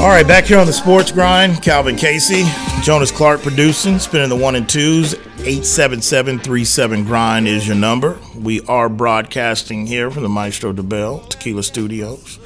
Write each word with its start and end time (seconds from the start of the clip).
All 0.00 0.08
right, 0.08 0.26
back 0.26 0.44
here 0.44 0.58
on 0.58 0.66
the 0.66 0.72
sports 0.72 1.12
grind, 1.12 1.62
Calvin 1.62 1.94
Casey, 1.94 2.44
Jonas 2.80 3.10
Clark 3.10 3.42
producing, 3.42 3.98
spinning 3.98 4.30
the 4.30 4.34
one 4.34 4.56
and 4.56 4.66
twos. 4.66 5.12
877 5.12 7.04
grind 7.04 7.46
is 7.46 7.66
your 7.66 7.76
number. 7.76 8.18
We 8.34 8.62
are 8.62 8.88
broadcasting 8.88 9.86
here 9.86 10.10
from 10.10 10.22
the 10.22 10.30
Maestro 10.30 10.72
Dobel 10.72 11.28
Tequila 11.28 11.62
Studios 11.62 12.38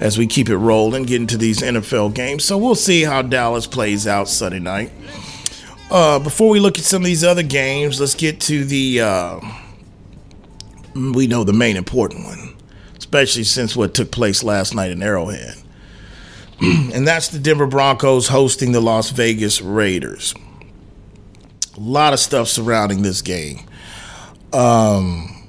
as 0.00 0.18
we 0.18 0.26
keep 0.26 0.50
it 0.50 0.56
rolling, 0.58 1.04
getting 1.04 1.26
to 1.28 1.38
these 1.38 1.62
NFL 1.62 2.12
games. 2.12 2.44
So 2.44 2.58
we'll 2.58 2.74
see 2.74 3.04
how 3.04 3.22
Dallas 3.22 3.66
plays 3.66 4.06
out 4.06 4.28
Sunday 4.28 4.58
night. 4.58 4.92
Uh, 5.90 6.18
before 6.18 6.50
we 6.50 6.60
look 6.60 6.76
at 6.76 6.84
some 6.84 7.00
of 7.00 7.06
these 7.06 7.24
other 7.24 7.42
games, 7.42 8.00
let's 8.00 8.14
get 8.14 8.38
to 8.42 8.66
the, 8.66 9.00
uh, 9.00 9.40
we 10.94 11.26
know 11.26 11.42
the 11.42 11.54
main 11.54 11.78
important 11.78 12.24
one, 12.24 12.54
especially 12.98 13.44
since 13.44 13.74
what 13.74 13.94
took 13.94 14.10
place 14.10 14.42
last 14.44 14.74
night 14.74 14.90
in 14.90 15.02
Arrowhead. 15.02 15.61
and 16.94 17.08
that's 17.08 17.28
the 17.28 17.40
Denver 17.40 17.66
Broncos 17.66 18.28
hosting 18.28 18.70
the 18.70 18.80
Las 18.80 19.10
Vegas 19.10 19.60
Raiders. 19.60 20.32
A 21.76 21.80
lot 21.80 22.12
of 22.12 22.20
stuff 22.20 22.46
surrounding 22.46 23.02
this 23.02 23.20
game. 23.20 23.58
Um, 24.52 25.44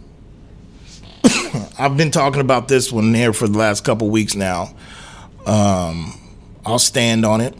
I've 1.77 1.97
been 1.97 2.09
talking 2.09 2.41
about 2.41 2.67
this 2.67 2.91
one 2.91 3.13
here 3.13 3.31
for 3.31 3.47
the 3.47 3.59
last 3.59 3.83
couple 3.83 4.09
weeks 4.09 4.33
now. 4.33 4.73
Um, 5.45 6.19
I'll 6.65 6.79
stand 6.79 7.25
on 7.25 7.41
it. 7.41 7.53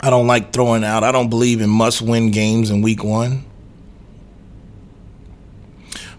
I 0.00 0.08
don't 0.08 0.26
like 0.26 0.50
throwing 0.52 0.82
out. 0.84 1.04
I 1.04 1.12
don't 1.12 1.28
believe 1.28 1.60
in 1.60 1.68
must-win 1.68 2.30
games 2.30 2.70
in 2.70 2.80
Week 2.80 3.04
One. 3.04 3.44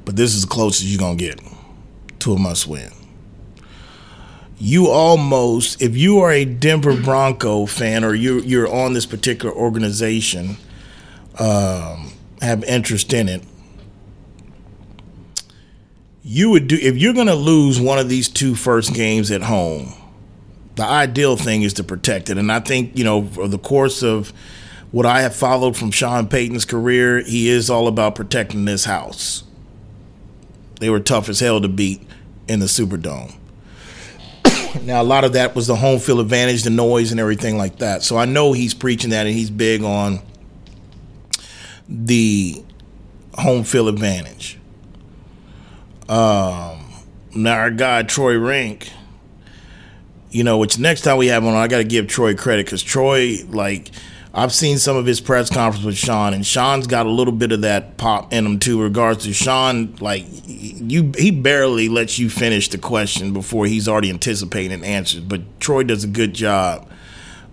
But 0.03 0.17
this 0.17 0.35
is 0.35 0.41
the 0.43 0.47
closest 0.49 0.85
you're 0.85 0.99
gonna 0.99 1.15
get 1.15 1.41
to 2.19 2.33
a 2.33 2.37
must-win 2.37 2.91
you 4.57 4.87
almost, 4.87 5.81
if 5.81 5.97
you 5.97 6.19
are 6.19 6.31
a 6.31 6.45
Denver 6.45 6.99
Bronco 6.99 7.65
fan 7.65 8.03
or 8.03 8.13
you're, 8.13 8.39
you're 8.39 8.71
on 8.71 8.93
this 8.93 9.05
particular 9.05 9.53
organization, 9.53 10.57
um, 11.39 12.11
have 12.41 12.63
interest 12.63 13.11
in 13.13 13.27
it, 13.27 13.43
you 16.23 16.49
would 16.49 16.67
do, 16.67 16.77
if 16.81 16.97
you're 16.97 17.13
going 17.13 17.27
to 17.27 17.35
lose 17.35 17.79
one 17.79 17.99
of 17.99 18.09
these 18.09 18.29
two 18.29 18.55
first 18.55 18.93
games 18.93 19.29
at 19.29 19.43
home, 19.43 19.93
the 20.75 20.83
ideal 20.83 21.37
thing 21.37 21.61
is 21.61 21.73
to 21.73 21.83
protect 21.83 22.29
it. 22.29 22.37
And 22.37 22.51
I 22.51 22.59
think, 22.59 22.97
you 22.97 23.03
know, 23.03 23.25
for 23.25 23.47
the 23.47 23.59
course 23.59 24.03
of 24.03 24.33
what 24.91 25.05
I 25.05 25.21
have 25.21 25.35
followed 25.35 25.77
from 25.77 25.91
Sean 25.91 26.27
Payton's 26.27 26.65
career, 26.65 27.21
he 27.21 27.49
is 27.49 27.69
all 27.69 27.87
about 27.87 28.15
protecting 28.15 28.65
this 28.65 28.85
house. 28.85 29.43
They 30.79 30.89
were 30.89 30.99
tough 30.99 31.29
as 31.29 31.39
hell 31.39 31.61
to 31.61 31.67
beat 31.67 32.01
in 32.47 32.59
the 32.59 32.65
Superdome. 32.65 33.35
Now, 34.85 35.01
a 35.01 35.03
lot 35.03 35.23
of 35.23 35.33
that 35.33 35.55
was 35.55 35.65
the 35.65 35.75
home 35.75 35.97
field 35.97 36.19
advantage, 36.19 36.61
the 36.61 36.69
noise, 36.69 37.09
and 37.09 37.19
everything 37.19 37.57
like 37.57 37.79
that. 37.79 38.03
So 38.03 38.17
I 38.17 38.25
know 38.25 38.53
he's 38.53 38.75
preaching 38.75 39.09
that, 39.09 39.25
and 39.25 39.35
he's 39.35 39.49
big 39.49 39.81
on 39.81 40.19
the 41.89 42.63
home 43.33 43.63
field 43.63 43.87
advantage. 43.87 44.59
Um, 46.07 46.85
now, 47.33 47.57
our 47.57 47.71
guy 47.71 48.03
Troy 48.03 48.37
Renck, 48.37 48.91
you 50.29 50.43
know, 50.43 50.59
which 50.59 50.77
next 50.77 51.01
time 51.01 51.17
we 51.17 51.27
have 51.27 51.43
on, 51.43 51.55
I 51.55 51.67
got 51.67 51.77
to 51.79 51.83
give 51.83 52.05
Troy 52.07 52.35
credit 52.35 52.67
because 52.67 52.83
Troy, 52.83 53.37
like, 53.49 53.89
I've 54.37 54.51
seen 54.51 54.79
some 54.79 54.97
of 54.97 55.05
his 55.05 55.21
press 55.21 55.49
conference 55.49 55.85
with 55.85 55.95
Sean, 55.95 56.33
and 56.33 56.45
Sean's 56.45 56.87
got 56.87 57.05
a 57.05 57.09
little 57.09 57.31
bit 57.31 57.53
of 57.53 57.61
that 57.61 57.95
pop 57.95 58.33
in 58.33 58.45
him 58.45 58.59
too. 58.59 58.81
Regards 58.81 59.23
to 59.23 59.33
Sean, 59.33 59.95
like 60.01 60.25
you, 60.45 61.13
he 61.17 61.31
barely 61.31 61.87
lets 61.87 62.19
you 62.19 62.29
finish 62.29 62.67
the 62.67 62.77
question 62.77 63.31
before 63.31 63.65
he's 63.65 63.87
already 63.87 64.09
anticipating 64.09 64.83
answers. 64.83 65.21
But 65.21 65.61
Troy 65.61 65.83
does 65.83 66.03
a 66.03 66.07
good 66.07 66.33
job 66.33 66.89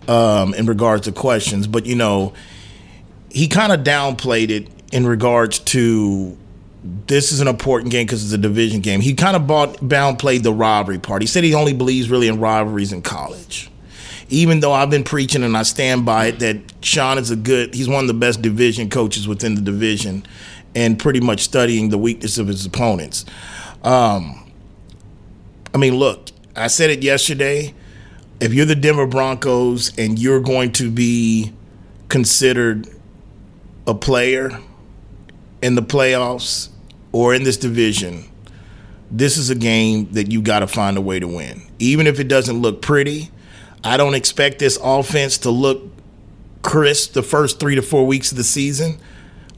um, 0.09 0.55
in 0.55 0.67
regards 0.67 1.05
to 1.05 1.13
questions. 1.13 1.69
But 1.69 1.87
you 1.87 1.95
know, 1.95 2.35
he 3.31 3.47
kind 3.47 3.71
of 3.71 3.85
downplayed 3.85 4.51
it 4.51 4.69
in 4.93 5.07
regards 5.07 5.61
to 5.61 6.37
this 7.07 7.31
is 7.31 7.41
an 7.41 7.47
important 7.47 7.93
game 7.93 8.07
because 8.07 8.25
it's 8.25 8.33
a 8.33 8.39
division 8.39 8.81
game. 8.81 9.01
He 9.01 9.15
kind 9.15 9.37
of 9.37 9.47
bought 9.47 9.77
downplayed 9.77 10.43
the 10.43 10.53
robbery 10.53 10.99
part. 10.99 11.23
He 11.23 11.29
said 11.29 11.45
he 11.45 11.55
only 11.55 11.75
believes 11.75 12.11
really 12.11 12.27
in 12.27 12.41
robberies 12.41 12.93
in 12.93 13.03
college 13.03 13.71
even 14.33 14.61
though 14.61 14.73
I've 14.73 14.89
been 14.89 15.05
preaching 15.05 15.45
and 15.45 15.55
I 15.55 15.63
stand 15.63 16.07
by 16.07 16.27
it 16.29 16.39
that 16.39 16.57
Sean 16.81 17.19
is 17.19 17.31
a 17.31 17.37
good, 17.37 17.75
he's 17.75 17.87
one 17.87 18.05
of 18.05 18.09
the 18.09 18.15
best 18.15 18.41
division 18.41 18.89
coaches 18.89 19.29
within 19.29 19.55
the 19.55 19.61
division 19.61 20.25
and 20.75 20.99
pretty 20.99 21.21
much 21.21 21.41
studying 21.41 21.91
the 21.91 21.99
weakness 21.99 22.39
of 22.39 22.47
his 22.47 22.65
opponents. 22.65 23.27
Um, 23.83 24.51
I 25.75 25.79
mean, 25.79 25.97
look, 25.97 26.31
I 26.57 26.69
said 26.69 26.89
it 26.89 27.03
yesterday. 27.03 27.75
If 28.41 28.55
you're 28.55 28.65
the 28.65 28.75
Denver 28.75 29.07
Broncos 29.07 29.97
and 29.99 30.19
you're 30.19 30.41
going 30.41 30.73
to 30.73 30.91
be 30.91 31.53
considered 32.09 32.89
a 33.87 33.95
player 33.95 34.59
in 35.61 35.75
the 35.75 35.83
playoffs 35.83 36.71
or 37.13 37.35
in 37.35 37.43
this 37.43 37.59
division, 37.59 38.25
this 39.11 39.37
is 39.37 39.51
a 39.51 39.55
game 39.55 40.11
that 40.13 40.33
you 40.33 40.41
got 40.41 40.61
to 40.61 40.67
find 40.67 40.97
a 40.97 41.03
way 41.03 41.21
to 41.21 41.29
win. 41.29 41.61
Even 41.79 42.07
if 42.07 42.19
it 42.19 42.29
doesn't 42.29 42.63
look 42.63 42.81
pretty, 42.81 43.31
I 43.85 43.97
don't 43.97 44.15
expect 44.15 44.59
this 44.59 44.79
offense 44.83 45.39
to 45.39 45.51
look 45.51 45.83
crisp 46.63 47.15
the 47.15 47.23
first 47.23 47.59
three 47.59 47.75
to 47.75 47.83
four 47.83 48.07
weeks 48.07 48.31
of 48.31 48.37
the 48.37 48.45
season. 48.45 49.01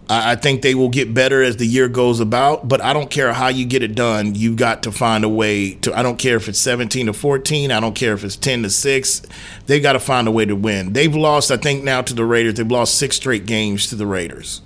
I 0.06 0.36
think 0.36 0.60
they 0.60 0.74
will 0.74 0.90
get 0.90 1.14
better 1.14 1.42
as 1.42 1.56
the 1.56 1.66
year 1.66 1.88
goes 1.88 2.20
about, 2.20 2.68
but 2.68 2.82
I 2.82 2.92
don't 2.92 3.10
care 3.10 3.32
how 3.32 3.48
you 3.48 3.64
get 3.64 3.82
it 3.82 3.94
done. 3.94 4.34
You've 4.34 4.56
got 4.56 4.82
to 4.82 4.92
find 4.92 5.24
a 5.24 5.30
way 5.30 5.74
to. 5.76 5.96
I 5.98 6.02
don't 6.02 6.18
care 6.18 6.36
if 6.36 6.46
it's 6.46 6.58
17 6.58 7.06
to 7.06 7.14
14. 7.14 7.72
I 7.72 7.80
don't 7.80 7.94
care 7.94 8.12
if 8.12 8.22
it's 8.22 8.36
10 8.36 8.64
to 8.64 8.70
6. 8.70 9.22
They've 9.66 9.82
got 9.82 9.94
to 9.94 10.00
find 10.00 10.28
a 10.28 10.30
way 10.30 10.44
to 10.44 10.54
win. 10.54 10.92
They've 10.92 11.14
lost, 11.14 11.50
I 11.50 11.56
think, 11.56 11.84
now 11.84 12.02
to 12.02 12.12
the 12.12 12.24
Raiders. 12.26 12.54
They've 12.54 12.70
lost 12.70 12.96
six 12.96 13.16
straight 13.16 13.46
games 13.46 13.86
to 13.88 13.94
the 13.96 14.06
Raiders. 14.06 14.60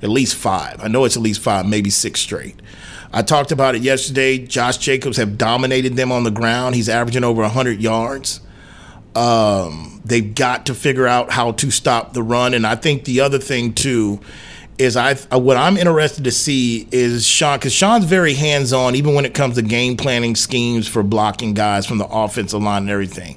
At 0.00 0.08
least 0.08 0.36
five. 0.36 0.82
I 0.82 0.88
know 0.88 1.04
it's 1.04 1.16
at 1.16 1.22
least 1.22 1.42
five, 1.42 1.66
maybe 1.66 1.90
six 1.90 2.20
straight. 2.20 2.56
I 3.12 3.20
talked 3.20 3.52
about 3.52 3.74
it 3.74 3.82
yesterday. 3.82 4.38
Josh 4.38 4.78
Jacobs 4.78 5.18
have 5.18 5.36
dominated 5.36 5.96
them 5.96 6.10
on 6.10 6.24
the 6.24 6.30
ground. 6.30 6.74
He's 6.74 6.88
averaging 6.88 7.24
over 7.24 7.42
100 7.42 7.82
yards. 7.82 8.40
Um, 9.16 10.02
they've 10.04 10.34
got 10.34 10.66
to 10.66 10.74
figure 10.74 11.06
out 11.06 11.30
how 11.30 11.52
to 11.52 11.70
stop 11.70 12.12
the 12.12 12.22
run, 12.22 12.54
and 12.54 12.66
I 12.66 12.76
think 12.76 13.04
the 13.04 13.20
other 13.20 13.38
thing 13.38 13.72
too 13.72 14.20
is 14.78 14.96
I 14.96 15.14
what 15.14 15.56
I'm 15.56 15.76
interested 15.76 16.24
to 16.24 16.30
see 16.30 16.86
is 16.92 17.26
Sean 17.26 17.58
because 17.58 17.72
Sean's 17.72 18.04
very 18.04 18.34
hands 18.34 18.72
on 18.72 18.94
even 18.94 19.14
when 19.14 19.24
it 19.24 19.32
comes 19.32 19.54
to 19.54 19.62
game 19.62 19.96
planning 19.96 20.36
schemes 20.36 20.86
for 20.86 21.02
blocking 21.02 21.54
guys 21.54 21.86
from 21.86 21.98
the 21.98 22.06
offensive 22.06 22.62
line 22.62 22.82
and 22.82 22.90
everything. 22.90 23.36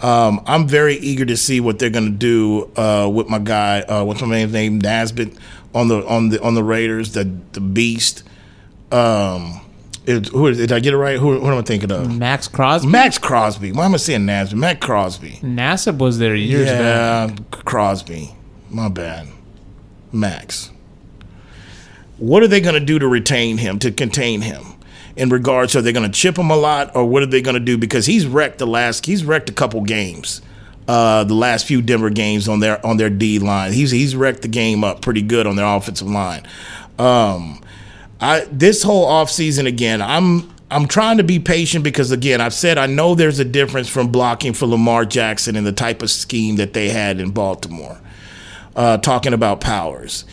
Um, 0.00 0.42
I'm 0.46 0.66
very 0.66 0.96
eager 0.96 1.24
to 1.26 1.36
see 1.36 1.60
what 1.60 1.78
they're 1.78 1.90
going 1.90 2.06
to 2.06 2.10
do 2.10 2.70
uh, 2.76 3.08
with 3.08 3.28
my 3.28 3.38
guy. 3.38 3.82
Uh, 3.82 4.04
what's 4.04 4.20
my 4.20 4.26
man's 4.26 4.52
name? 4.52 4.80
Nasbit 4.80 5.36
on 5.74 5.88
the 5.88 6.04
on 6.06 6.30
the 6.30 6.42
on 6.42 6.54
the 6.54 6.64
Raiders, 6.64 7.12
the 7.12 7.24
the 7.52 7.60
beast. 7.60 8.24
Um, 8.90 9.60
it, 10.06 10.28
who 10.28 10.46
is, 10.46 10.58
did 10.58 10.72
I 10.72 10.80
get 10.80 10.94
it 10.94 10.96
right? 10.96 11.18
Who, 11.18 11.38
who 11.38 11.46
am 11.46 11.58
I 11.58 11.62
thinking 11.62 11.90
of? 11.92 12.16
Maxx 12.16 12.48
Crosby. 12.48 12.88
Maxx 12.88 13.18
Crosby. 13.18 13.72
Why 13.72 13.84
am 13.84 13.94
I 13.94 13.98
saying 13.98 14.22
Nasby? 14.22 14.54
Maxx 14.54 14.84
Crosby. 14.84 15.38
Nassib 15.42 15.98
was 15.98 16.18
there 16.18 16.34
years 16.34 16.68
yeah, 16.68 17.24
ago. 17.24 17.44
Crosby. 17.50 18.34
My 18.70 18.88
bad. 18.88 19.28
Max. 20.12 20.70
What 22.18 22.42
are 22.42 22.48
they 22.48 22.60
going 22.60 22.74
to 22.74 22.80
do 22.80 22.98
to 22.98 23.08
retain 23.08 23.58
him, 23.58 23.78
to 23.78 23.90
contain 23.90 24.42
him? 24.42 24.64
In 25.16 25.28
regards, 25.28 25.74
are 25.74 25.82
they 25.82 25.92
going 25.92 26.10
to 26.10 26.12
chip 26.12 26.38
him 26.38 26.50
a 26.50 26.56
lot, 26.56 26.94
or 26.94 27.04
what 27.04 27.22
are 27.22 27.26
they 27.26 27.42
going 27.42 27.54
to 27.54 27.60
do? 27.60 27.76
Because 27.76 28.06
he's 28.06 28.26
wrecked 28.26 28.58
the 28.58 28.66
last, 28.66 29.06
he's 29.06 29.24
wrecked 29.24 29.50
a 29.50 29.52
couple 29.52 29.80
games, 29.82 30.40
uh, 30.86 31.24
the 31.24 31.34
last 31.34 31.66
few 31.66 31.82
Denver 31.82 32.10
games 32.10 32.48
on 32.48 32.60
their 32.60 32.84
on 32.86 32.96
their 32.96 33.10
D 33.10 33.38
line. 33.38 33.72
He's 33.72 33.90
he's 33.90 34.14
wrecked 34.14 34.42
the 34.42 34.48
game 34.48 34.84
up 34.84 35.02
pretty 35.02 35.22
good 35.22 35.46
on 35.46 35.56
their 35.56 35.66
offensive 35.66 36.08
line. 36.08 36.46
Um, 36.98 37.60
I 38.20 38.40
this 38.50 38.82
whole 38.82 39.06
offseason 39.06 39.66
again, 39.66 40.02
I'm 40.02 40.50
I'm 40.70 40.86
trying 40.86 41.16
to 41.16 41.24
be 41.24 41.38
patient 41.38 41.82
because 41.82 42.10
again, 42.10 42.40
I've 42.40 42.54
said 42.54 42.78
I 42.78 42.86
know 42.86 43.14
there's 43.14 43.38
a 43.38 43.44
difference 43.44 43.88
from 43.88 44.08
blocking 44.08 44.52
for 44.52 44.66
Lamar 44.66 45.04
Jackson 45.04 45.56
and 45.56 45.66
the 45.66 45.72
type 45.72 46.02
of 46.02 46.10
scheme 46.10 46.56
that 46.56 46.72
they 46.72 46.90
had 46.90 47.18
in 47.20 47.30
Baltimore. 47.30 48.00
Uh, 48.76 48.96
talking 48.98 49.32
about 49.32 49.60
powers. 49.60 50.24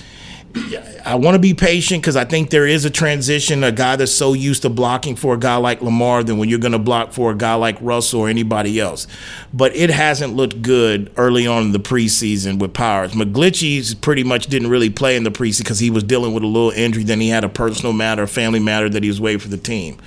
I 1.05 1.15
want 1.15 1.35
to 1.35 1.39
be 1.39 1.53
patient 1.53 2.01
because 2.01 2.15
I 2.15 2.25
think 2.25 2.49
there 2.49 2.67
is 2.67 2.83
a 2.83 2.89
transition. 2.89 3.63
A 3.63 3.71
guy 3.71 3.95
that's 3.95 4.11
so 4.11 4.33
used 4.33 4.63
to 4.63 4.69
blocking 4.69 5.15
for 5.15 5.35
a 5.35 5.39
guy 5.39 5.55
like 5.55 5.81
Lamar 5.81 6.23
than 6.23 6.37
when 6.37 6.49
you're 6.49 6.59
going 6.59 6.73
to 6.73 6.79
block 6.79 7.13
for 7.13 7.31
a 7.31 7.35
guy 7.35 7.53
like 7.55 7.77
Russell 7.79 8.21
or 8.21 8.29
anybody 8.29 8.79
else. 8.79 9.07
But 9.53 9.75
it 9.75 9.89
hasn't 9.89 10.35
looked 10.35 10.61
good 10.61 11.11
early 11.15 11.47
on 11.47 11.63
in 11.63 11.71
the 11.71 11.79
preseason 11.79 12.59
with 12.59 12.73
Powers. 12.73 13.13
McGlinchey 13.13 14.01
pretty 14.01 14.23
much 14.23 14.47
didn't 14.47 14.69
really 14.69 14.89
play 14.89 15.15
in 15.15 15.23
the 15.23 15.31
preseason 15.31 15.59
because 15.59 15.79
he 15.79 15.89
was 15.89 16.03
dealing 16.03 16.33
with 16.33 16.43
a 16.43 16.47
little 16.47 16.71
injury. 16.71 17.03
Then 17.03 17.21
he 17.21 17.29
had 17.29 17.43
a 17.43 17.49
personal 17.49 17.93
matter, 17.93 18.23
a 18.23 18.27
family 18.27 18.59
matter 18.59 18.89
that 18.89 19.03
he 19.03 19.09
was 19.09 19.21
waiting 19.21 19.39
for 19.39 19.49
the 19.49 19.57
team. 19.57 19.97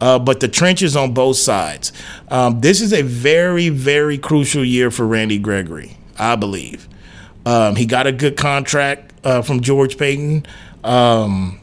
Uh, 0.00 0.18
but 0.18 0.40
the 0.40 0.48
trenches 0.48 0.96
on 0.96 1.14
both 1.14 1.36
sides. 1.36 1.92
Um, 2.28 2.60
this 2.60 2.82
is 2.82 2.92
a 2.92 3.02
very, 3.02 3.70
very 3.70 4.18
crucial 4.18 4.64
year 4.64 4.90
for 4.90 5.06
Randy 5.06 5.38
Gregory, 5.38 5.96
I 6.18 6.36
believe. 6.36 6.88
Um, 7.46 7.76
he 7.76 7.86
got 7.86 8.06
a 8.06 8.12
good 8.12 8.36
contract 8.36 9.13
uh, 9.24 9.42
from 9.42 9.60
George 9.60 9.98
Paton. 9.98 10.46
Um, 10.84 11.60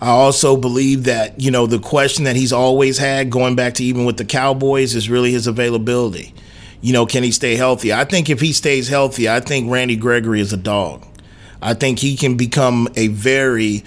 I 0.00 0.08
also 0.08 0.56
believe 0.56 1.04
that, 1.04 1.40
you 1.40 1.50
know, 1.50 1.66
the 1.66 1.78
question 1.78 2.24
that 2.24 2.34
he's 2.34 2.52
always 2.52 2.98
had 2.98 3.30
going 3.30 3.54
back 3.54 3.74
to 3.74 3.84
even 3.84 4.04
with 4.04 4.16
the 4.16 4.24
Cowboys 4.24 4.94
is 4.94 5.08
really 5.08 5.30
his 5.30 5.46
availability. 5.46 6.34
You 6.80 6.92
know, 6.92 7.06
can 7.06 7.22
he 7.22 7.30
stay 7.30 7.54
healthy? 7.54 7.92
I 7.92 8.04
think 8.04 8.28
if 8.28 8.40
he 8.40 8.52
stays 8.52 8.88
healthy, 8.88 9.28
I 9.28 9.38
think 9.38 9.70
Randy 9.70 9.94
Gregory 9.94 10.40
is 10.40 10.52
a 10.52 10.56
dog. 10.56 11.06
I 11.60 11.74
think 11.74 12.00
he 12.00 12.16
can 12.16 12.36
become 12.36 12.88
a 12.96 13.06
very 13.06 13.84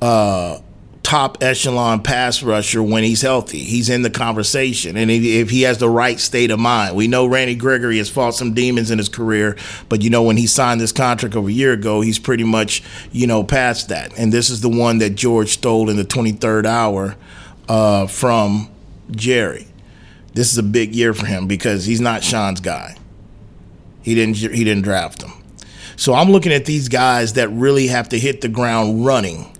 uh, 0.00 0.60
top 1.04 1.42
echelon 1.42 2.02
pass 2.02 2.42
rusher 2.42 2.82
when 2.82 3.04
he's 3.04 3.22
healthy. 3.22 3.62
He's 3.62 3.88
in 3.88 4.02
the 4.02 4.10
conversation, 4.10 4.96
and 4.96 5.10
if 5.10 5.50
he 5.50 5.62
has 5.62 5.78
the 5.78 5.88
right 5.88 6.18
state 6.18 6.50
of 6.50 6.58
mind, 6.58 6.96
we 6.96 7.06
know 7.06 7.26
Randy 7.26 7.54
Gregory 7.54 7.98
has 7.98 8.10
fought 8.10 8.34
some 8.34 8.54
demons 8.54 8.90
in 8.90 8.98
his 8.98 9.10
career, 9.10 9.56
but 9.88 10.02
you 10.02 10.10
know 10.10 10.22
when 10.22 10.38
he 10.38 10.46
signed 10.48 10.80
this 10.80 10.92
contract 10.92 11.36
over 11.36 11.48
a 11.48 11.52
year 11.52 11.72
ago, 11.72 12.00
he's 12.00 12.18
pretty 12.18 12.42
much 12.42 12.82
you 13.12 13.26
know 13.26 13.44
past 13.44 13.88
that. 13.90 14.18
And 14.18 14.32
this 14.32 14.50
is 14.50 14.62
the 14.62 14.68
one 14.68 14.98
that 14.98 15.10
George 15.10 15.50
stole 15.50 15.90
in 15.90 15.96
the 15.96 16.04
23rd 16.04 16.66
hour 16.66 17.16
uh, 17.68 18.06
from 18.06 18.70
Jerry. 19.10 19.68
This 20.32 20.50
is 20.50 20.58
a 20.58 20.64
big 20.64 20.94
year 20.94 21.14
for 21.14 21.26
him 21.26 21.46
because 21.46 21.84
he's 21.84 22.00
not 22.00 22.24
Sean's 22.24 22.60
guy. 22.60 22.96
He 24.02 24.14
didn't 24.14 24.36
he 24.36 24.64
didn't 24.64 24.82
draft 24.82 25.22
him. 25.22 25.32
So 25.96 26.14
I'm 26.14 26.30
looking 26.30 26.52
at 26.52 26.64
these 26.64 26.88
guys 26.88 27.34
that 27.34 27.50
really 27.50 27.86
have 27.88 28.08
to 28.08 28.18
hit 28.18 28.40
the 28.40 28.48
ground 28.48 29.04
running 29.06 29.53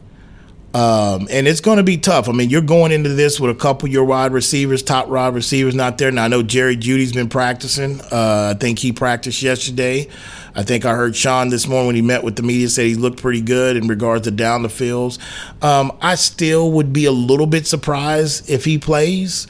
um, 0.74 1.28
and 1.30 1.46
it's 1.46 1.60
going 1.60 1.76
to 1.76 1.84
be 1.84 1.96
tough. 1.96 2.28
I 2.28 2.32
mean, 2.32 2.50
you're 2.50 2.60
going 2.60 2.90
into 2.90 3.10
this 3.10 3.38
with 3.38 3.50
a 3.50 3.54
couple 3.54 3.86
of 3.86 3.92
your 3.92 4.04
wide 4.04 4.32
receivers, 4.32 4.82
top 4.82 5.06
wide 5.06 5.32
receivers, 5.32 5.72
not 5.72 5.98
there. 5.98 6.10
Now, 6.10 6.24
I 6.24 6.28
know 6.28 6.42
Jerry 6.42 6.76
Jeudy's 6.76 7.12
been 7.12 7.28
practicing. 7.28 8.00
Uh, 8.00 8.54
I 8.54 8.58
think 8.58 8.80
he 8.80 8.90
practiced 8.90 9.40
yesterday. 9.40 10.08
I 10.56 10.64
think 10.64 10.84
I 10.84 10.94
heard 10.94 11.14
Sean 11.14 11.48
this 11.48 11.68
morning 11.68 11.86
when 11.86 11.94
he 11.96 12.02
met 12.02 12.24
with 12.24 12.34
the 12.34 12.42
media 12.42 12.68
said 12.68 12.86
he 12.86 12.96
looked 12.96 13.22
pretty 13.22 13.40
good 13.40 13.76
in 13.76 13.86
regards 13.86 14.24
to 14.24 14.32
down 14.32 14.62
the 14.62 14.68
fields. 14.68 15.20
Um, 15.62 15.96
I 16.00 16.16
still 16.16 16.72
would 16.72 16.92
be 16.92 17.04
a 17.04 17.12
little 17.12 17.46
bit 17.46 17.68
surprised 17.68 18.50
if 18.50 18.64
he 18.64 18.76
plays. 18.76 19.46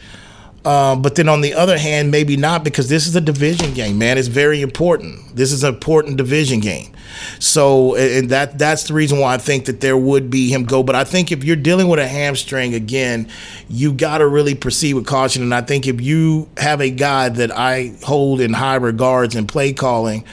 Um, 0.64 1.02
but 1.02 1.14
then 1.14 1.28
on 1.28 1.42
the 1.42 1.52
other 1.52 1.76
hand, 1.76 2.10
maybe 2.10 2.38
not 2.38 2.64
because 2.64 2.88
this 2.88 3.06
is 3.06 3.14
a 3.14 3.20
division 3.20 3.74
game, 3.74 3.98
man. 3.98 4.16
It's 4.16 4.28
very 4.28 4.62
important. 4.62 5.36
This 5.36 5.52
is 5.52 5.62
an 5.62 5.74
important 5.74 6.16
division 6.16 6.60
game. 6.60 6.90
So, 7.38 7.94
and 7.96 8.30
that 8.30 8.58
that's 8.58 8.84
the 8.84 8.94
reason 8.94 9.18
why 9.18 9.34
I 9.34 9.38
think 9.38 9.66
that 9.66 9.80
there 9.80 9.96
would 9.96 10.30
be 10.30 10.48
him 10.48 10.64
go. 10.64 10.82
But 10.82 10.94
I 10.94 11.04
think 11.04 11.30
if 11.30 11.44
you're 11.44 11.56
dealing 11.56 11.88
with 11.88 12.00
a 12.00 12.08
hamstring 12.08 12.74
again, 12.74 13.28
you 13.68 13.92
got 13.92 14.18
to 14.18 14.26
really 14.26 14.54
proceed 14.54 14.94
with 14.94 15.06
caution. 15.06 15.42
And 15.42 15.54
I 15.54 15.60
think 15.60 15.86
if 15.86 16.00
you 16.00 16.48
have 16.56 16.80
a 16.80 16.90
guy 16.90 17.28
that 17.28 17.50
I 17.56 17.92
hold 18.02 18.40
in 18.40 18.54
high 18.54 18.76
regards 18.76 19.36
in 19.36 19.46
play 19.46 19.74
calling, 19.74 20.24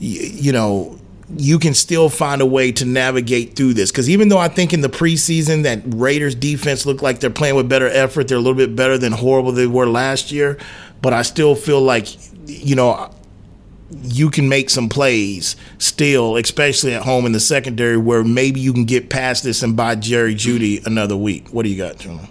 you, 0.00 0.20
you 0.20 0.52
know, 0.52 0.98
you 1.36 1.58
can 1.58 1.74
still 1.74 2.08
find 2.08 2.40
a 2.40 2.46
way 2.46 2.72
to 2.72 2.84
navigate 2.84 3.56
through 3.56 3.74
this. 3.74 3.90
Because 3.90 4.10
even 4.10 4.28
though 4.28 4.38
I 4.38 4.48
think 4.48 4.72
in 4.72 4.80
the 4.80 4.88
preseason 4.88 5.62
that 5.62 5.80
Raiders 5.86 6.34
defense 6.34 6.84
looked 6.84 7.02
like 7.02 7.20
they're 7.20 7.30
playing 7.30 7.56
with 7.56 7.68
better 7.68 7.88
effort, 7.88 8.28
they're 8.28 8.38
a 8.38 8.40
little 8.40 8.56
bit 8.56 8.76
better 8.76 8.98
than 8.98 9.12
horrible 9.12 9.52
they 9.52 9.66
were 9.66 9.86
last 9.86 10.30
year. 10.30 10.58
But 11.00 11.12
I 11.12 11.22
still 11.22 11.54
feel 11.54 11.80
like, 11.80 12.08
you 12.46 12.76
know, 12.76 13.14
you 14.02 14.30
can 14.30 14.48
make 14.48 14.70
some 14.70 14.88
plays 14.88 15.56
still, 15.78 16.36
especially 16.36 16.94
at 16.94 17.02
home 17.02 17.26
in 17.26 17.32
the 17.32 17.40
secondary, 17.40 17.96
where 17.96 18.24
maybe 18.24 18.60
you 18.60 18.72
can 18.72 18.84
get 18.84 19.10
past 19.10 19.44
this 19.44 19.62
and 19.62 19.76
buy 19.76 19.94
Jerry 19.94 20.34
Jeudy 20.34 20.84
another 20.86 21.16
week. 21.16 21.48
What 21.48 21.64
do 21.64 21.70
you 21.70 21.76
got, 21.76 21.98
Jonah? 21.98 22.28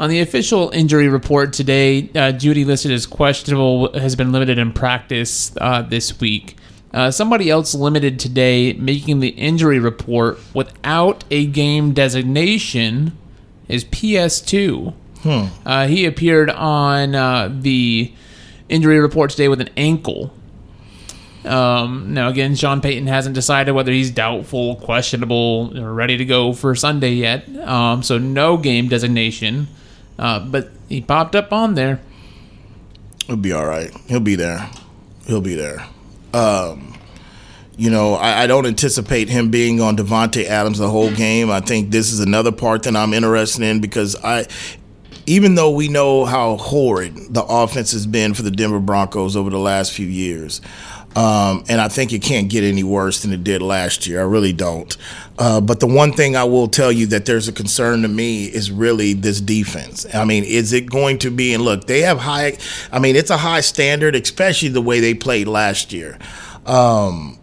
On 0.00 0.10
the 0.10 0.20
official 0.20 0.70
injury 0.70 1.08
report 1.08 1.52
today, 1.52 2.10
uh, 2.14 2.32
Jeudy 2.32 2.66
listed 2.66 2.90
as 2.90 3.06
questionable 3.06 3.92
has 3.98 4.16
been 4.16 4.32
limited 4.32 4.58
in 4.58 4.72
practice 4.72 5.56
uh, 5.60 5.82
this 5.82 6.18
week. 6.20 6.56
Uh, 6.94 7.10
somebody 7.10 7.50
else 7.50 7.74
limited 7.74 8.20
today, 8.20 8.72
making 8.74 9.18
the 9.18 9.30
injury 9.30 9.80
report 9.80 10.38
without 10.54 11.24
a 11.28 11.44
game 11.44 11.92
designation, 11.92 13.18
is 13.66 13.84
PS2. 13.86 14.94
Hmm. 15.22 15.46
Uh, 15.66 15.88
he 15.88 16.04
appeared 16.04 16.50
on 16.50 17.16
uh, 17.16 17.50
the 17.52 18.12
injury 18.68 19.00
report 19.00 19.32
today 19.32 19.48
with 19.48 19.60
an 19.60 19.70
ankle. 19.76 20.32
Um, 21.44 22.14
now, 22.14 22.28
again, 22.28 22.54
Sean 22.54 22.80
Payton 22.80 23.08
hasn't 23.08 23.34
decided 23.34 23.72
whether 23.72 23.90
he's 23.90 24.12
doubtful, 24.12 24.76
questionable, 24.76 25.76
or 25.76 25.92
ready 25.92 26.16
to 26.16 26.24
go 26.24 26.52
for 26.52 26.76
Sunday 26.76 27.14
yet. 27.14 27.48
Um, 27.58 28.04
so 28.04 28.18
no 28.18 28.56
game 28.56 28.86
designation, 28.86 29.66
uh, 30.16 30.38
but 30.38 30.70
he 30.88 31.00
popped 31.00 31.34
up 31.34 31.52
on 31.52 31.74
there. 31.74 32.00
He'll 33.26 33.36
be 33.36 33.52
all 33.52 33.66
right. 33.66 33.90
He'll 34.06 34.20
be 34.20 34.36
there. 34.36 34.70
He'll 35.26 35.40
be 35.40 35.56
there. 35.56 35.88
Um, 36.34 36.98
you 37.76 37.90
know, 37.90 38.14
I, 38.14 38.42
I, 38.42 38.46
don't 38.48 38.66
anticipate 38.66 39.28
him 39.28 39.50
being 39.50 39.80
on 39.80 39.96
Davante 39.96 40.44
Adams 40.44 40.78
the 40.78 40.90
whole 40.90 41.12
game. 41.12 41.48
I 41.48 41.60
think 41.60 41.90
this 41.90 42.12
is 42.12 42.18
another 42.18 42.50
part 42.50 42.82
that 42.84 42.96
I'm 42.96 43.12
interested 43.12 43.62
in 43.62 43.80
because 43.80 44.16
I, 44.16 44.46
even 45.26 45.54
though 45.54 45.70
we 45.70 45.88
know 45.88 46.24
how 46.24 46.56
horrid 46.56 47.16
the 47.30 47.44
offense 47.44 47.92
has 47.92 48.06
been 48.06 48.34
for 48.34 48.42
the 48.42 48.50
Denver 48.50 48.80
Broncos 48.80 49.36
over 49.36 49.50
the 49.50 49.58
last 49.58 49.92
few 49.92 50.06
years, 50.06 50.60
um, 51.16 51.64
and 51.68 51.80
I 51.80 51.88
think 51.88 52.12
it 52.12 52.22
can't 52.22 52.48
get 52.48 52.64
any 52.64 52.82
worse 52.82 53.22
than 53.22 53.32
it 53.32 53.44
did 53.44 53.62
last 53.62 54.06
year. 54.06 54.20
I 54.20 54.24
really 54.24 54.52
don't. 54.52 54.96
Uh, 55.38 55.60
but 55.60 55.78
the 55.80 55.86
one 55.86 56.12
thing 56.12 56.34
I 56.34 56.44
will 56.44 56.66
tell 56.66 56.90
you 56.90 57.06
that 57.06 57.24
there's 57.24 57.46
a 57.46 57.52
concern 57.52 58.02
to 58.02 58.08
me 58.08 58.46
is 58.46 58.70
really 58.70 59.12
this 59.12 59.40
defense. 59.40 60.06
I 60.12 60.24
mean, 60.24 60.44
is 60.44 60.72
it 60.72 60.90
going 60.90 61.18
to 61.20 61.30
be? 61.30 61.54
And 61.54 61.62
look, 61.62 61.86
they 61.86 62.00
have 62.00 62.18
high. 62.18 62.58
I 62.90 62.98
mean, 62.98 63.14
it's 63.14 63.30
a 63.30 63.36
high 63.36 63.60
standard, 63.60 64.16
especially 64.16 64.68
the 64.70 64.82
way 64.82 65.00
they 65.00 65.14
played 65.14 65.46
last 65.46 65.92
year. 65.92 66.18
Um, 66.66 67.38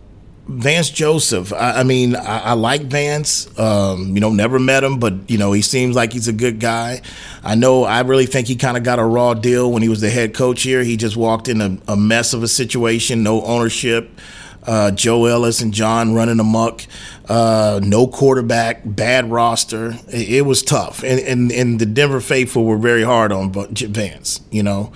Vance 0.48 0.90
Joseph. 0.90 1.54
I, 1.54 1.80
I 1.80 1.84
mean, 1.84 2.16
I, 2.16 2.40
I, 2.40 2.54
like 2.54 2.82
Vance. 2.84 3.48
Um, 3.60 4.14
you 4.16 4.20
know, 4.20 4.32
never 4.32 4.60
met 4.60 4.84
him, 4.84 5.00
but 5.00 5.30
you 5.30 5.38
know, 5.38 5.52
he 5.52 5.62
seems 5.62 5.96
like 5.96 6.14
he's 6.14 6.28
a 6.28 6.34
good 6.34 6.60
guy. 6.60 7.02
I 7.44 7.56
know. 7.56 7.84
I 7.84 8.02
really 8.02 8.26
think 8.26 8.48
he 8.48 8.56
kind 8.56 8.76
of 8.76 8.84
got 8.84 9.00
a 9.00 9.06
raw 9.06 9.34
deal 9.34 9.72
when 9.72 9.82
he 9.82 9.90
was 9.90 10.02
the 10.02 10.10
head 10.10 10.34
coach 10.34 10.64
here. 10.64 10.84
He 10.84 10.98
just 10.98 11.16
walked 11.16 11.48
in 11.48 11.62
a, 11.62 11.78
a 11.88 11.96
mess 11.96 12.34
of 12.34 12.44
a 12.44 12.48
situation, 12.48 13.24
no 13.24 13.44
ownership. 13.44 14.10
Uh, 14.64 14.92
Joe 14.92 15.26
Ellis 15.26 15.62
and 15.62 15.74
John 15.74 16.14
running 16.14 16.40
amok, 16.40 16.86
uh, 17.28 17.80
no 17.82 18.06
quarterback, 18.06 18.82
bad 18.86 19.32
roster. 19.32 19.96
It, 20.08 20.30
it 20.30 20.42
was 20.42 20.62
tough, 20.62 21.04
and, 21.04 21.20
and 21.20 21.52
and 21.52 21.80
the 21.80 21.86
Denver 21.86 22.22
faithful 22.22 22.66
were 22.66 22.78
very 22.78 23.04
hard 23.04 23.32
on 23.32 23.52
Vance. 23.52 24.42
You 24.52 24.64
know. 24.64 24.92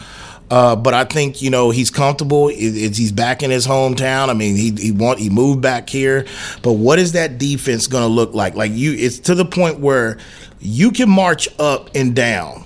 Uh, 0.50 0.76
but 0.76 0.94
I 0.94 1.06
think 1.06 1.42
you 1.42 1.50
know 1.50 1.72
he's 1.72 1.90
comfortable. 1.90 2.48
he's 2.48 3.12
back 3.12 3.42
in 3.42 3.50
his 3.52 3.66
hometown. 3.66 4.30
I 4.30 4.34
mean, 4.34 4.56
he 4.56 4.72
he 4.72 4.92
want 4.92 5.20
he 5.20 5.30
moved 5.30 5.62
back 5.62 5.90
here. 5.90 6.26
But 6.62 6.74
what 6.74 7.00
is 7.00 7.14
that 7.14 7.38
defense 7.38 7.88
going 7.88 8.04
to 8.04 8.08
look 8.08 8.34
like? 8.34 8.56
Like 8.56 8.72
you, 8.72 8.94
it's 8.94 9.20
to 9.20 9.36
the 9.36 9.46
point 9.46 9.80
where 9.80 10.18
you 10.60 10.92
can 10.92 11.10
march 11.10 11.48
up 11.60 11.90
and 11.96 12.16
down. 12.16 12.64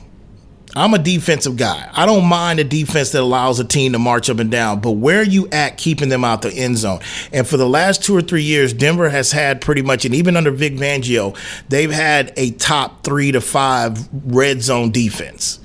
I'm 0.75 0.93
a 0.93 0.99
defensive 0.99 1.57
guy. 1.57 1.89
I 1.93 2.05
don't 2.05 2.25
mind 2.25 2.59
a 2.59 2.63
defense 2.63 3.11
that 3.11 3.21
allows 3.21 3.59
a 3.59 3.63
team 3.63 3.93
to 3.93 3.99
march 3.99 4.29
up 4.29 4.37
and 4.37 4.51
down, 4.51 4.81
but 4.81 4.91
where 4.91 5.21
are 5.21 5.23
you 5.23 5.49
at 5.49 5.77
keeping 5.77 6.09
them 6.09 6.23
out 6.23 6.43
the 6.43 6.53
end 6.53 6.77
zone? 6.77 6.99
And 7.33 7.47
for 7.47 7.57
the 7.57 7.67
last 7.67 8.03
two 8.03 8.15
or 8.15 8.21
three 8.21 8.43
years, 8.43 8.71
Denver 8.71 9.09
has 9.09 9.31
had 9.31 9.61
pretty 9.61 9.81
much, 9.81 10.05
and 10.05 10.13
even 10.13 10.37
under 10.37 10.51
Vic 10.51 10.75
Fangio, 10.75 11.35
they've 11.69 11.91
had 11.91 12.33
a 12.37 12.51
top 12.51 13.03
three 13.03 13.31
to 13.31 13.41
five 13.41 14.07
red 14.13 14.61
zone 14.61 14.91
defense 14.91 15.59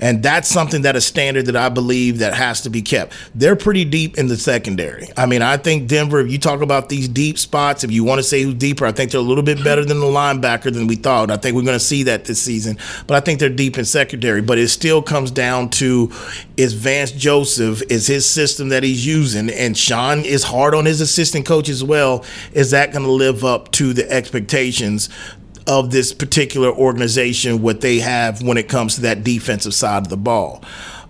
and 0.00 0.22
that's 0.22 0.48
something 0.48 0.82
that 0.82 0.96
a 0.96 1.00
standard 1.00 1.46
that 1.46 1.56
I 1.56 1.68
believe 1.68 2.18
that 2.18 2.34
has 2.34 2.60
to 2.62 2.70
be 2.70 2.82
kept. 2.82 3.12
They're 3.34 3.56
pretty 3.56 3.84
deep 3.84 4.18
in 4.18 4.28
the 4.28 4.36
secondary. 4.36 5.08
I 5.16 5.26
mean, 5.26 5.42
I 5.42 5.56
think 5.56 5.88
Denver. 5.88 6.20
If 6.20 6.30
you 6.30 6.38
talk 6.38 6.60
about 6.60 6.88
these 6.88 7.08
deep 7.08 7.38
spots, 7.38 7.84
if 7.84 7.90
you 7.90 8.04
want 8.04 8.18
to 8.18 8.22
say 8.22 8.42
who's 8.42 8.54
deeper, 8.54 8.86
I 8.86 8.92
think 8.92 9.10
they're 9.10 9.20
a 9.20 9.24
little 9.24 9.42
bit 9.42 9.62
better 9.62 9.84
than 9.84 10.00
the 10.00 10.06
linebacker 10.06 10.72
than 10.72 10.86
we 10.86 10.96
thought. 10.96 11.30
I 11.30 11.36
think 11.36 11.56
we're 11.56 11.62
going 11.62 11.78
to 11.78 11.84
see 11.84 12.04
that 12.04 12.24
this 12.24 12.40
season, 12.40 12.78
but 13.06 13.16
I 13.16 13.20
think 13.20 13.40
they're 13.40 13.48
deep 13.48 13.78
in 13.78 13.84
secondary. 13.84 14.42
But 14.42 14.58
it 14.58 14.68
still 14.68 15.02
comes 15.02 15.30
down 15.30 15.70
to 15.70 16.12
is 16.56 16.72
Vance 16.72 17.12
Joseph 17.12 17.82
is 17.90 18.06
his 18.06 18.28
system 18.28 18.68
that 18.70 18.82
he's 18.82 19.06
using, 19.06 19.50
and 19.50 19.76
Sean 19.76 20.20
is 20.20 20.44
hard 20.44 20.74
on 20.74 20.84
his 20.84 21.00
assistant 21.00 21.46
coach 21.46 21.68
as 21.68 21.82
well. 21.82 22.24
Is 22.52 22.70
that 22.70 22.92
going 22.92 23.04
to 23.04 23.10
live 23.10 23.44
up 23.44 23.72
to 23.72 23.92
the 23.92 24.10
expectations 24.10 25.08
of 25.66 25.90
this 25.90 26.12
particular 26.12 26.70
organization, 26.70 27.62
what 27.62 27.80
they 27.80 27.98
have 27.98 28.42
when 28.42 28.56
it 28.56 28.68
comes 28.68 28.96
to 28.96 29.00
that 29.02 29.24
defensive 29.24 29.74
side 29.74 30.04
of 30.04 30.08
the 30.08 30.16
ball. 30.16 30.62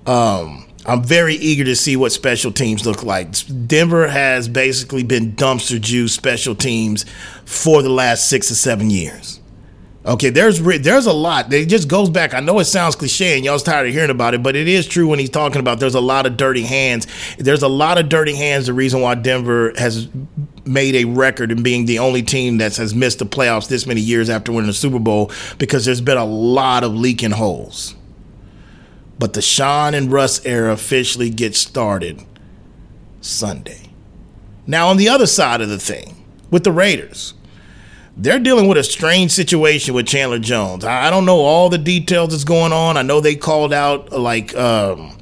Um, 0.06 0.66
I'm 0.86 1.02
very 1.02 1.34
eager 1.34 1.64
to 1.64 1.74
see 1.74 1.96
what 1.96 2.12
special 2.12 2.52
teams 2.52 2.86
look 2.86 3.02
like. 3.02 3.34
Denver 3.66 4.06
has 4.06 4.48
basically 4.48 5.02
been 5.02 5.32
dumpster 5.32 5.80
juice 5.80 6.12
special 6.14 6.54
teams 6.54 7.04
for 7.44 7.82
the 7.82 7.88
last 7.90 8.28
six 8.28 8.50
or 8.50 8.54
seven 8.54 8.88
years. 8.90 9.40
Okay, 10.06 10.30
there's 10.30 10.62
there's 10.62 11.06
a 11.06 11.12
lot. 11.12 11.52
It 11.52 11.66
just 11.66 11.88
goes 11.88 12.08
back. 12.08 12.32
I 12.32 12.38
know 12.38 12.60
it 12.60 12.66
sounds 12.66 12.94
cliche 12.94 13.34
and 13.34 13.44
y'all's 13.44 13.64
tired 13.64 13.88
of 13.88 13.92
hearing 13.92 14.10
about 14.10 14.34
it, 14.34 14.42
but 14.42 14.54
it 14.54 14.68
is 14.68 14.86
true 14.86 15.08
when 15.08 15.18
he's 15.18 15.30
talking 15.30 15.58
about 15.58 15.80
there's 15.80 15.96
a 15.96 16.00
lot 16.00 16.26
of 16.26 16.36
dirty 16.36 16.62
hands. 16.62 17.08
There's 17.38 17.64
a 17.64 17.68
lot 17.68 17.98
of 17.98 18.08
dirty 18.08 18.36
hands. 18.36 18.66
The 18.66 18.72
reason 18.72 19.00
why 19.00 19.16
Denver 19.16 19.72
has 19.76 20.06
made 20.66 20.94
a 20.94 21.04
record 21.04 21.52
in 21.52 21.62
being 21.62 21.86
the 21.86 21.98
only 21.98 22.22
team 22.22 22.58
that 22.58 22.76
has 22.76 22.94
missed 22.94 23.18
the 23.18 23.26
playoffs 23.26 23.68
this 23.68 23.86
many 23.86 24.00
years 24.00 24.28
after 24.28 24.52
winning 24.52 24.68
the 24.68 24.74
Super 24.74 24.98
Bowl 24.98 25.30
because 25.58 25.84
there's 25.84 26.00
been 26.00 26.18
a 26.18 26.24
lot 26.24 26.84
of 26.84 26.94
leaking 26.94 27.32
holes. 27.32 27.94
But 29.18 29.32
the 29.32 29.42
Sean 29.42 29.94
and 29.94 30.12
Russ 30.12 30.44
era 30.44 30.72
officially 30.72 31.30
gets 31.30 31.58
started 31.58 32.22
Sunday. 33.20 33.90
Now 34.66 34.88
on 34.88 34.96
the 34.96 35.08
other 35.08 35.26
side 35.26 35.60
of 35.60 35.68
the 35.68 35.78
thing 35.78 36.24
with 36.50 36.64
the 36.64 36.72
Raiders 36.72 37.34
they're 38.16 38.38
dealing 38.38 38.66
with 38.66 38.78
a 38.78 38.84
strange 38.84 39.30
situation 39.30 39.94
with 39.94 40.06
Chandler 40.06 40.38
Jones. 40.38 40.84
I, 40.84 41.10
don't 41.10 41.26
know 41.26 41.40
all 41.40 41.68
the 41.68 41.78
details 41.78 42.30
that's 42.30 42.44
going 42.44 42.72
on. 42.72 42.96
I 42.96 43.02
know 43.02 43.20
they 43.20 43.36
called 43.36 43.74
out 43.74 44.10
like 44.10 44.56
um, 44.56 45.16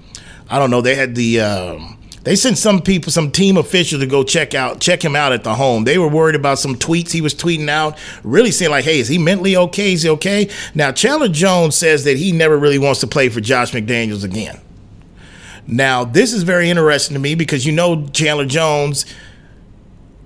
I 0.49 0.59
don't 0.59 0.71
know. 0.71 0.81
They 0.81 0.95
had 0.95 1.15
the 1.15 1.41
um, 1.41 1.99
they 2.25 2.37
sent 2.37 2.57
some 2.57 2.81
people, 2.81 3.13
some 3.13 3.31
team 3.31 3.57
officials 3.57 4.01
to 4.01 4.07
go 4.07 4.25
check 4.25 4.55
out, 4.55 4.81
check 4.81 5.05
him 5.05 5.15
out 5.15 5.33
at 5.33 5.45
the 5.45 5.55
home. 5.55 5.85
They 5.85 5.99
were 5.99 6.09
worried 6.09 6.35
about 6.35 6.59
some 6.59 6.75
tweets 6.75 7.13
he 7.13 7.21
was 7.21 7.35
tweeting 7.35 7.69
out, 7.69 7.99
really 8.23 8.51
saying 8.51 8.71
like, 8.71 8.85
"Hey, 8.85 8.99
is 8.99 9.09
he 9.09 9.19
mentally 9.19 9.57
okay? 9.57 9.93
Is 9.93 10.03
he 10.03 10.09
okay?" 10.11 10.49
Now 10.75 10.91
Chandler 10.91 11.29
Jones 11.29 11.77
says 11.77 12.05
that 12.05 12.17
he 12.17 12.33
never 12.33 12.59
really 12.59 12.79
wants 12.79 13.01
to 13.01 13.07
play 13.07 13.29
for 13.29 13.41
Josh 13.41 13.73
McDaniels 13.73 14.25
again. 14.25 14.61
Now 15.67 16.05
this 16.05 16.33
is 16.33 16.43
very 16.43 16.71
interesting 16.71 17.15
to 17.15 17.21
me 17.21 17.35
because 17.35 17.67
you 17.67 17.73
know 17.73 18.07
Chandler 18.09 18.47
Jones 18.47 19.05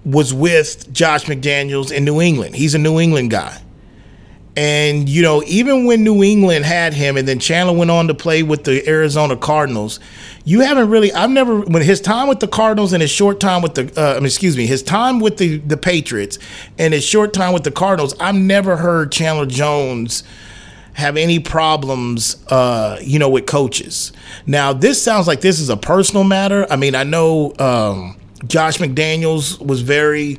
was 0.04 0.32
with 0.32 0.92
Josh 0.92 1.24
McDaniels 1.24 1.92
in 1.92 2.04
New 2.04 2.20
England. 2.20 2.54
He's 2.54 2.74
a 2.74 2.78
New 2.78 2.98
England 2.98 3.30
guy. 3.30 3.60
And, 4.58 5.08
you 5.08 5.22
know, 5.22 5.40
even 5.46 5.84
when 5.84 6.02
New 6.02 6.24
England 6.24 6.64
had 6.64 6.92
him 6.92 7.16
and 7.16 7.28
then 7.28 7.38
Chandler 7.38 7.72
went 7.72 7.92
on 7.92 8.08
to 8.08 8.14
play 8.14 8.42
with 8.42 8.64
the 8.64 8.84
Arizona 8.88 9.36
Cardinals, 9.36 10.00
you 10.48 10.60
haven't 10.60 10.88
really, 10.88 11.12
I've 11.12 11.28
never, 11.28 11.60
when 11.60 11.82
his 11.82 12.00
time 12.00 12.26
with 12.26 12.40
the 12.40 12.48
Cardinals 12.48 12.94
and 12.94 13.02
his 13.02 13.10
short 13.10 13.38
time 13.38 13.60
with 13.60 13.74
the, 13.74 13.92
uh, 14.00 14.18
excuse 14.24 14.56
me, 14.56 14.66
his 14.66 14.82
time 14.82 15.20
with 15.20 15.36
the, 15.36 15.58
the 15.58 15.76
Patriots 15.76 16.38
and 16.78 16.94
his 16.94 17.04
short 17.04 17.34
time 17.34 17.52
with 17.52 17.64
the 17.64 17.70
Cardinals, 17.70 18.14
I've 18.18 18.34
never 18.34 18.78
heard 18.78 19.12
Chandler 19.12 19.44
Jones 19.44 20.24
have 20.94 21.18
any 21.18 21.38
problems, 21.38 22.42
uh, 22.48 22.98
you 23.02 23.18
know, 23.18 23.28
with 23.28 23.44
coaches. 23.44 24.10
Now, 24.46 24.72
this 24.72 25.02
sounds 25.02 25.26
like 25.26 25.42
this 25.42 25.60
is 25.60 25.68
a 25.68 25.76
personal 25.76 26.24
matter. 26.24 26.66
I 26.70 26.76
mean, 26.76 26.94
I 26.94 27.02
know, 27.02 27.52
um, 27.58 28.16
Josh 28.46 28.78
McDaniels 28.78 29.60
was 29.60 29.82
very, 29.82 30.38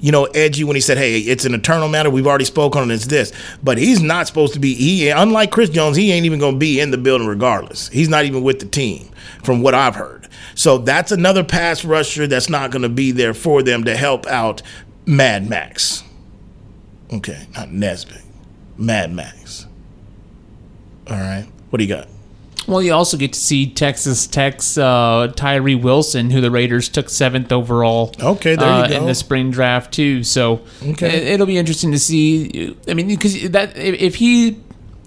you 0.00 0.12
know, 0.12 0.24
edgy 0.26 0.64
when 0.64 0.76
he 0.76 0.80
said, 0.80 0.98
"Hey, 0.98 1.18
it's 1.18 1.44
an 1.44 1.54
eternal 1.54 1.88
matter. 1.88 2.10
We've 2.10 2.26
already 2.26 2.44
spoken 2.44 2.82
on 2.82 2.90
it. 2.90 2.94
It's 2.94 3.06
this." 3.06 3.32
But 3.62 3.78
he's 3.78 4.02
not 4.02 4.26
supposed 4.26 4.52
to 4.54 4.60
be. 4.60 4.74
He, 4.74 5.08
unlike 5.08 5.50
Chris 5.50 5.70
Jones, 5.70 5.96
he 5.96 6.12
ain't 6.12 6.26
even 6.26 6.38
going 6.38 6.54
to 6.54 6.58
be 6.58 6.80
in 6.80 6.90
the 6.90 6.98
building 6.98 7.26
regardless. 7.26 7.88
He's 7.88 8.08
not 8.08 8.24
even 8.24 8.42
with 8.42 8.60
the 8.60 8.66
team, 8.66 9.08
from 9.42 9.62
what 9.62 9.74
I've 9.74 9.96
heard. 9.96 10.28
So 10.54 10.78
that's 10.78 11.12
another 11.12 11.44
pass 11.44 11.84
rusher 11.84 12.26
that's 12.26 12.48
not 12.48 12.70
going 12.70 12.82
to 12.82 12.88
be 12.88 13.12
there 13.12 13.34
for 13.34 13.62
them 13.62 13.84
to 13.84 13.96
help 13.96 14.26
out 14.26 14.62
Mad 15.06 15.48
Max. 15.48 16.04
Okay, 17.12 17.46
not 17.54 17.70
Nesbitt, 17.70 18.22
Mad 18.76 19.12
Max. 19.12 19.66
All 21.08 21.16
right, 21.16 21.46
what 21.70 21.78
do 21.78 21.84
you 21.84 21.94
got? 21.94 22.08
Well, 22.68 22.82
you 22.82 22.92
also 22.92 23.16
get 23.16 23.32
to 23.32 23.40
see 23.40 23.66
Texas 23.66 24.26
Tech's 24.26 24.76
uh, 24.76 25.32
Tyree 25.34 25.74
Wilson, 25.74 26.30
who 26.30 26.42
the 26.42 26.50
Raiders 26.50 26.90
took 26.90 27.08
seventh 27.08 27.50
overall. 27.50 28.14
Okay, 28.20 28.56
there 28.56 28.68
you 28.68 28.84
uh, 28.84 28.88
go. 28.88 28.94
in 28.96 29.06
the 29.06 29.14
spring 29.14 29.50
draft 29.50 29.92
too. 29.92 30.22
So 30.22 30.60
Okay. 30.82 31.32
it, 31.32 31.40
will 31.40 31.46
be 31.46 31.56
interesting 31.56 31.92
to 31.92 31.98
see. 31.98 32.76
I 32.86 32.92
mean, 32.92 33.08
because 33.08 33.50
that 33.50 33.74
if, 33.74 34.00
if 34.00 34.14
he 34.16 34.58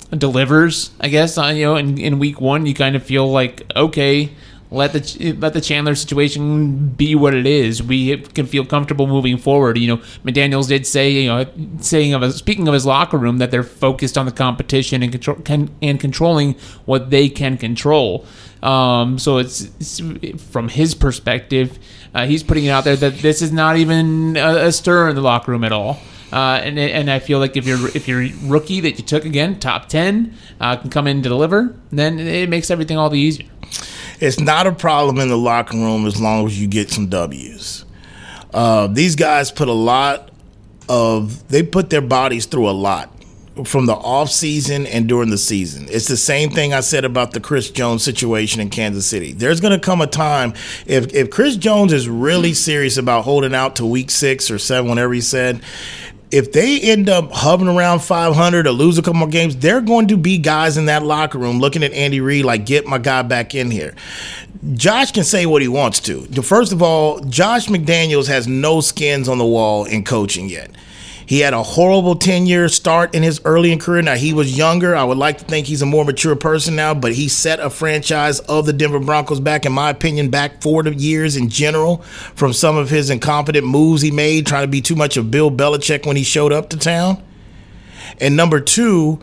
delivers, 0.10 0.90
I 1.00 1.10
guess 1.10 1.38
on 1.38 1.56
you 1.56 1.66
know 1.66 1.76
in, 1.76 2.00
in 2.00 2.18
week 2.18 2.42
one, 2.42 2.66
you 2.66 2.74
kind 2.74 2.96
of 2.96 3.04
feel 3.04 3.32
like 3.32 3.64
okay. 3.76 4.32
Let 4.74 4.94
the 4.94 5.34
let 5.34 5.52
the 5.52 5.60
Chandler 5.60 5.96
situation 5.96 6.88
be 6.88 7.14
what 7.14 7.34
it 7.34 7.46
is. 7.46 7.84
We 7.84 8.18
can 8.18 8.46
feel 8.46 8.66
comfortable 8.66 9.06
moving 9.06 9.38
forward. 9.38 9.78
You 9.78 9.88
know, 9.88 9.98
McDaniel's 10.24 10.68
did 10.68 10.88
say, 10.88 11.12
you 11.12 11.28
know, 11.28 11.46
saying 11.82 12.14
of 12.14 12.34
speaking 12.34 12.70
of 12.70 12.74
his 12.74 12.86
locker 12.86 13.18
room 13.18 13.40
that 13.40 13.52
they're 13.52 13.64
focused 13.64 14.18
on 14.18 14.26
the 14.26 14.32
competition 14.32 15.04
and 15.04 15.12
control 15.12 15.36
can, 15.42 15.70
and 15.82 16.00
controlling 16.00 16.54
what 16.86 17.10
they 17.10 17.28
can 17.28 17.58
control. 17.58 18.26
Um, 18.64 19.20
so 19.20 19.40
it's, 19.40 19.70
it's 19.80 20.00
from 20.52 20.70
his 20.70 20.96
perspective, 20.96 21.78
uh, 22.14 22.26
he's 22.26 22.44
putting 22.44 22.66
it 22.66 22.70
out 22.70 22.86
there 22.86 22.96
that 22.96 23.18
this 23.18 23.42
is 23.42 23.52
not 23.52 23.76
even 23.76 24.38
a, 24.38 24.68
a 24.68 24.72
stir 24.72 25.10
in 25.10 25.16
the 25.16 25.22
locker 25.22 25.52
room 25.52 25.66
at 25.66 25.74
all. 25.74 26.00
Uh, 26.32 26.62
and 26.64 26.80
and 26.80 27.12
I 27.12 27.20
feel 27.20 27.40
like 27.40 27.58
if 27.58 27.68
you're 27.68 27.90
if 27.90 28.08
you're 28.08 28.26
rookie 28.44 28.80
that 28.80 28.98
you 28.98 29.04
took 29.04 29.26
again 29.26 29.60
top 29.60 29.90
ten 29.90 30.38
uh, 30.62 30.78
can 30.78 30.90
come 30.90 31.08
in 31.08 31.18
and 31.18 31.24
deliver, 31.24 31.76
then 31.92 32.20
it 32.20 32.48
makes 32.48 32.72
everything 32.72 32.98
all 32.98 33.10
the 33.10 33.20
easier. 33.20 33.50
It's 34.22 34.40
not 34.40 34.68
a 34.68 34.72
problem 34.72 35.18
in 35.20 35.30
the 35.30 35.38
locker 35.38 35.76
room 35.76 36.06
as 36.06 36.22
long 36.22 36.46
as 36.46 36.62
you 36.62 36.68
get 36.68 36.92
some 36.92 37.08
W's. 37.08 37.86
Uh, 38.54 38.88
these 38.88 39.16
guys 39.16 39.52
put 39.52 39.68
a 39.68 39.74
lot 39.74 40.30
of 40.88 41.48
they 41.48 41.64
put 41.64 41.90
their 41.90 42.02
bodies 42.02 42.46
through 42.46 42.70
a 42.70 42.72
lot 42.72 43.10
from 43.66 43.86
the 43.86 43.94
off 43.94 44.30
season 44.30 44.86
and 44.88 45.08
during 45.08 45.30
the 45.30 45.38
season. 45.38 45.88
It's 45.90 46.08
the 46.08 46.18
same 46.18 46.52
thing 46.52 46.74
I 46.74 46.80
said 46.80 47.04
about 47.04 47.32
the 47.32 47.40
Chris 47.40 47.70
Jones 47.70 48.04
situation 48.04 48.62
in 48.62 48.70
Kansas 48.70 49.06
City. 49.06 49.34
There's 49.34 49.60
going 49.60 49.74
to 49.74 49.80
come 49.80 50.02
a 50.02 50.08
time 50.08 50.54
if 50.86 51.14
if 51.14 51.30
Chris 51.30 51.58
Jones 51.58 51.92
is 51.92 52.08
really 52.08 52.54
serious 52.54 52.98
about 52.98 53.24
holding 53.24 53.56
out 53.56 53.76
to 53.78 53.86
week 53.86 54.12
6 54.12 54.52
or 54.52 54.60
7 54.60 54.90
whenever 54.90 55.14
he 55.14 55.22
said 55.22 55.62
if 56.32 56.54
they 56.54 56.80
end 56.80 57.10
up 57.10 57.32
hovering 57.32 57.76
around 57.76 58.00
500 58.00 58.66
or 58.66 58.72
lose 58.72 58.98
a 58.98 59.02
couple 59.02 59.20
more 59.20 59.28
games, 59.28 59.58
they're 59.58 59.82
going 59.82 60.08
to 60.08 60.18
be 60.18 60.38
guys 60.38 60.78
in 60.78 60.86
that 60.86 61.04
locker 61.04 61.38
room 61.38 61.60
looking 61.60 61.84
at 61.84 61.92
Andy 61.92 62.22
Reid 62.22 62.46
like, 62.46 62.66
get 62.66 62.88
my 62.88 62.98
guy 62.98 63.22
back 63.22 63.54
in 63.54 63.70
here. 63.70 63.94
Josh 64.74 65.12
can 65.12 65.24
say 65.24 65.46
what 65.46 65.62
he 65.62 65.68
wants 65.68 66.00
to. 66.02 66.22
First 66.42 66.72
of 66.72 66.82
all, 66.82 67.20
Josh 67.22 67.68
McDaniels 67.68 68.28
has 68.28 68.48
no 68.48 68.80
skins 68.80 69.28
on 69.28 69.38
the 69.40 69.46
wall 69.46 69.86
in 69.86 70.04
coaching 70.04 70.48
yet. 70.48 70.72
He 71.32 71.40
had 71.40 71.54
a 71.54 71.64
horrible 71.64 72.16
10 72.16 72.46
year 72.46 72.68
start 72.68 73.16
in 73.16 73.24
his 73.24 73.40
early 73.46 73.72
in 73.72 73.80
career. 73.80 74.02
Now, 74.02 74.16
he 74.16 74.34
was 74.34 74.58
younger. 74.58 74.98
I 74.98 75.06
would 75.06 75.18
like 75.18 75.38
to 75.38 75.46
think 75.46 75.66
he's 75.66 75.82
a 75.82 75.86
more 75.86 76.04
mature 76.04 76.36
person 76.36 76.76
now, 76.76 76.94
but 76.94 77.14
he 77.14 77.30
set 77.30 77.62
a 77.62 77.70
franchise 77.70 78.42
of 78.42 78.66
the 78.66 78.74
Denver 78.74 79.00
Broncos 79.00 79.40
back, 79.40 79.66
in 79.66 79.72
my 79.72 79.92
opinion, 79.92 80.30
back 80.30 80.62
four 80.62 80.86
years 80.86 81.38
in 81.38 81.48
general 81.48 82.00
from 82.36 82.52
some 82.52 82.76
of 82.76 82.90
his 82.90 83.10
incompetent 83.10 83.66
moves 83.66 84.02
he 84.02 84.12
made, 84.12 84.46
trying 84.46 84.64
to 84.64 84.68
be 84.68 84.82
too 84.82 84.98
much 84.98 85.16
of 85.16 85.32
Bill 85.32 85.50
Belichick 85.50 86.06
when 86.06 86.18
he 86.18 86.24
showed 86.24 86.52
up 86.52 86.70
to 86.72 86.78
town. 86.78 87.24
And 88.20 88.36
number 88.36 88.60
two, 88.60 89.22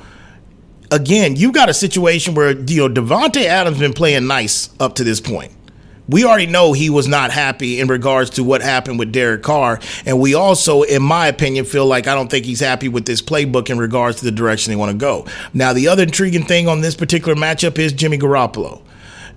again, 0.91 1.37
you 1.37 1.53
got 1.53 1.69
a 1.69 1.75
situation 1.75 2.35
where, 2.35 2.59
you 2.59 2.88
know, 2.88 3.03
Davante 3.03 3.45
Adams 3.45 3.81
been 3.81 3.93
playing 3.93 4.27
nice 4.27 4.71
up 4.81 4.95
to 4.95 5.05
this 5.05 5.21
point 5.21 5.53
we 6.09 6.25
already 6.25 6.47
know 6.47 6.73
he 6.73 6.91
was 6.91 7.07
not 7.07 7.31
happy 7.31 7.81
in 7.81 7.88
regards 7.88 8.31
to 8.31 8.45
what 8.45 8.62
happened 8.62 8.99
with 8.99 9.12
Derek 9.12 9.43
Carr. 9.43 9.79
And 10.07 10.19
we 10.19 10.35
also, 10.35 10.83
in 10.83 11.03
my 11.03 11.27
opinion, 11.27 11.65
feel 11.65 11.87
like 11.87 12.07
I 12.07 12.15
don't 12.15 12.31
think 12.31 12.47
he's 12.47 12.61
happy 12.61 12.88
with 12.88 13.05
this 13.05 13.21
playbook 13.21 13.69
in 13.69 13.79
regards 13.79 14.19
to 14.19 14.25
the 14.25 14.31
direction 14.31 14.71
they 14.71 14.77
want 14.77 14.93
to 14.93 14.99
go. 14.99 15.27
Now, 15.53 15.73
the 15.73 15.88
other 15.88 16.05
intriguing 16.05 16.45
thing 16.45 16.67
on 16.69 16.81
this 16.81 16.95
particular 16.97 17.35
matchup 17.35 17.79
is 17.79 17.93
Jimmy 17.93 18.19
Garoppolo. 18.19 18.81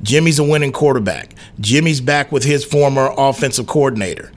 Jimmy's 0.01 0.39
a 0.39 0.43
winning 0.43 0.71
quarterback. 0.71 1.35
Jimmy's 1.59 2.01
back 2.01 2.31
with 2.31 2.43
his 2.43 2.63
former 2.65 3.13
offensive 3.17 3.67
coordinator. 3.67 4.31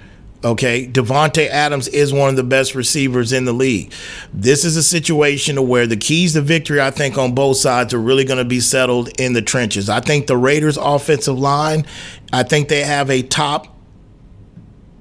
Okay, 0.44 0.86
Davante 0.86 1.48
Adams 1.48 1.88
is 1.88 2.12
one 2.12 2.28
of 2.28 2.36
the 2.36 2.42
best 2.42 2.74
receivers 2.74 3.32
in 3.32 3.46
the 3.46 3.52
league. 3.54 3.90
This 4.34 4.66
is 4.66 4.76
a 4.76 4.82
situation 4.82 5.66
where 5.66 5.86
the 5.86 5.96
keys 5.96 6.34
to 6.34 6.42
victory, 6.42 6.82
I 6.82 6.90
think, 6.90 7.16
on 7.16 7.34
both 7.34 7.56
sides 7.56 7.94
are 7.94 7.98
really 7.98 8.24
going 8.24 8.36
to 8.38 8.44
be 8.44 8.60
settled 8.60 9.08
in 9.18 9.32
the 9.32 9.40
trenches. 9.40 9.88
I 9.88 10.00
think 10.00 10.26
the 10.26 10.36
Raiders' 10.36 10.76
offensive 10.76 11.38
line, 11.38 11.86
I 12.30 12.42
think 12.42 12.68
they 12.68 12.82
have 12.82 13.08
a 13.08 13.22
top 13.22 13.68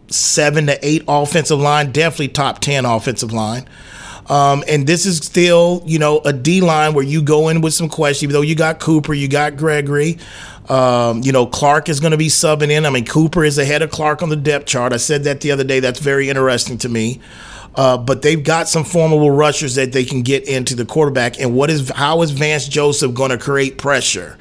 seven 0.08 0.68
to 0.68 0.80
eight 0.82 1.04
offensive 1.10 1.60
line, 1.60 1.92
definitely 1.92 2.30
top 2.30 2.60
ten 2.60 2.86
offensive 2.86 3.34
line. 3.34 3.68
Um, 4.30 4.64
and 4.70 4.88
this 4.88 5.06
is 5.06 5.18
still, 5.18 5.84
you 5.86 6.00
know, 6.00 6.20
a 6.20 6.32
D 6.32 6.62
line 6.62 6.94
where 6.94 7.04
you 7.04 7.22
go 7.22 7.50
in 7.50 7.60
with 7.60 7.74
some 7.74 7.90
questions, 7.90 8.32
though 8.32 8.42
you 8.42 8.56
got 8.56 8.80
Cooper, 8.80 9.14
you 9.14 9.28
got 9.28 9.58
Gregory. 9.58 10.18
Um, 10.70 11.22
you 11.24 11.32
know, 11.32 11.46
Clark 11.46 11.90
is 11.90 12.00
going 12.00 12.12
to 12.12 12.18
be 12.18 12.28
subbing 12.28 12.70
in. 12.70 12.86
I 12.86 12.90
mean, 12.90 13.06
Cooper 13.06 13.44
is 13.44 13.58
ahead 13.58 13.82
of 13.82 13.92
Clark 13.92 14.22
on 14.22 14.30
the 14.30 14.36
depth 14.36 14.66
chart. 14.66 14.94
I 14.94 14.98
said 14.98 15.24
that 15.26 15.42
the 15.42 15.52
other 15.52 15.64
day. 15.64 15.80
That's 15.80 16.00
very 16.00 16.30
interesting 16.30 16.78
to 16.80 16.90
me. 16.90 17.20
Uh, 17.76 17.98
but 17.98 18.22
they've 18.22 18.44
got 18.44 18.68
some 18.68 18.84
formidable 18.84 19.32
rushers 19.32 19.76
that 19.76 19.92
they 19.92 20.06
can 20.06 20.22
get 20.22 20.48
into 20.48 20.76
the 20.76 20.86
quarterback. 20.86 21.40
And 21.40 21.56
what 21.56 21.70
is 21.70 21.90
how 21.90 22.22
is 22.22 22.32
Vance 22.32 22.68
Joseph 22.68 23.14
going 23.14 23.32
to 23.32 23.38
create 23.38 23.78
pressure 23.78 24.38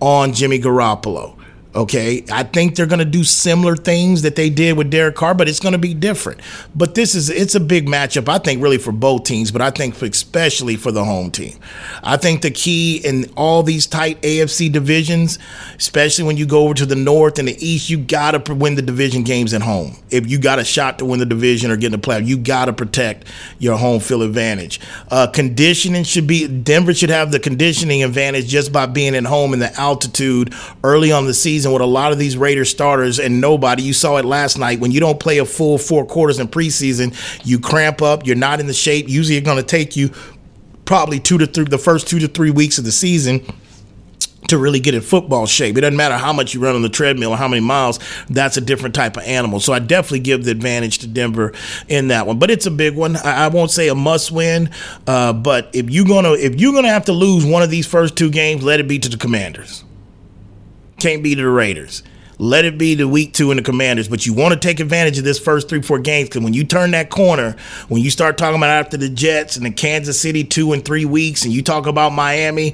on 0.00 0.32
Jimmy 0.32 0.58
Garoppolo? 0.58 1.38
Okay, 1.76 2.24
I 2.30 2.44
think 2.44 2.76
they're 2.76 2.86
going 2.86 3.00
to 3.00 3.04
do 3.04 3.24
similar 3.24 3.74
things 3.74 4.22
that 4.22 4.36
they 4.36 4.48
did 4.48 4.76
with 4.76 4.90
Derek 4.90 5.16
Carr, 5.16 5.34
but 5.34 5.48
it's 5.48 5.58
going 5.58 5.72
to 5.72 5.78
be 5.78 5.92
different. 5.92 6.40
But 6.72 6.94
this 6.94 7.16
is 7.16 7.30
it's 7.30 7.56
a 7.56 7.60
big 7.60 7.86
matchup. 7.86 8.28
I 8.28 8.38
think 8.38 8.62
really 8.62 8.78
for 8.78 8.92
both 8.92 9.24
teams, 9.24 9.50
but 9.50 9.60
I 9.60 9.70
think 9.70 10.00
especially 10.00 10.76
for 10.76 10.92
the 10.92 11.04
home 11.04 11.32
team. 11.32 11.58
I 12.04 12.16
think 12.16 12.42
the 12.42 12.52
key 12.52 12.98
in 12.98 13.28
all 13.36 13.64
these 13.64 13.88
tight 13.88 14.22
AFC 14.22 14.70
divisions, 14.70 15.40
especially 15.76 16.24
when 16.24 16.36
you 16.36 16.46
go 16.46 16.62
over 16.64 16.74
to 16.74 16.86
the 16.86 16.94
North 16.94 17.40
and 17.40 17.48
the 17.48 17.56
East, 17.66 17.90
you 17.90 17.98
got 17.98 18.44
to 18.44 18.54
win 18.54 18.76
the 18.76 18.82
division 18.82 19.24
games 19.24 19.52
at 19.52 19.62
home. 19.62 19.96
If 20.10 20.28
you 20.28 20.38
got 20.38 20.60
a 20.60 20.64
shot 20.64 21.00
to 21.00 21.04
win 21.04 21.18
the 21.18 21.26
division 21.26 21.72
or 21.72 21.76
get 21.76 21.92
in 21.92 22.00
the 22.00 22.06
playoff, 22.06 22.24
you 22.24 22.36
got 22.36 22.66
to 22.66 22.72
protect 22.72 23.26
your 23.58 23.76
home 23.76 23.98
field 23.98 24.22
advantage. 24.22 24.80
Uh, 25.10 25.26
conditioning 25.26 26.04
should 26.04 26.28
be 26.28 26.46
Denver 26.46 26.94
should 26.94 27.10
have 27.10 27.32
the 27.32 27.40
conditioning 27.40 28.04
advantage 28.04 28.46
just 28.46 28.72
by 28.72 28.86
being 28.86 29.16
at 29.16 29.24
home 29.24 29.52
in 29.52 29.58
the 29.58 29.74
altitude 29.74 30.54
early 30.84 31.10
on 31.10 31.26
the 31.26 31.34
season 31.34 31.63
with 31.72 31.82
a 31.82 31.86
lot 31.86 32.12
of 32.12 32.18
these 32.18 32.36
Raiders 32.36 32.70
starters 32.70 33.18
and 33.18 33.40
nobody. 33.40 33.82
You 33.82 33.92
saw 33.92 34.16
it 34.16 34.24
last 34.24 34.58
night. 34.58 34.80
When 34.80 34.90
you 34.90 35.00
don't 35.00 35.18
play 35.18 35.38
a 35.38 35.44
full 35.44 35.78
four 35.78 36.04
quarters 36.06 36.38
in 36.38 36.48
preseason, 36.48 37.14
you 37.44 37.58
cramp 37.58 38.02
up. 38.02 38.26
You're 38.26 38.36
not 38.36 38.60
in 38.60 38.66
the 38.66 38.74
shape. 38.74 39.08
Usually, 39.08 39.36
it's 39.36 39.44
going 39.44 39.58
to 39.58 39.62
take 39.62 39.96
you 39.96 40.10
probably 40.84 41.20
two 41.20 41.38
to 41.38 41.46
three, 41.46 41.64
the 41.64 41.78
first 41.78 42.08
two 42.08 42.18
to 42.20 42.28
three 42.28 42.50
weeks 42.50 42.78
of 42.78 42.84
the 42.84 42.92
season 42.92 43.44
to 44.48 44.58
really 44.58 44.80
get 44.80 44.94
in 44.94 45.00
football 45.00 45.46
shape. 45.46 45.76
It 45.76 45.80
doesn't 45.80 45.96
matter 45.96 46.16
how 46.16 46.32
much 46.32 46.54
you 46.54 46.60
run 46.60 46.74
on 46.74 46.82
the 46.82 46.88
treadmill 46.88 47.30
or 47.30 47.36
how 47.36 47.48
many 47.48 47.60
miles, 47.60 47.98
that's 48.28 48.56
a 48.56 48.60
different 48.60 48.94
type 48.94 49.16
of 49.16 49.22
animal. 49.24 49.60
So 49.60 49.72
I 49.72 49.78
definitely 49.78 50.20
give 50.20 50.44
the 50.44 50.50
advantage 50.50 50.98
to 50.98 51.06
Denver 51.06 51.52
in 51.88 52.08
that 52.08 52.26
one. 52.26 52.38
But 52.38 52.50
it's 52.50 52.66
a 52.66 52.70
big 52.70 52.94
one. 52.94 53.16
I, 53.16 53.46
I 53.46 53.48
won't 53.48 53.70
say 53.70 53.88
a 53.88 53.94
must 53.94 54.30
win, 54.30 54.70
uh, 55.06 55.32
but 55.32 55.70
if 55.72 55.90
you're 55.90 56.06
gonna 56.06 56.32
if 56.32 56.56
you're 56.56 56.72
gonna 56.72 56.88
have 56.88 57.06
to 57.06 57.12
lose 57.12 57.44
one 57.44 57.62
of 57.62 57.70
these 57.70 57.86
first 57.86 58.16
two 58.16 58.30
games, 58.30 58.62
let 58.62 58.80
it 58.80 58.88
be 58.88 58.98
to 58.98 59.08
the 59.08 59.16
commanders. 59.16 59.84
Can't 61.04 61.22
be 61.22 61.34
the 61.34 61.46
Raiders. 61.46 62.02
Let 62.38 62.64
it 62.64 62.78
be 62.78 62.94
the 62.94 63.06
week 63.06 63.34
two 63.34 63.50
and 63.50 63.58
the 63.58 63.62
commanders, 63.62 64.08
but 64.08 64.24
you 64.24 64.32
want 64.32 64.54
to 64.54 64.58
take 64.58 64.80
advantage 64.80 65.18
of 65.18 65.24
this 65.24 65.38
first 65.38 65.68
three, 65.68 65.82
four 65.82 65.98
games 65.98 66.30
because 66.30 66.42
when 66.42 66.54
you 66.54 66.64
turn 66.64 66.92
that 66.92 67.10
corner, 67.10 67.56
when 67.88 68.00
you 68.00 68.08
start 68.08 68.38
talking 68.38 68.56
about 68.56 68.70
after 68.70 68.96
the 68.96 69.10
Jets 69.10 69.58
and 69.58 69.66
the 69.66 69.70
Kansas 69.70 70.18
City 70.18 70.44
two 70.44 70.72
and 70.72 70.82
three 70.82 71.04
weeks, 71.04 71.44
and 71.44 71.52
you 71.52 71.62
talk 71.62 71.86
about 71.86 72.14
Miami, 72.14 72.68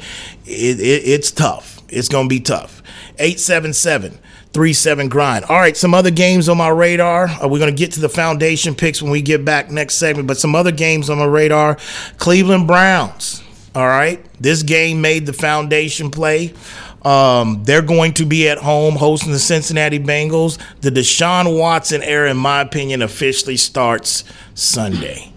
it, 0.47 0.79
it, 0.79 1.03
it's 1.09 1.33
tough. 1.33 1.81
It's 1.89 2.09
going 2.09 2.27
to 2.27 2.29
be 2.29 2.39
tough. 2.39 2.85
877 3.19 4.21
37 4.53 5.09
grind. 5.09 5.45
All 5.47 5.59
right, 5.59 5.77
some 5.77 5.93
other 5.93 6.13
games 6.13 6.49
on 6.49 6.57
my 6.57 6.69
radar. 6.69 7.27
We're 7.43 7.59
going 7.59 7.75
to 7.75 7.77
get 7.77 7.91
to 7.95 8.01
the 8.01 8.09
foundation 8.09 8.77
picks 8.77 9.03
when 9.03 9.11
we 9.11 9.23
get 9.23 9.45
back 9.45 9.73
next 9.73 9.97
segment, 9.97 10.29
but 10.29 10.39
some 10.39 10.55
other 10.55 10.71
games 10.71 11.11
on 11.11 11.19
my 11.19 11.25
radar. 11.25 11.79
Cleveland 12.19 12.69
Browns. 12.69 13.43
All 13.73 13.87
right, 13.87 14.25
this 14.41 14.65
game 14.65 15.01
made 15.01 15.27
the 15.27 15.33
foundation 15.33 16.11
play. 16.11 16.55
Um, 17.03 17.65
they're 17.65 17.83
going 17.83 18.13
to 18.15 18.27
be 18.27 18.49
at 18.49 18.59
home 18.59 18.97
hosting 18.97 19.33
the 19.33 19.39
Cincinnati 19.39 19.99
Bengals. 19.99 20.59
The 20.81 20.91
Deshaun 20.91 21.59
Watson 21.59 22.03
era, 22.03 22.31
in 22.31 22.37
my 22.37 22.61
opinion, 22.61 23.03
officially 23.03 23.57
starts 23.57 24.25
Sunday. 24.55 25.33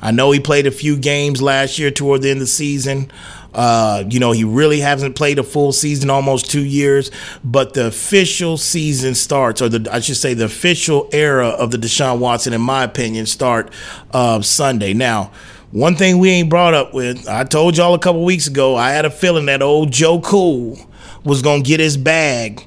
I 0.00 0.10
know 0.10 0.30
he 0.30 0.40
played 0.40 0.66
a 0.66 0.70
few 0.70 0.96
games 0.96 1.42
last 1.42 1.78
year 1.78 1.90
toward 1.90 2.22
the 2.22 2.30
end 2.30 2.38
of 2.38 2.40
the 2.40 2.46
season. 2.46 3.10
Uh, 3.54 4.04
you 4.10 4.20
know, 4.20 4.32
he 4.32 4.44
really 4.44 4.80
hasn't 4.80 5.16
played 5.16 5.38
a 5.38 5.42
full 5.42 5.72
season, 5.72 6.10
almost 6.10 6.50
two 6.50 6.64
years. 6.64 7.10
But 7.42 7.72
the 7.72 7.86
official 7.86 8.58
season 8.58 9.14
starts, 9.14 9.62
or 9.62 9.70
the 9.70 9.90
I 9.90 10.00
should 10.00 10.18
say, 10.18 10.34
the 10.34 10.44
official 10.44 11.08
era 11.12 11.48
of 11.48 11.70
the 11.70 11.78
Deshaun 11.78 12.18
Watson, 12.18 12.52
in 12.52 12.60
my 12.60 12.84
opinion, 12.84 13.24
start 13.24 13.72
uh, 14.12 14.42
Sunday. 14.42 14.92
Now, 14.92 15.32
one 15.72 15.96
thing 15.96 16.18
we 16.18 16.30
ain't 16.30 16.50
brought 16.50 16.74
up 16.74 16.92
with, 16.92 17.26
I 17.28 17.44
told 17.44 17.76
y'all 17.76 17.94
a 17.94 17.98
couple 17.98 18.24
weeks 18.24 18.46
ago, 18.46 18.76
I 18.76 18.90
had 18.90 19.04
a 19.04 19.10
feeling 19.10 19.46
that 19.46 19.62
old 19.62 19.90
Joe 19.90 20.20
Cool 20.20 20.78
was 21.26 21.42
going 21.42 21.62
to 21.62 21.68
get 21.68 21.80
his 21.80 21.96
bag 21.96 22.66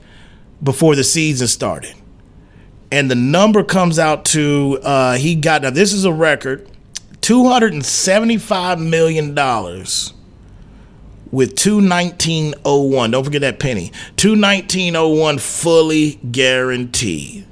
before 0.61 0.95
the 0.95 1.03
season 1.03 1.47
started. 1.47 1.95
And 2.91 3.09
the 3.09 3.15
number 3.15 3.63
comes 3.63 3.97
out 3.97 4.25
to, 4.25 4.79
uh, 4.83 5.15
he 5.15 5.35
got, 5.35 5.61
now 5.61 5.69
this 5.69 5.93
is 5.93 6.05
a 6.05 6.13
record, 6.13 6.69
$275 7.21 8.79
million 8.79 9.29
with 11.31 11.55
21901. 11.55 13.11
Don't 13.11 13.23
forget 13.23 13.41
that 13.41 13.59
penny. 13.59 13.91
21901 14.17 15.37
fully 15.37 16.15
guaranteed. 16.31 17.45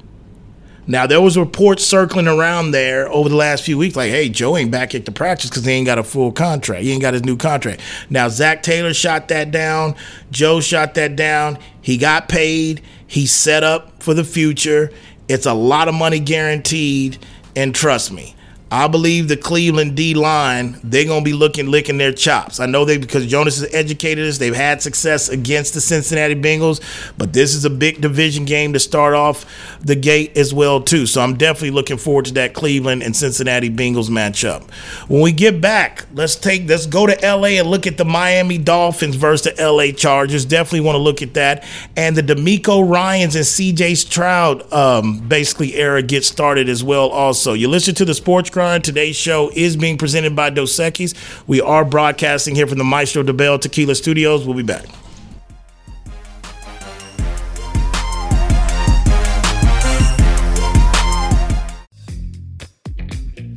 Now 0.90 1.06
there 1.06 1.20
was 1.20 1.38
reports 1.38 1.86
circling 1.86 2.30
around 2.30 2.72
there 2.72 3.12
over 3.12 3.28
the 3.28 3.36
last 3.36 3.64
few 3.64 3.78
weeks, 3.78 3.98
like, 3.98 4.10
"Hey, 4.10 4.30
Joe 4.30 4.56
ain't 4.56 4.72
back 4.72 4.96
at 4.96 5.04
the 5.04 5.12
practice 5.12 5.50
because 5.50 5.66
he 5.66 5.74
ain't 5.74 5.86
got 5.86 6.00
a 6.00 6.04
full 6.04 6.32
contract. 6.32 6.84
He 6.84 6.94
ain't 6.94 7.02
got 7.02 7.14
his 7.14 7.26
new 7.26 7.36
contract." 7.36 7.82
Now 8.10 8.30
Zac 8.30 8.64
Taylor 8.64 8.94
shot 8.94 9.28
that 9.28 9.52
down. 9.52 9.96
Joe 10.32 10.62
shot 10.62 10.94
that 10.94 11.18
down. 11.18 11.58
He 11.82 11.98
got 11.98 12.30
paid. 12.30 12.82
He's 13.06 13.32
set 13.32 13.64
up 13.64 14.02
for 14.02 14.14
the 14.14 14.24
future. 14.24 14.92
It's 15.28 15.46
a 15.46 15.54
lot 15.54 15.90
of 15.90 15.94
money 15.94 16.20
guaranteed, 16.22 17.18
and 17.54 17.76
trust 17.76 18.14
me, 18.14 18.34
I 18.70 18.90
believe 18.90 19.30
the 19.30 19.38
Cleveland 19.38 19.96
D 19.96 20.14
line, 20.14 20.78
they're 20.84 21.06
gonna 21.06 21.24
be 21.24 21.32
looking 21.32 21.72
licking 21.72 21.98
their 21.98 22.12
chops. 22.12 22.60
I 22.60 22.66
know 22.66 22.84
they 22.84 22.98
because 22.98 23.26
Jonas 23.26 23.62
has 23.62 23.74
educated 23.74 24.28
us, 24.28 24.40
they've 24.40 24.54
had 24.54 24.82
success 24.82 25.30
against 25.30 25.74
the 25.74 25.80
Cincinnati 25.80 26.36
Bengals, 26.36 26.82
but 27.18 27.32
this 27.32 27.56
is 27.56 27.64
a 27.64 27.70
big 27.70 28.02
division 28.02 28.44
game 28.44 28.74
to 28.74 28.80
start 28.80 29.14
off 29.14 29.46
the 29.80 29.96
gate 29.96 30.36
as 30.38 30.54
well, 30.54 30.82
too. 30.82 31.06
So 31.06 31.22
I'm 31.22 31.38
definitely 31.38 31.72
looking 31.72 31.98
forward 31.98 32.26
to 32.26 32.34
that 32.34 32.54
Cleveland 32.54 33.04
and 33.04 33.16
Cincinnati 33.16 33.70
Bengals 33.70 34.10
matchup. 34.10 34.70
When 35.08 35.22
we 35.22 35.32
get 35.32 35.62
back, 35.62 36.06
let's 36.14 36.36
take 36.36 36.68
let's 36.68 36.88
go 36.88 37.08
to 37.08 37.18
LA 37.24 37.60
and 37.60 37.70
look 37.70 37.88
at 37.88 37.98
the 37.98 38.06
Miami 38.06 38.58
Dolphins 38.58 39.16
versus 39.16 39.54
the 39.54 39.72
LA 39.72 39.94
Chargers. 39.94 40.44
Definitely 40.44 40.82
want 40.82 40.96
to 40.98 41.02
look 41.02 41.22
at 41.22 41.36
that. 41.36 41.64
And 41.96 42.18
the 42.18 42.22
DeMeco 42.22 42.88
Ryans 42.88 43.36
and 43.38 43.46
CJ 43.46 43.96
Stroud 43.96 44.74
um, 44.74 45.20
basically 45.26 45.76
era 45.76 46.02
gets 46.02 46.28
started 46.28 46.68
as 46.68 46.84
well, 46.84 47.08
also. 47.08 47.54
You 47.54 47.70
listen 47.70 47.96
to 47.96 48.04
the 48.04 48.14
sports 48.14 48.50
Today's 48.58 49.16
show 49.16 49.52
is 49.54 49.78
being 49.78 50.00
presented 50.00 50.36
by 50.36 50.50
Dos 50.50 50.72
Equis. 50.80 51.14
We 51.46 51.62
are 51.62 51.86
broadcasting 51.86 52.56
here 52.56 52.66
from 52.66 52.80
the 52.80 52.84
Maestro 52.84 53.22
Dobel 53.22 53.62
Tequila 53.62 53.94
Studios. 53.94 54.48
We'll 54.48 54.58
be 54.58 54.64
back. 54.64 54.86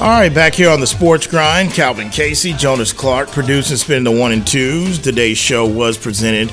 All 0.00 0.10
right, 0.10 0.32
back 0.32 0.54
here 0.54 0.70
on 0.70 0.78
the 0.78 0.86
Sports 0.86 1.26
Grind, 1.26 1.72
Calvin 1.72 2.10
Casey, 2.10 2.52
Jonas 2.52 2.92
Clark, 2.92 3.30
producing, 3.30 3.76
spinning 3.76 4.04
the 4.04 4.12
one 4.12 4.30
and 4.30 4.46
twos. 4.46 4.96
Today's 5.00 5.38
show 5.38 5.66
was 5.66 5.98
presented 5.98 6.52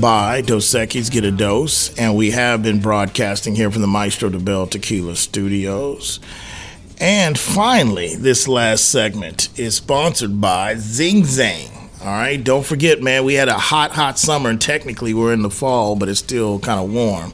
by 0.00 0.42
Dos 0.42 0.70
Equis 0.70 1.10
Get 1.10 1.24
a 1.24 1.32
Dose, 1.32 1.92
and 1.98 2.14
we 2.14 2.30
have 2.30 2.62
been 2.62 2.80
broadcasting 2.80 3.56
here 3.56 3.68
from 3.68 3.82
the 3.82 3.88
Maestro 3.88 4.30
Dobel 4.30 4.70
Tequila 4.70 5.16
Studios. 5.16 6.20
And 7.00 7.36
finally, 7.36 8.14
this 8.14 8.46
last 8.46 8.88
segment 8.88 9.48
is 9.58 9.74
sponsored 9.74 10.40
by 10.40 10.76
Zing 10.76 11.22
Zang. 11.22 11.83
All 12.04 12.10
right, 12.10 12.44
don't 12.44 12.66
forget, 12.66 13.02
man, 13.02 13.24
we 13.24 13.32
had 13.32 13.48
a 13.48 13.56
hot, 13.56 13.92
hot 13.92 14.18
summer, 14.18 14.50
and 14.50 14.60
technically 14.60 15.14
we're 15.14 15.32
in 15.32 15.40
the 15.40 15.48
fall, 15.48 15.96
but 15.96 16.10
it's 16.10 16.18
still 16.18 16.58
kind 16.58 16.78
of 16.78 16.92
warm. 16.92 17.32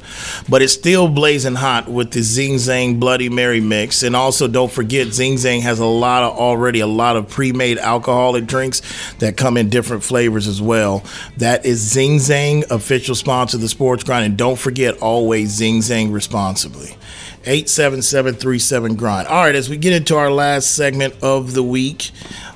But 0.49 0.63
it's 0.63 0.73
still 0.73 1.09
blazing 1.09 1.57
hot 1.57 1.89
with 1.89 2.13
the 2.13 2.23
Zing 2.23 2.55
Zang 2.55 3.01
Bloody 3.01 3.29
Mary 3.29 3.61
mix. 3.61 4.05
And 4.05 4.15
also, 4.15 4.47
don't 4.47 4.71
forget, 4.71 5.09
Zing 5.09 5.35
Zang 5.35 5.61
has 5.63 5.81
a 5.81 5.87
lot 5.87 6.23
of 6.23 6.39
already 6.39 6.79
a 6.79 6.87
lot 6.87 7.17
of 7.17 7.29
pre 7.29 7.51
made 7.51 7.79
alcoholic 7.79 8.47
drinks 8.47 8.81
that 9.19 9.37
come 9.37 9.57
in 9.57 9.71
different 9.71 10.05
flavors 10.05 10.47
as 10.47 10.63
well. 10.63 11.03
That 11.39 11.67
is 11.67 11.81
Zing 11.81 12.19
Zang, 12.19 12.71
official 12.71 13.17
sponsor 13.17 13.57
of 13.57 13.63
the 13.63 13.69
Sports 13.69 14.05
Grind. 14.05 14.25
And 14.25 14.37
don't 14.37 14.57
forget, 14.57 15.03
always 15.03 15.51
Zing 15.51 15.79
Zang 15.81 16.13
responsibly. 16.13 16.97
877 17.45 18.97
grind. 18.97 19.29
All 19.29 19.45
right, 19.45 19.55
as 19.55 19.69
we 19.71 19.77
get 19.77 19.93
into 19.93 20.17
our 20.17 20.31
last 20.31 20.75
segment 20.75 21.15
of 21.23 21.55
the 21.55 21.63
week 21.63 22.11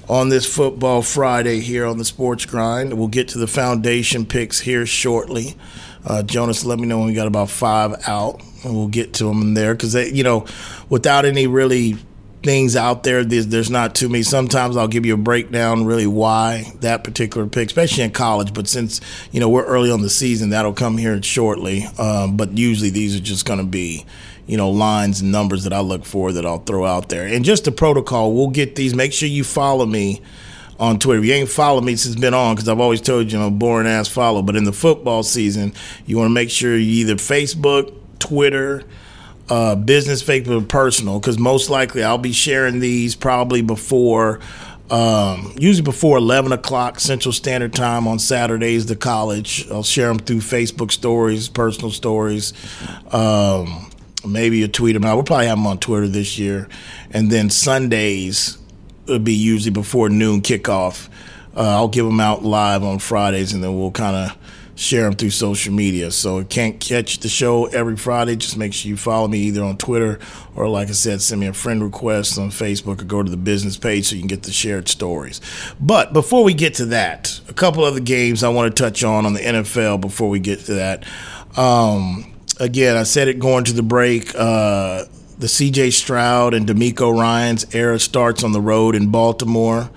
on 0.08 0.28
this 0.28 0.44
Football 0.44 1.00
Friday 1.00 1.60
here 1.60 1.86
on 1.86 1.96
the 1.96 2.04
Sports 2.04 2.44
Grind, 2.44 2.92
we'll 2.98 3.08
get 3.08 3.28
to 3.28 3.38
the 3.38 3.46
foundation 3.46 4.26
picks 4.26 4.60
here 4.60 4.84
shortly. 4.84 5.56
Uh, 6.04 6.22
Jonas, 6.22 6.66
let 6.66 6.78
me 6.78 6.86
know 6.86 6.98
when 6.98 7.06
we 7.06 7.14
got 7.14 7.26
about 7.26 7.48
five 7.48 7.94
out, 8.06 8.42
and 8.62 8.74
we'll 8.74 8.88
get 8.88 9.14
to 9.14 9.24
them 9.24 9.54
there 9.54 9.74
because 9.74 9.94
you 9.94 10.22
know, 10.22 10.46
without 10.90 11.24
any 11.24 11.46
really 11.46 11.96
things 12.44 12.76
out 12.76 13.02
there. 13.02 13.24
There's, 13.24 13.48
there's 13.48 13.70
not 13.70 13.94
too 13.94 14.08
many. 14.08 14.22
Sometimes 14.22 14.76
I'll 14.76 14.86
give 14.86 15.06
you 15.06 15.14
a 15.14 15.16
breakdown, 15.16 15.86
really 15.86 16.06
why 16.06 16.72
that 16.80 17.02
particular 17.02 17.46
pick, 17.46 17.68
especially 17.68 18.04
in 18.04 18.12
college. 18.12 18.52
But 18.52 18.68
since 18.68 19.00
you 19.32 19.40
know 19.40 19.48
we're 19.48 19.64
early 19.64 19.90
on 19.90 20.02
the 20.02 20.10
season, 20.10 20.50
that'll 20.50 20.74
come 20.74 20.98
here 20.98 21.20
shortly. 21.22 21.86
Um, 21.98 22.36
but 22.36 22.56
usually 22.56 22.90
these 22.90 23.16
are 23.16 23.20
just 23.20 23.46
going 23.46 23.58
to 23.58 23.64
be 23.64 24.04
you 24.46 24.56
know 24.56 24.70
lines 24.70 25.20
and 25.20 25.32
numbers 25.32 25.64
that 25.64 25.72
I 25.72 25.80
look 25.80 26.04
for 26.04 26.32
that 26.32 26.44
I'll 26.44 26.58
throw 26.58 26.84
out 26.84 27.08
there. 27.08 27.26
And 27.26 27.44
just 27.44 27.64
the 27.64 27.72
protocol, 27.72 28.34
we'll 28.34 28.50
get 28.50 28.76
these. 28.76 28.94
Make 28.94 29.12
sure 29.12 29.28
you 29.28 29.44
follow 29.44 29.86
me 29.86 30.22
on 30.78 30.98
Twitter. 30.98 31.20
If 31.20 31.26
you 31.26 31.32
ain't 31.32 31.48
followed 31.48 31.84
me 31.84 31.96
since 31.96 32.16
been 32.16 32.34
on, 32.34 32.54
because 32.54 32.68
I've 32.68 32.80
always 32.80 33.00
told 33.00 33.30
you 33.30 33.38
I'm 33.38 33.44
a 33.44 33.50
boring 33.50 33.86
ass 33.86 34.08
follow. 34.08 34.42
But 34.42 34.56
in 34.56 34.64
the 34.64 34.72
football 34.72 35.22
season, 35.22 35.72
you 36.06 36.18
want 36.18 36.28
to 36.28 36.34
make 36.34 36.50
sure 36.50 36.76
you 36.76 37.06
either 37.06 37.14
Facebook, 37.14 37.94
Twitter 38.18 38.84
uh, 39.48 39.74
business 39.74 40.22
Facebook 40.22 40.68
personal 40.68 41.20
because 41.20 41.38
most 41.38 41.70
likely 41.70 42.02
I'll 42.02 42.18
be 42.18 42.32
sharing 42.32 42.80
these 42.80 43.14
probably 43.14 43.62
before, 43.62 44.40
um, 44.90 45.54
usually 45.58 45.84
before 45.84 46.16
11 46.18 46.52
o'clock 46.52 47.00
Central 47.00 47.32
Standard 47.32 47.74
Time 47.74 48.06
on 48.06 48.18
Saturdays 48.18 48.86
the 48.86 48.96
college. 48.96 49.68
I'll 49.70 49.82
share 49.82 50.08
them 50.08 50.18
through 50.18 50.38
Facebook 50.38 50.92
stories, 50.92 51.48
personal 51.48 51.90
stories. 51.90 52.52
Um, 53.12 53.90
maybe 54.26 54.62
a 54.62 54.68
tweet 54.68 54.94
them 54.94 55.04
out. 55.04 55.16
We'll 55.16 55.24
probably 55.24 55.46
have 55.46 55.58
them 55.58 55.66
on 55.66 55.78
Twitter 55.78 56.08
this 56.08 56.38
year. 56.38 56.68
And 57.10 57.30
then 57.30 57.50
Sundays 57.50 58.58
would 59.06 59.24
be 59.24 59.34
usually 59.34 59.70
before 59.70 60.08
noon 60.08 60.40
kickoff. 60.40 61.08
Uh, 61.56 61.60
I'll 61.60 61.88
give 61.88 62.04
them 62.04 62.20
out 62.20 62.44
live 62.44 62.82
on 62.82 62.98
Fridays 62.98 63.52
and 63.52 63.62
then 63.62 63.78
we'll 63.78 63.92
kind 63.92 64.16
of 64.16 64.36
share 64.76 65.04
them 65.04 65.14
through 65.14 65.30
social 65.30 65.72
media. 65.72 66.10
So 66.10 66.40
you 66.40 66.44
can't 66.44 66.80
catch 66.80 67.18
the 67.18 67.28
show 67.28 67.66
every 67.66 67.96
Friday. 67.96 68.36
Just 68.36 68.56
make 68.56 68.72
sure 68.72 68.88
you 68.88 68.96
follow 68.96 69.28
me 69.28 69.38
either 69.38 69.62
on 69.62 69.76
Twitter 69.76 70.18
or, 70.56 70.68
like 70.68 70.88
I 70.88 70.92
said, 70.92 71.22
send 71.22 71.40
me 71.40 71.46
a 71.46 71.52
friend 71.52 71.82
request 71.82 72.38
on 72.38 72.50
Facebook 72.50 73.00
or 73.00 73.04
go 73.04 73.22
to 73.22 73.30
the 73.30 73.36
business 73.36 73.76
page 73.76 74.06
so 74.06 74.16
you 74.16 74.20
can 74.20 74.28
get 74.28 74.42
the 74.42 74.52
shared 74.52 74.88
stories. 74.88 75.40
But 75.80 76.12
before 76.12 76.44
we 76.44 76.54
get 76.54 76.74
to 76.74 76.86
that, 76.86 77.40
a 77.48 77.52
couple 77.52 77.84
other 77.84 78.00
games 78.00 78.42
I 78.42 78.48
want 78.48 78.74
to 78.74 78.82
touch 78.82 79.04
on 79.04 79.26
on 79.26 79.34
the 79.34 79.40
NFL 79.40 80.00
before 80.00 80.28
we 80.28 80.40
get 80.40 80.60
to 80.60 80.74
that. 80.74 81.04
Um, 81.56 82.33
again, 82.58 82.96
I 82.96 83.02
said 83.02 83.28
it 83.28 83.38
going 83.38 83.64
to 83.64 83.72
the 83.72 83.82
break. 83.82 84.34
Uh, 84.34 85.04
the 85.38 85.46
CJ 85.46 85.92
Stroud 85.92 86.54
and 86.54 86.66
DeMeco 86.66 87.12
Ryans 87.18 87.74
era 87.74 87.98
starts 87.98 88.44
on 88.44 88.52
the 88.52 88.60
road 88.60 88.94
in 88.94 89.10
Baltimore. 89.10 89.90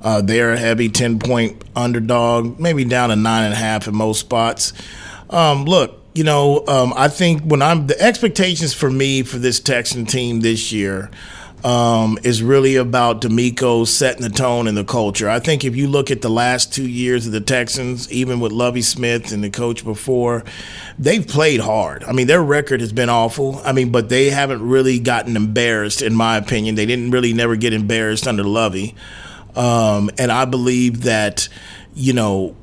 Uh, 0.00 0.20
they're 0.20 0.52
a 0.52 0.58
heavy 0.58 0.88
10 0.88 1.18
point 1.18 1.62
underdog, 1.76 2.58
maybe 2.58 2.84
down 2.84 3.10
to 3.10 3.16
nine 3.16 3.44
and 3.44 3.52
a 3.54 3.56
half 3.56 3.86
in 3.86 3.94
most 3.94 4.20
spots. 4.20 4.72
Um, 5.30 5.64
look, 5.64 5.98
you 6.14 6.24
know, 6.24 6.64
um, 6.66 6.92
I 6.96 7.08
think 7.08 7.42
when 7.42 7.62
I'm 7.62 7.86
the 7.86 7.98
expectations 8.00 8.74
for 8.74 8.90
me 8.90 9.22
for 9.22 9.38
this 9.38 9.60
Texan 9.60 10.04
team 10.04 10.40
this 10.40 10.72
year 10.72 11.10
um, 11.64 12.18
is 12.24 12.42
really 12.42 12.76
about 12.76 13.20
DeMeco 13.20 13.86
setting 13.86 14.22
the 14.22 14.30
tone 14.30 14.66
and 14.66 14.76
the 14.76 14.84
culture. 14.84 15.28
I 15.28 15.38
think 15.38 15.64
if 15.64 15.76
you 15.76 15.86
look 15.86 16.10
at 16.10 16.20
the 16.20 16.30
last 16.30 16.72
two 16.72 16.88
years 16.88 17.26
of 17.26 17.32
the 17.32 17.40
Texans, 17.40 18.10
even 18.10 18.40
with 18.40 18.52
Lovie 18.52 18.82
Smith 18.82 19.32
and 19.32 19.44
the 19.44 19.50
coach 19.50 19.84
before, 19.84 20.44
they've 20.98 21.26
played 21.26 21.60
hard. 21.60 22.04
I 22.04 22.12
mean, 22.12 22.26
their 22.26 22.42
record 22.42 22.80
has 22.80 22.92
been 22.92 23.08
awful. 23.08 23.60
I 23.64 23.72
mean, 23.72 23.92
but 23.92 24.08
they 24.08 24.30
haven't 24.30 24.66
really 24.66 24.98
gotten 24.98 25.36
embarrassed, 25.36 26.02
in 26.02 26.14
my 26.14 26.36
opinion. 26.36 26.74
They 26.74 26.86
didn't 26.86 27.10
really 27.10 27.32
never 27.32 27.56
get 27.56 27.72
embarrassed 27.72 28.26
under 28.26 28.44
Lovie. 28.44 28.94
Um, 29.54 30.10
and 30.18 30.32
I 30.32 30.46
believe 30.46 31.02
that, 31.02 31.48
you 31.94 32.12
know, 32.12 32.56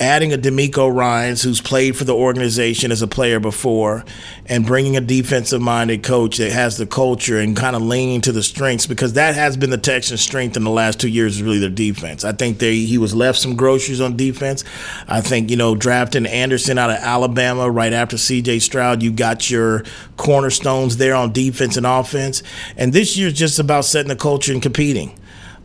adding 0.00 0.32
a 0.32 0.38
DeMeco 0.38 0.94
Ryans 0.94 1.42
who's 1.42 1.60
played 1.60 1.96
for 1.96 2.04
the 2.04 2.14
organization 2.14 2.92
as 2.92 3.02
a 3.02 3.08
player 3.08 3.40
before 3.40 4.04
and 4.46 4.64
bringing 4.64 4.96
a 4.96 5.00
defensive 5.00 5.60
minded 5.60 6.02
coach 6.02 6.36
that 6.38 6.52
has 6.52 6.76
the 6.76 6.86
culture 6.86 7.38
and 7.38 7.56
kind 7.56 7.74
of 7.74 7.82
leaning 7.82 8.20
to 8.20 8.32
the 8.32 8.42
strengths 8.42 8.86
because 8.86 9.14
that 9.14 9.34
has 9.34 9.56
been 9.56 9.70
the 9.70 9.78
Texans' 9.78 10.20
strength 10.20 10.56
in 10.56 10.64
the 10.64 10.70
last 10.70 11.00
two 11.00 11.08
years 11.08 11.36
is 11.36 11.42
really 11.42 11.58
their 11.58 11.68
defense. 11.68 12.24
I 12.24 12.32
think 12.32 12.58
they 12.58 12.76
he 12.76 12.98
was 12.98 13.14
left 13.14 13.38
some 13.38 13.56
groceries 13.56 14.00
on 14.00 14.16
defense. 14.16 14.62
I 15.08 15.20
think, 15.20 15.50
you 15.50 15.56
know, 15.56 15.74
drafting 15.74 16.26
Anderson 16.26 16.78
out 16.78 16.90
of 16.90 16.96
Alabama 16.96 17.70
right 17.70 17.92
after 17.92 18.16
CJ 18.16 18.62
Stroud, 18.62 19.02
you 19.02 19.10
got 19.10 19.50
your 19.50 19.84
cornerstones 20.16 20.96
there 20.96 21.14
on 21.14 21.32
defense 21.32 21.76
and 21.76 21.86
offense. 21.86 22.42
And 22.76 22.92
this 22.92 23.16
year's 23.16 23.32
just 23.32 23.58
about 23.58 23.84
setting 23.84 24.08
the 24.08 24.16
culture 24.16 24.52
and 24.52 24.62
competing. 24.62 25.18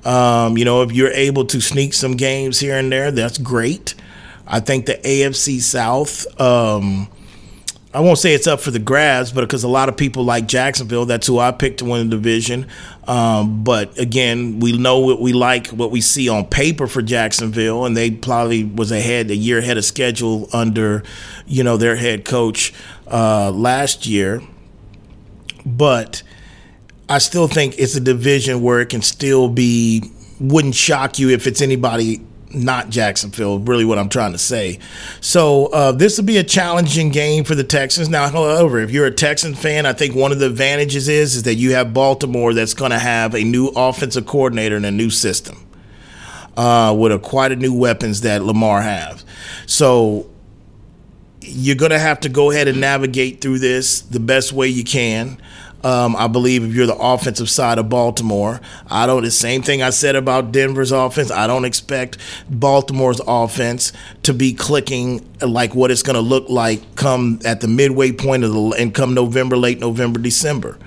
Um, 0.05 0.57
you 0.57 0.65
know, 0.65 0.81
if 0.81 0.91
you're 0.91 1.11
able 1.11 1.45
to 1.45 1.61
sneak 1.61 1.93
some 1.93 2.17
games 2.17 2.59
here 2.59 2.75
and 2.75 2.91
there, 2.91 3.11
that's 3.11 3.37
great. 3.37 3.95
I 4.45 4.59
think 4.59 4.85
the 4.85 4.95
AFC 4.95 5.61
South, 5.61 6.25
um, 6.39 7.07
I 7.93 7.99
won't 7.99 8.17
say 8.17 8.33
it's 8.33 8.47
up 8.47 8.59
for 8.59 8.71
the 8.71 8.79
grabs, 8.79 9.31
but 9.31 9.41
because 9.41 9.63
a 9.63 9.67
lot 9.67 9.87
of 9.87 9.95
people 9.95 10.23
like 10.23 10.47
Jacksonville, 10.47 11.05
that's 11.05 11.27
who 11.27 11.37
I 11.37 11.51
picked 11.51 11.79
to 11.79 11.85
win 11.85 12.09
the 12.09 12.15
division. 12.15 12.67
Um, 13.07 13.63
but 13.63 13.97
again, 13.99 14.59
we 14.59 14.75
know 14.75 14.99
what 14.99 15.21
we 15.21 15.31
like, 15.31 15.67
what 15.67 15.91
we 15.91 16.01
see 16.01 16.27
on 16.27 16.45
paper 16.45 16.87
for 16.87 17.03
Jacksonville, 17.03 17.85
and 17.85 17.95
they 17.95 18.09
probably 18.09 18.63
was 18.63 18.91
ahead 18.91 19.29
a 19.29 19.35
year 19.35 19.59
ahead 19.59 19.77
of 19.77 19.85
schedule 19.85 20.49
under, 20.53 21.03
you 21.45 21.63
know, 21.63 21.77
their 21.77 21.95
head 21.95 22.25
coach 22.25 22.73
uh, 23.11 23.51
last 23.51 24.07
year. 24.07 24.41
But 25.63 26.23
I 27.07 27.19
still 27.19 27.47
think 27.47 27.77
it's 27.77 27.95
a 27.95 28.01
division 28.01 28.63
where 28.63 28.81
it 28.81 28.89
can 28.89 29.03
still 29.03 29.49
be 29.49 30.09
wouldn't 30.39 30.75
shock 30.75 31.19
you 31.19 31.29
if 31.29 31.45
it's 31.45 31.61
anybody 31.61 32.21
not 32.53 32.89
Jacksonville, 32.89 33.59
really 33.59 33.85
what 33.85 33.97
I'm 33.97 34.09
trying 34.09 34.31
to 34.33 34.37
say. 34.37 34.79
So 35.21 35.67
uh, 35.67 35.91
this 35.91 36.17
will 36.17 36.25
be 36.25 36.37
a 36.37 36.43
challenging 36.43 37.09
game 37.09 37.43
for 37.43 37.55
the 37.55 37.63
Texans. 37.63 38.09
Now, 38.09 38.29
however, 38.29 38.79
if 38.79 38.91
you're 38.91 39.05
a 39.05 39.11
Texan 39.11 39.55
fan, 39.55 39.85
I 39.85 39.93
think 39.93 40.15
one 40.15 40.31
of 40.31 40.39
the 40.39 40.47
advantages 40.47 41.07
is 41.07 41.35
is 41.35 41.43
that 41.43 41.55
you 41.55 41.73
have 41.73 41.93
Baltimore 41.93 42.53
that's 42.53 42.73
going 42.73 42.91
to 42.91 42.99
have 42.99 43.33
a 43.35 43.43
new 43.43 43.67
offensive 43.69 44.25
coordinator 44.25 44.75
and 44.75 44.85
a 44.85 44.91
new 44.91 45.09
system 45.09 45.65
uh, 46.57 46.95
with 46.97 47.11
a, 47.11 47.19
quite 47.19 47.51
a 47.51 47.55
new 47.55 47.73
weapons 47.73 48.21
that 48.21 48.43
Lamar 48.43 48.81
has. 48.81 49.25
So 49.65 50.29
you're 51.41 51.75
going 51.75 51.91
to 51.91 51.99
have 51.99 52.21
to 52.21 52.29
go 52.29 52.51
ahead 52.51 52.67
and 52.67 52.79
navigate 52.79 53.41
through 53.41 53.59
this 53.59 54.01
the 54.01 54.19
best 54.19 54.53
way 54.53 54.67
you 54.67 54.83
can. 54.83 55.41
Um, 55.83 56.15
I 56.15 56.27
believe 56.27 56.63
if 56.63 56.73
you're 56.73 56.87
the 56.87 56.95
offensive 56.95 57.49
side 57.49 57.77
of 57.77 57.89
Baltimore, 57.89 58.61
I 58.89 59.05
don't. 59.05 59.23
The 59.23 59.31
same 59.31 59.61
thing 59.61 59.83
I 59.83 59.89
said 59.89 60.15
about 60.15 60.53
Denver's 60.53 60.93
offense. 60.93 61.29
I 61.29 61.45
don't 61.45 61.65
expect 61.65 62.17
Baltimore's 62.49 63.19
offense 63.27 63.91
to 64.23 64.33
be 64.33 64.53
clicking 64.53 65.29
like 65.41 65.75
what 65.75 65.91
it's 65.91 66.03
going 66.03 66.15
to 66.15 66.21
look 66.21 66.47
like 66.47 66.95
come 66.95 67.39
at 67.43 67.59
the 67.59 67.67
midway 67.67 68.13
point 68.13 68.45
of 68.45 68.53
the 68.53 68.75
and 68.79 68.93
come 68.93 69.13
November, 69.13 69.57
late 69.57 69.79
November, 69.79 70.19
December. 70.19 70.77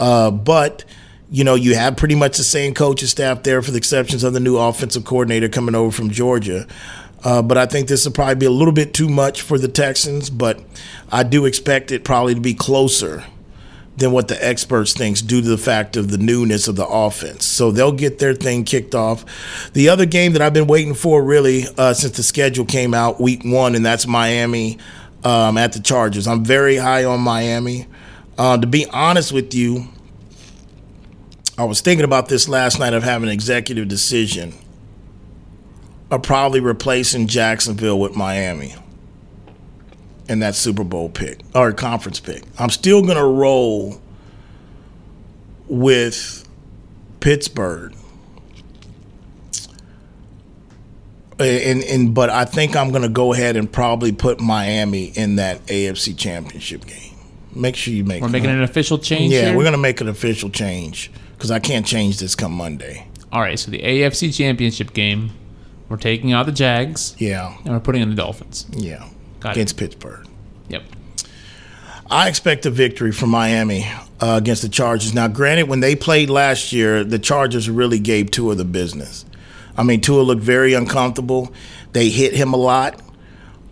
Uh, 0.00 0.32
but 0.32 0.84
you 1.30 1.44
know, 1.44 1.54
you 1.54 1.76
have 1.76 1.96
pretty 1.96 2.16
much 2.16 2.36
the 2.36 2.44
same 2.44 2.74
coaching 2.74 3.06
staff 3.06 3.44
there, 3.44 3.62
for 3.62 3.70
the 3.70 3.76
exceptions 3.76 4.24
of 4.24 4.32
the 4.32 4.40
new 4.40 4.56
offensive 4.56 5.04
coordinator 5.04 5.48
coming 5.48 5.76
over 5.76 5.92
from 5.92 6.10
Georgia. 6.10 6.66
Uh, 7.22 7.40
but 7.40 7.56
I 7.56 7.66
think 7.66 7.86
this 7.86 8.04
will 8.04 8.12
probably 8.12 8.34
be 8.34 8.46
a 8.46 8.50
little 8.50 8.72
bit 8.72 8.94
too 8.94 9.08
much 9.08 9.42
for 9.42 9.58
the 9.58 9.68
Texans. 9.68 10.28
But 10.28 10.60
I 11.12 11.22
do 11.22 11.44
expect 11.44 11.92
it 11.92 12.02
probably 12.02 12.34
to 12.34 12.40
be 12.40 12.54
closer 12.54 13.24
than 14.00 14.12
what 14.12 14.28
the 14.28 14.44
experts 14.44 14.92
thinks 14.92 15.22
due 15.22 15.40
to 15.40 15.48
the 15.48 15.58
fact 15.58 15.96
of 15.96 16.10
the 16.10 16.18
newness 16.18 16.66
of 16.66 16.76
the 16.76 16.86
offense. 16.86 17.44
So 17.44 17.70
they'll 17.70 17.92
get 17.92 18.18
their 18.18 18.34
thing 18.34 18.64
kicked 18.64 18.94
off. 18.94 19.24
The 19.72 19.90
other 19.90 20.06
game 20.06 20.32
that 20.32 20.42
I've 20.42 20.54
been 20.54 20.66
waiting 20.66 20.94
for 20.94 21.22
really 21.22 21.64
uh, 21.78 21.94
since 21.94 22.16
the 22.16 22.22
schedule 22.22 22.64
came 22.64 22.94
out 22.94 23.20
week 23.20 23.42
one, 23.44 23.74
and 23.74 23.84
that's 23.84 24.06
Miami 24.06 24.78
um, 25.22 25.56
at 25.58 25.72
the 25.74 25.80
Chargers. 25.80 26.26
I'm 26.26 26.44
very 26.44 26.76
high 26.76 27.04
on 27.04 27.20
Miami. 27.20 27.86
Uh, 28.36 28.56
to 28.58 28.66
be 28.66 28.86
honest 28.86 29.32
with 29.32 29.54
you, 29.54 29.86
I 31.58 31.64
was 31.64 31.82
thinking 31.82 32.04
about 32.04 32.28
this 32.28 32.48
last 32.48 32.78
night 32.78 32.94
of 32.94 33.02
having 33.02 33.28
an 33.28 33.34
executive 33.34 33.86
decision 33.86 34.54
of 36.10 36.22
probably 36.22 36.60
replacing 36.60 37.26
Jacksonville 37.26 38.00
with 38.00 38.16
Miami 38.16 38.74
in 40.30 40.38
that 40.38 40.54
Super 40.54 40.84
Bowl 40.84 41.08
pick 41.08 41.40
or 41.54 41.72
conference 41.72 42.20
pick. 42.20 42.44
I'm 42.58 42.70
still 42.70 43.02
going 43.02 43.16
to 43.16 43.24
roll 43.24 44.00
with 45.66 46.48
Pittsburgh. 47.18 47.94
And, 51.40 51.82
and 51.82 52.14
but 52.14 52.30
I 52.30 52.44
think 52.44 52.76
I'm 52.76 52.90
going 52.90 53.02
to 53.02 53.08
go 53.08 53.32
ahead 53.32 53.56
and 53.56 53.70
probably 53.70 54.12
put 54.12 54.40
Miami 54.40 55.06
in 55.06 55.36
that 55.36 55.64
AFC 55.66 56.16
Championship 56.16 56.86
game. 56.86 57.16
Make 57.54 57.74
sure 57.76 57.92
you 57.92 58.04
make. 58.04 58.22
We're 58.22 58.28
making 58.28 58.50
an 58.50 58.62
official 58.62 58.98
change. 58.98 59.32
Yeah, 59.32 59.46
here? 59.46 59.56
we're 59.56 59.64
going 59.64 59.72
to 59.72 59.78
make 59.78 60.00
an 60.00 60.08
official 60.08 60.50
change 60.50 61.10
because 61.32 61.50
I 61.50 61.58
can't 61.58 61.84
change 61.84 62.20
this 62.20 62.36
come 62.36 62.52
Monday. 62.52 63.08
All 63.32 63.40
right, 63.40 63.58
so 63.58 63.70
the 63.70 63.80
AFC 63.80 64.36
Championship 64.36 64.92
game, 64.92 65.30
we're 65.88 65.96
taking 65.96 66.32
out 66.32 66.46
the 66.46 66.52
Jags 66.52 67.16
Yeah, 67.18 67.56
and 67.64 67.72
we're 67.72 67.80
putting 67.80 68.02
in 68.02 68.10
the 68.10 68.16
Dolphins. 68.16 68.66
yeah, 68.72 69.08
Got 69.40 69.50
it. 69.50 69.56
against 69.56 69.76
Pittsburgh. 69.76 70.26
Yep. 70.68 70.84
I 72.10 72.28
expect 72.28 72.66
a 72.66 72.70
victory 72.70 73.12
from 73.12 73.30
Miami 73.30 73.86
uh, 74.20 74.36
against 74.36 74.62
the 74.62 74.68
Chargers. 74.68 75.14
Now, 75.14 75.28
granted, 75.28 75.68
when 75.68 75.80
they 75.80 75.94
played 75.96 76.28
last 76.28 76.72
year, 76.72 77.04
the 77.04 77.18
Chargers 77.18 77.70
really 77.70 77.98
gave 77.98 78.30
Tua 78.30 78.54
the 78.54 78.64
business. 78.64 79.24
I 79.76 79.82
mean, 79.82 80.00
Tua 80.00 80.22
looked 80.22 80.42
very 80.42 80.74
uncomfortable. 80.74 81.54
They 81.92 82.08
hit 82.08 82.34
him 82.34 82.52
a 82.52 82.56
lot. 82.56 83.00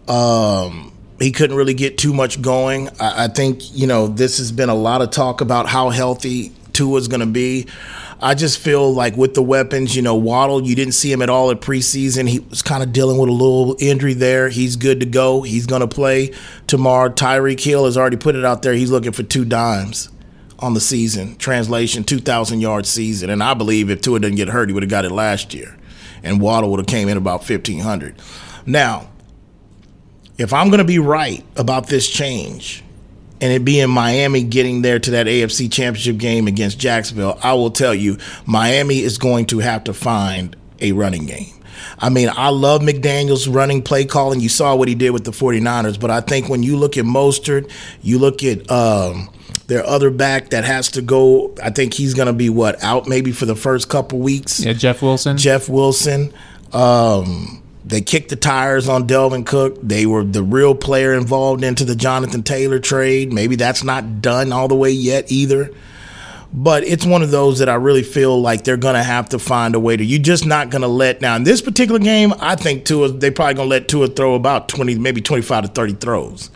Um, 0.09 0.93
he 1.19 1.33
couldn't 1.33 1.57
really 1.57 1.75
get 1.75 1.99
too 1.99 2.15
much 2.15 2.41
going. 2.41 2.89
I, 3.01 3.25
I 3.25 3.29
think, 3.29 3.77
you 3.77 3.87
know, 3.87 4.07
this 4.07 4.39
has 4.39 4.53
been 4.53 4.69
a 4.69 4.75
lot 4.75 5.03
of 5.03 5.11
talk 5.11 5.41
about 5.41 5.69
how 5.69 5.91
healthy 5.91 6.53
Tua 6.73 6.99
is 6.99 7.09
going 7.09 7.21
to 7.21 7.27
be. 7.27 7.67
I 8.21 8.35
just 8.35 8.59
feel 8.59 8.93
like 8.93 9.17
with 9.17 9.35
the 9.35 9.43
weapons, 9.43 9.95
you 9.95 10.03
know, 10.03 10.17
Waddle, 10.17 10.67
you 10.67 10.75
didn't 10.75 10.95
see 10.95 11.13
him 11.13 11.23
at 11.23 11.31
all 11.31 11.53
at 11.53 11.61
preseason. 11.61 12.29
He 12.29 12.41
was 12.41 12.63
kind 12.63 12.83
of 12.83 12.93
dealing 12.93 13.19
with 13.19 13.29
a 13.29 13.33
little 13.33 13.77
injury 13.79 14.15
there. 14.15 14.49
He's 14.49 14.75
good 14.75 14.99
to 15.01 15.07
go. 15.07 15.43
He's 15.43 15.67
going 15.67 15.83
to 15.83 15.89
play 15.89 16.33
tomorrow. 16.67 17.11
Tyreek 17.11 17.61
Hill 17.61 17.85
has 17.85 17.97
already 17.97 18.17
put 18.17 18.35
it 18.35 18.45
out 18.45 18.63
there. 18.63 18.73
He's 18.75 18.91
looking 18.91 19.13
for 19.13 19.23
two 19.23 19.45
dimes 19.45 20.11
on 20.59 20.75
the 20.75 20.81
season. 20.81 21.37
Translation, 21.37 22.03
2,000 22.03 22.61
yard 22.61 22.87
season. 22.87 23.31
And 23.31 23.41
I 23.41 23.55
believe 23.55 23.89
if 23.89 24.01
Tua 24.01 24.19
didn't 24.19 24.37
get 24.37 24.49
hurt, 24.49 24.69
he 24.69 24.73
would 24.73 24.83
have 24.83 24.91
got 24.91 25.05
it 25.05 25.13
last 25.13 25.55
year. 25.55 25.77
And 26.25 26.41
Waddle 26.41 26.71
would 26.71 26.81
have 26.81 26.89
came 26.89 27.09
in 27.09 27.17
about 27.17 27.49
1,500. 27.49 28.21
Now, 28.67 29.09
if 30.39 30.53
I'm 30.53 30.71
going 30.71 30.79
to 30.79 30.85
be 30.85 30.99
right 30.99 31.45
about 31.57 31.87
this 31.87 32.09
change, 32.09 32.83
and 33.41 33.53
it 33.53 33.65
being 33.65 33.89
Miami 33.91 34.43
getting 34.43 34.83
there 34.83 34.99
to 34.99 35.11
that 35.13 35.27
AFC 35.27 35.71
championship 35.71 36.19
game 36.19 36.47
against 36.47 36.79
Jacksonville, 36.79 37.39
I 37.43 37.55
will 37.55 37.71
tell 37.71 37.95
you, 37.95 38.19
Miami 38.47 39.01
is 39.01 39.19
going 39.19 39.47
to 39.47 39.59
have 39.61 39.85
to 39.85 39.95
find 39.95 40.57
a 40.81 40.93
running 40.93 41.27
game. 41.27 41.53
I 41.99 42.11
mean, 42.11 42.29
I 42.35 42.51
love 42.51 42.81
McDaniels 42.81 43.53
running 43.53 43.83
play 43.83 44.05
calling. 44.05 44.41
You 44.41 44.49
saw 44.49 44.75
what 44.75 44.89
he 44.89 44.95
did 44.95 45.11
with 45.11 45.25
the 45.25 45.31
49ers, 45.31 45.99
but 45.99 46.11
I 46.11 46.21
think 46.21 46.49
when 46.49 46.63
you 46.63 46.77
look 46.77 46.97
at 46.97 47.05
Mostert, 47.05 47.71
you 48.03 48.19
look 48.19 48.43
at 48.43 48.69
um, 48.71 49.31
their 49.67 49.85
other 49.87 50.11
back 50.11 50.51
that 50.51 50.65
has 50.65 50.91
to 50.93 51.03
go, 51.03 51.55
I 51.63 51.71
think 51.71 51.95
he's 51.95 52.15
going 52.15 52.27
to 52.27 52.33
be 52.33 52.51
what, 52.51 52.83
out 52.83 53.07
maybe 53.07 53.33
for 53.33 53.47
the 53.47 53.57
first 53.57 53.89
couple 53.89 54.19
weeks? 54.19 54.65
Yeah, 54.65 54.73
Jeff 54.73 55.03
Wilson. 55.03 55.37
Jeff 55.37 55.69
Wilson. 55.69 56.33
Um, 56.73 57.63
they 57.89 58.03
kicked 58.03 58.29
the 58.29 58.37
tires 58.37 58.89
on 58.89 59.07
Dalvin 59.07 59.47
Cook. 59.47 59.79
They 59.83 60.05
were 60.05 60.23
the 60.23 60.43
real 60.43 60.75
player 60.75 61.15
involved 61.15 61.65
into 61.65 61.85
the 61.85 61.97
Jonathan 61.97 62.43
Taylor 62.43 62.79
trade. 62.79 63.33
Maybe 63.33 63.57
that's 63.57 63.83
not 63.83 64.21
done 64.21 64.53
all 64.53 64.69
the 64.69 64.77
way 64.77 64.91
yet 64.91 65.33
either. 65.33 65.71
But 66.53 66.85
it's 66.85 67.05
one 67.05 67.23
of 67.23 67.31
those 67.31 67.59
that 67.59 67.69
I 67.69 67.75
really 67.75 68.03
feel 68.03 68.41
like 68.41 68.65
they're 68.65 68.77
going 68.77 68.95
to 68.95 69.03
have 69.03 69.31
to 69.31 69.39
find 69.39 69.75
a 69.75 69.81
way 69.81 69.97
to. 69.97 70.05
You're 70.05 70.23
just 70.23 70.47
not 70.47 70.71
going 70.71 70.83
to 70.83 70.89
let 70.89 71.21
now 71.21 71.37
in 71.37 71.45
this 71.45 71.61
particular 71.61 71.99
game. 71.99 72.33
I 72.39 72.57
think 72.57 72.85
Tua 72.85 73.09
They're 73.11 73.33
probably 73.33 73.55
going 73.55 73.69
to 73.69 73.71
let 73.71 73.89
Tua 73.89 74.09
throw 74.09 74.35
about 74.35 74.69
twenty, 74.69 74.95
maybe 74.95 75.21
twenty 75.21 75.43
five 75.43 75.65
to 75.65 75.69
thirty 75.69 75.95
throws 75.95 76.51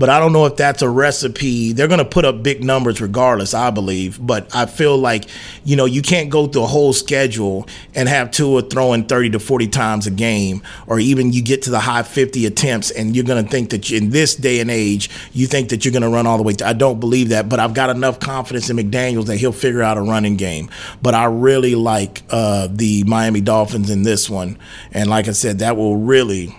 but 0.00 0.08
I 0.08 0.18
don't 0.18 0.32
know 0.32 0.46
if 0.46 0.56
that's 0.56 0.80
a 0.80 0.88
recipe. 0.88 1.74
They're 1.74 1.86
going 1.86 1.98
to 1.98 2.06
put 2.06 2.24
up 2.24 2.42
big 2.42 2.64
numbers 2.64 3.02
regardless, 3.02 3.52
I 3.52 3.70
believe. 3.70 4.18
But 4.18 4.48
I 4.56 4.64
feel 4.64 4.96
like, 4.96 5.26
you 5.62 5.76
know, 5.76 5.84
you 5.84 6.00
can't 6.00 6.30
go 6.30 6.46
through 6.46 6.62
a 6.62 6.68
whole 6.68 6.94
schedule 6.94 7.68
and 7.94 8.08
have 8.08 8.30
Tua 8.30 8.62
throwing 8.62 9.04
30 9.04 9.28
to 9.30 9.38
40 9.38 9.68
times 9.68 10.06
a 10.06 10.10
game, 10.10 10.62
or 10.86 10.98
even 10.98 11.34
you 11.34 11.42
get 11.42 11.60
to 11.64 11.70
the 11.70 11.80
high 11.80 12.02
50 12.02 12.46
attempts 12.46 12.90
and 12.90 13.14
you're 13.14 13.26
going 13.26 13.44
to 13.44 13.50
think 13.50 13.68
that 13.70 13.90
in 13.90 14.08
this 14.08 14.34
day 14.34 14.60
and 14.60 14.70
age, 14.70 15.10
you 15.34 15.46
think 15.46 15.68
that 15.68 15.84
you're 15.84 15.92
going 15.92 16.00
to 16.00 16.08
run 16.08 16.26
all 16.26 16.38
the 16.38 16.44
way. 16.44 16.54
To, 16.54 16.66
I 16.66 16.72
don't 16.72 16.98
believe 16.98 17.28
that, 17.28 17.50
but 17.50 17.60
I've 17.60 17.74
got 17.74 17.90
enough 17.90 18.20
confidence 18.20 18.70
in 18.70 18.78
McDaniels 18.78 19.26
that 19.26 19.36
he'll 19.36 19.52
figure 19.52 19.82
out 19.82 19.98
a 19.98 20.02
running 20.02 20.36
game. 20.36 20.70
But 21.02 21.12
I 21.12 21.26
really 21.26 21.74
like 21.74 22.22
uh, 22.30 22.68
the 22.70 23.04
Miami 23.04 23.42
Dolphins 23.42 23.90
in 23.90 24.02
this 24.02 24.30
one. 24.30 24.58
And 24.92 25.10
like 25.10 25.28
I 25.28 25.32
said, 25.32 25.58
that 25.58 25.76
will 25.76 25.98
really 25.98 26.56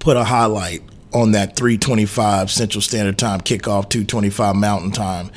put 0.00 0.16
a 0.16 0.24
highlight 0.24 0.82
on 1.12 1.32
that 1.32 1.56
325 1.56 2.50
Central 2.50 2.82
Standard 2.82 3.18
Time 3.18 3.40
kickoff, 3.40 3.88
225 3.88 4.56
Mountain 4.56 4.90
Time 4.92 5.30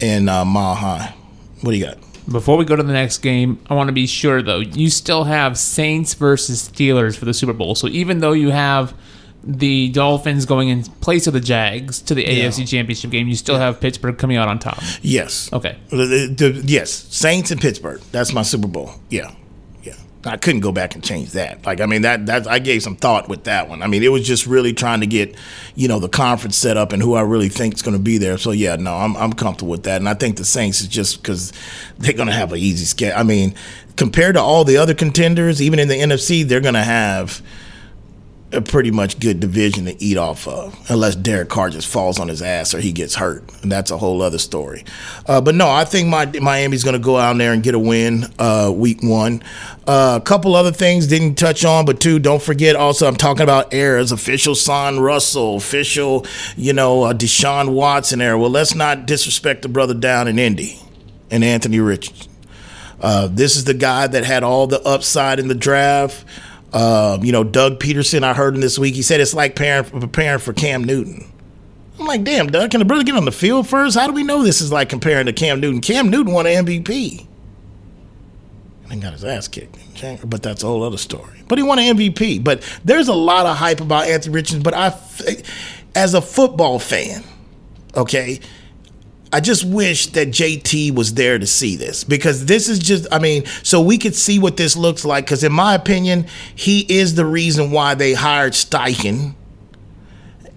in 0.00 0.28
uh, 0.28 0.44
Mile 0.44 0.74
High. 0.74 1.14
What 1.62 1.72
do 1.72 1.76
you 1.78 1.84
got? 1.84 1.98
Before 2.30 2.56
we 2.56 2.64
go 2.64 2.76
to 2.76 2.82
the 2.82 2.92
next 2.92 3.18
game, 3.18 3.58
I 3.68 3.74
want 3.74 3.88
to 3.88 3.92
be 3.92 4.06
sure 4.06 4.40
though, 4.42 4.60
you 4.60 4.88
still 4.88 5.24
have 5.24 5.58
Saints 5.58 6.14
versus 6.14 6.68
Steelers 6.70 7.16
for 7.16 7.24
the 7.24 7.34
Super 7.34 7.52
Bowl. 7.52 7.74
So 7.74 7.88
even 7.88 8.20
though 8.20 8.32
you 8.32 8.50
have 8.50 8.94
the 9.42 9.88
Dolphins 9.88 10.44
going 10.44 10.68
in 10.68 10.82
place 10.84 11.26
of 11.26 11.32
the 11.32 11.40
Jags 11.40 12.00
to 12.02 12.14
the 12.14 12.22
Yeah. 12.22 12.44
AFC 12.48 12.66
Championship 12.66 13.10
game, 13.10 13.26
you 13.26 13.34
still 13.34 13.56
have 13.56 13.80
Pittsburgh 13.80 14.16
coming 14.18 14.36
out 14.36 14.48
on 14.48 14.58
top. 14.58 14.80
Yes. 15.02 15.50
Okay. 15.52 15.76
The- 15.88 16.32
the- 16.36 16.62
yes, 16.66 16.90
Saints 17.10 17.50
and 17.50 17.60
Pittsburgh. 17.60 18.00
That's 18.12 18.32
my 18.34 18.42
Super 18.42 18.68
Bowl. 18.68 18.92
Yeah. 19.08 19.30
I 20.24 20.36
couldn't 20.36 20.60
go 20.60 20.70
back 20.70 20.94
and 20.94 21.02
change 21.02 21.32
that. 21.32 21.64
Like, 21.64 21.80
I 21.80 21.86
mean, 21.86 22.02
that 22.02 22.26
that 22.26 22.46
I 22.46 22.58
gave 22.58 22.82
some 22.82 22.96
thought 22.96 23.28
with 23.28 23.44
that 23.44 23.68
one. 23.68 23.82
I 23.82 23.86
mean, 23.86 24.02
it 24.02 24.08
was 24.08 24.26
just 24.26 24.46
really 24.46 24.74
trying 24.74 25.00
to 25.00 25.06
get, 25.06 25.34
you 25.74 25.88
know, 25.88 25.98
the 25.98 26.08
conference 26.08 26.56
set 26.56 26.76
up 26.76 26.92
and 26.92 27.02
who 27.02 27.14
I 27.14 27.22
really 27.22 27.48
think 27.48 27.74
is 27.74 27.82
going 27.82 27.96
to 27.96 28.02
be 28.02 28.18
there. 28.18 28.36
So 28.36 28.50
yeah, 28.50 28.76
no, 28.76 28.96
I'm 28.96 29.16
I'm 29.16 29.32
comfortable 29.32 29.70
with 29.70 29.84
that. 29.84 29.96
And 29.96 30.08
I 30.08 30.14
think 30.14 30.36
the 30.36 30.44
Saints 30.44 30.80
is 30.82 30.88
just 30.88 31.22
because 31.22 31.52
they're 31.98 32.12
going 32.12 32.28
to 32.28 32.34
have 32.34 32.52
an 32.52 32.58
easy 32.58 32.84
schedule. 32.84 33.18
I 33.18 33.22
mean, 33.22 33.54
compared 33.96 34.34
to 34.34 34.42
all 34.42 34.64
the 34.64 34.76
other 34.76 34.94
contenders, 34.94 35.62
even 35.62 35.78
in 35.78 35.88
the 35.88 35.94
NFC, 35.94 36.46
they're 36.46 36.60
going 36.60 36.74
to 36.74 36.82
have 36.82 37.40
a 38.52 38.60
pretty 38.60 38.90
much 38.90 39.20
good 39.20 39.38
division 39.38 39.84
to 39.84 40.02
eat 40.02 40.16
off 40.16 40.48
of, 40.48 40.76
unless 40.88 41.14
Derek 41.14 41.48
Carr 41.48 41.70
just 41.70 41.86
falls 41.86 42.18
on 42.18 42.28
his 42.28 42.42
ass 42.42 42.74
or 42.74 42.80
he 42.80 42.92
gets 42.92 43.14
hurt, 43.14 43.44
and 43.62 43.70
that's 43.70 43.90
a 43.90 43.98
whole 43.98 44.22
other 44.22 44.38
story. 44.38 44.84
Uh, 45.26 45.40
but 45.40 45.54
no, 45.54 45.68
I 45.70 45.84
think 45.84 46.08
my, 46.08 46.26
Miami's 46.26 46.82
going 46.82 46.94
to 46.94 46.98
go 46.98 47.16
out 47.16 47.36
there 47.38 47.52
and 47.52 47.62
get 47.62 47.74
a 47.74 47.78
win 47.78 48.24
uh, 48.38 48.72
week 48.74 49.02
one. 49.02 49.42
Uh, 49.86 50.18
a 50.20 50.24
couple 50.24 50.54
other 50.54 50.72
things 50.72 51.06
didn't 51.06 51.36
touch 51.36 51.64
on, 51.64 51.84
but 51.84 52.00
two, 52.00 52.18
don't 52.18 52.42
forget. 52.42 52.76
Also, 52.76 53.06
I'm 53.06 53.16
talking 53.16 53.42
about 53.42 53.72
errors. 53.72 54.12
Official 54.12 54.54
Son 54.54 55.00
Russell, 55.00 55.56
official, 55.56 56.26
you 56.56 56.72
know, 56.72 57.04
uh, 57.04 57.12
Deshaun 57.12 57.72
Watson 57.72 58.20
error. 58.20 58.38
Well, 58.38 58.50
let's 58.50 58.74
not 58.74 59.06
disrespect 59.06 59.62
the 59.62 59.68
brother 59.68 59.94
down 59.94 60.28
in 60.28 60.38
Indy, 60.38 60.80
and 61.30 61.44
Anthony 61.44 61.80
Richards. 61.80 62.28
Uh, 63.00 63.28
this 63.28 63.56
is 63.56 63.64
the 63.64 63.74
guy 63.74 64.06
that 64.06 64.24
had 64.24 64.42
all 64.42 64.66
the 64.66 64.80
upside 64.82 65.38
in 65.38 65.48
the 65.48 65.54
draft. 65.54 66.24
Um, 66.72 67.24
you 67.24 67.32
know, 67.32 67.42
Doug 67.42 67.80
Pederson, 67.80 68.22
I 68.22 68.32
heard 68.32 68.54
him 68.54 68.60
this 68.60 68.78
week. 68.78 68.94
He 68.94 69.02
said 69.02 69.20
it's 69.20 69.34
like 69.34 69.56
preparing, 69.56 70.38
for 70.38 70.52
Cam 70.52 70.84
Newton. 70.84 71.30
I'm 71.98 72.06
like, 72.06 72.24
damn, 72.24 72.46
Doug, 72.46 72.70
can 72.70 72.78
the 72.78 72.84
brother 72.84 73.04
get 73.04 73.16
on 73.16 73.24
the 73.24 73.32
field 73.32 73.68
first? 73.68 73.96
How 73.96 74.06
do 74.06 74.12
we 74.12 74.22
know 74.22 74.42
this 74.42 74.60
is 74.60 74.72
like 74.72 74.88
comparing 74.88 75.26
to 75.26 75.32
Cam 75.32 75.60
Newton? 75.60 75.80
Cam 75.80 76.08
Newton 76.08 76.32
won 76.32 76.46
an 76.46 76.64
MVP. 76.64 77.26
And 78.90 79.02
got 79.02 79.12
his 79.12 79.24
ass 79.24 79.46
kicked. 79.48 79.76
But 80.28 80.42
that's 80.42 80.62
a 80.62 80.66
whole 80.66 80.82
other 80.82 80.96
story. 80.96 81.42
But 81.46 81.58
he 81.58 81.64
won 81.64 81.78
an 81.78 81.96
MVP. 81.96 82.42
But 82.42 82.62
there's 82.84 83.08
a 83.08 83.14
lot 83.14 83.46
of 83.46 83.56
hype 83.56 83.80
about 83.80 84.06
Anthony 84.06 84.34
Richardson. 84.34 84.62
But 84.62 84.74
I, 84.74 84.96
as 85.94 86.14
a 86.14 86.22
football 86.22 86.78
fan, 86.78 87.22
okay, 87.94 88.40
I 89.32 89.38
just 89.40 89.64
wish 89.64 90.08
that 90.08 90.28
JT 90.28 90.94
was 90.94 91.14
there 91.14 91.38
to 91.38 91.46
see 91.46 91.76
this 91.76 92.02
because 92.02 92.46
this 92.46 92.68
is 92.68 92.80
just, 92.80 93.06
I 93.12 93.20
mean, 93.20 93.44
so 93.62 93.80
we 93.80 93.96
could 93.96 94.16
see 94.16 94.40
what 94.40 94.56
this 94.56 94.76
looks 94.76 95.04
like. 95.04 95.24
Because, 95.24 95.44
in 95.44 95.52
my 95.52 95.74
opinion, 95.74 96.26
he 96.54 96.80
is 96.80 97.14
the 97.14 97.24
reason 97.24 97.70
why 97.70 97.94
they 97.94 98.14
hired 98.14 98.54
Steichen 98.54 99.34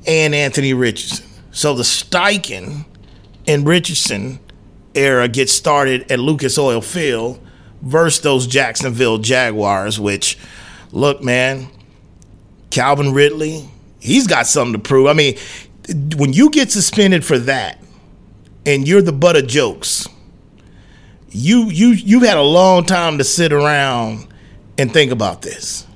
and 0.07 0.33
Anthony 0.33 0.73
Richardson. 0.73 1.25
So 1.51 1.75
the 1.75 1.83
Steichen 1.83 2.85
and 3.47 3.67
Richardson 3.67 4.39
era 4.95 5.27
gets 5.27 5.53
started 5.53 6.11
at 6.11 6.19
Lucas 6.19 6.57
Oil 6.57 6.81
Field 6.81 7.39
versus 7.83 8.23
those 8.23 8.47
Jacksonville 8.47 9.19
Jaguars, 9.19 9.99
which, 9.99 10.37
look, 10.91 11.21
man, 11.21 11.67
Calvin 12.71 13.13
Ridley, 13.13 13.69
he's 13.99 14.25
got 14.25 14.47
something 14.47 14.73
to 14.73 14.79
prove. 14.79 15.05
I 15.05 15.13
mean, 15.13 15.37
when 16.15 16.33
you 16.33 16.49
get 16.49 16.71
suspended 16.71 17.23
for 17.23 17.37
that, 17.37 17.77
and 18.65 18.87
you're 18.87 19.01
the 19.01 19.13
butt 19.13 19.35
of 19.35 19.47
jokes. 19.47 20.07
You 21.29 21.69
you 21.69 21.89
you've 21.89 22.23
had 22.23 22.37
a 22.37 22.43
long 22.43 22.85
time 22.85 23.17
to 23.17 23.23
sit 23.23 23.51
around 23.51 24.27
and 24.77 24.91
think 24.91 25.11
about 25.11 25.41
this. 25.41 25.87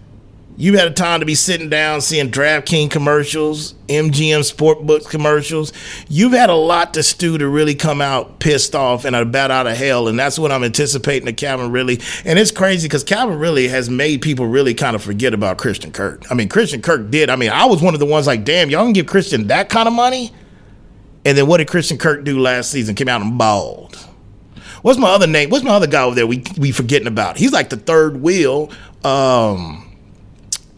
You've 0.59 0.73
had 0.73 0.87
a 0.87 0.93
time 0.93 1.19
to 1.19 1.25
be 1.27 1.35
sitting 1.35 1.69
down 1.69 2.01
seeing 2.01 2.31
DraftKings 2.31 2.89
commercials, 2.89 3.75
MGM 3.89 4.39
Sportbooks 4.39 5.07
commercials. 5.07 5.71
You've 6.09 6.33
had 6.33 6.49
a 6.49 6.55
lot 6.55 6.95
to 6.95 7.03
stew 7.03 7.37
to 7.37 7.47
really 7.47 7.75
come 7.75 8.01
out 8.01 8.39
pissed 8.39 8.73
off 8.73 9.05
and 9.05 9.15
a 9.15 9.23
bat 9.23 9.51
out 9.51 9.67
of 9.67 9.77
hell, 9.77 10.07
and 10.07 10.17
that's 10.17 10.39
what 10.39 10.51
I'm 10.51 10.63
anticipating 10.63 11.27
to 11.27 11.33
Calvin 11.33 11.71
really. 11.71 12.01
And 12.25 12.39
it's 12.39 12.49
crazy 12.49 12.87
because 12.87 13.03
Calvin 13.03 13.37
really 13.37 13.67
has 13.67 13.87
made 13.87 14.23
people 14.23 14.47
really 14.47 14.73
kind 14.73 14.95
of 14.95 15.03
forget 15.03 15.35
about 15.35 15.59
Christian 15.59 15.91
Kirk. 15.91 16.25
I 16.31 16.33
mean, 16.33 16.49
Christian 16.49 16.81
Kirk 16.81 17.11
did. 17.11 17.29
I 17.29 17.35
mean, 17.35 17.51
I 17.51 17.65
was 17.65 17.83
one 17.83 17.93
of 17.93 17.99
the 17.99 18.07
ones 18.07 18.25
like, 18.25 18.43
damn, 18.43 18.71
y'all 18.71 18.83
can 18.83 18.93
give 18.93 19.05
Christian 19.05 19.45
that 19.47 19.69
kind 19.69 19.87
of 19.87 19.93
money. 19.93 20.33
And 21.27 21.37
then 21.37 21.45
what 21.45 21.57
did 21.57 21.67
Christian 21.67 21.97
Kirk 21.97 22.23
do 22.23 22.39
last 22.39 22.71
season? 22.71 22.95
Came 22.95 23.09
out 23.09 23.21
and 23.21 23.37
balled. 23.37 23.97
What's 24.81 24.97
my 24.97 25.09
other 25.09 25.27
name? 25.27 25.49
What's 25.49 25.65
my 25.65 25.71
other 25.71 25.87
guy 25.87 26.03
over 26.03 26.15
there 26.15 26.25
we 26.25 26.41
we 26.57 26.71
forgetting 26.71 27.07
about? 27.07 27.37
He's 27.37 27.51
like 27.51 27.69
the 27.69 27.75
third 27.75 28.21
wheel. 28.21 28.71
Um, 29.03 29.97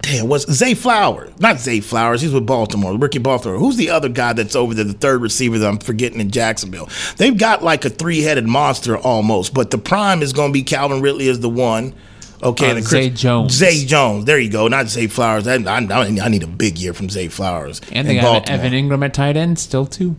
damn, 0.02 0.28
what's 0.28 0.52
Zay 0.52 0.74
Flowers? 0.74 1.32
Not 1.40 1.60
Zay 1.60 1.82
Flowers. 1.82 2.22
He's 2.22 2.34
with 2.34 2.48
Baltimore. 2.48 2.98
Ricky 2.98 3.20
Baltimore. 3.20 3.60
Who's 3.60 3.76
the 3.76 3.92
other 3.92 4.10
guy 4.10 4.34
that's 4.34 4.56
over 4.56 4.74
there? 4.74 4.86
The 4.86 4.94
third 4.94 5.22
receiver 5.22 5.60
that 5.60 5.68
I'm 5.68 5.78
forgetting 5.78 6.20
in 6.20 6.32
Jacksonville. 6.32 6.90
They've 7.18 7.38
got 7.38 7.62
like 7.64 7.86
a 7.86 7.90
three 7.92 8.22
headed 8.22 8.48
monster 8.48 8.98
almost. 8.98 9.54
But 9.54 9.70
the 9.70 9.78
prime 9.78 10.24
is 10.24 10.34
going 10.34 10.50
to 10.50 10.54
be 10.54 10.64
Calvin 10.64 11.02
Ridley 11.02 11.30
as 11.30 11.42
the 11.42 11.50
one. 11.50 11.94
Okay, 12.42 12.72
Uh, 12.72 12.76
and 12.78 12.86
Chris- 12.86 12.90
Zay 13.04 13.10
Jones. 13.12 13.54
Zay 13.54 13.86
Jones. 13.86 14.26
There 14.26 14.40
you 14.40 14.50
go. 14.50 14.68
Not 14.70 14.88
Zay 14.88 15.06
Flowers. 15.08 15.46
I, 15.48 15.56
I, 15.56 15.78
I 15.78 16.30
need 16.30 16.42
a 16.44 16.48
big 16.48 16.80
year 16.80 16.94
from 16.94 17.10
Zay 17.10 17.28
Flowers. 17.28 17.82
And 17.92 18.08
they 18.08 18.16
got 18.16 18.50
Evan 18.50 18.72
Engram 18.74 19.06
at 19.06 19.14
tight 19.14 19.38
end 19.38 19.60
still 19.60 19.86
too. 19.86 20.16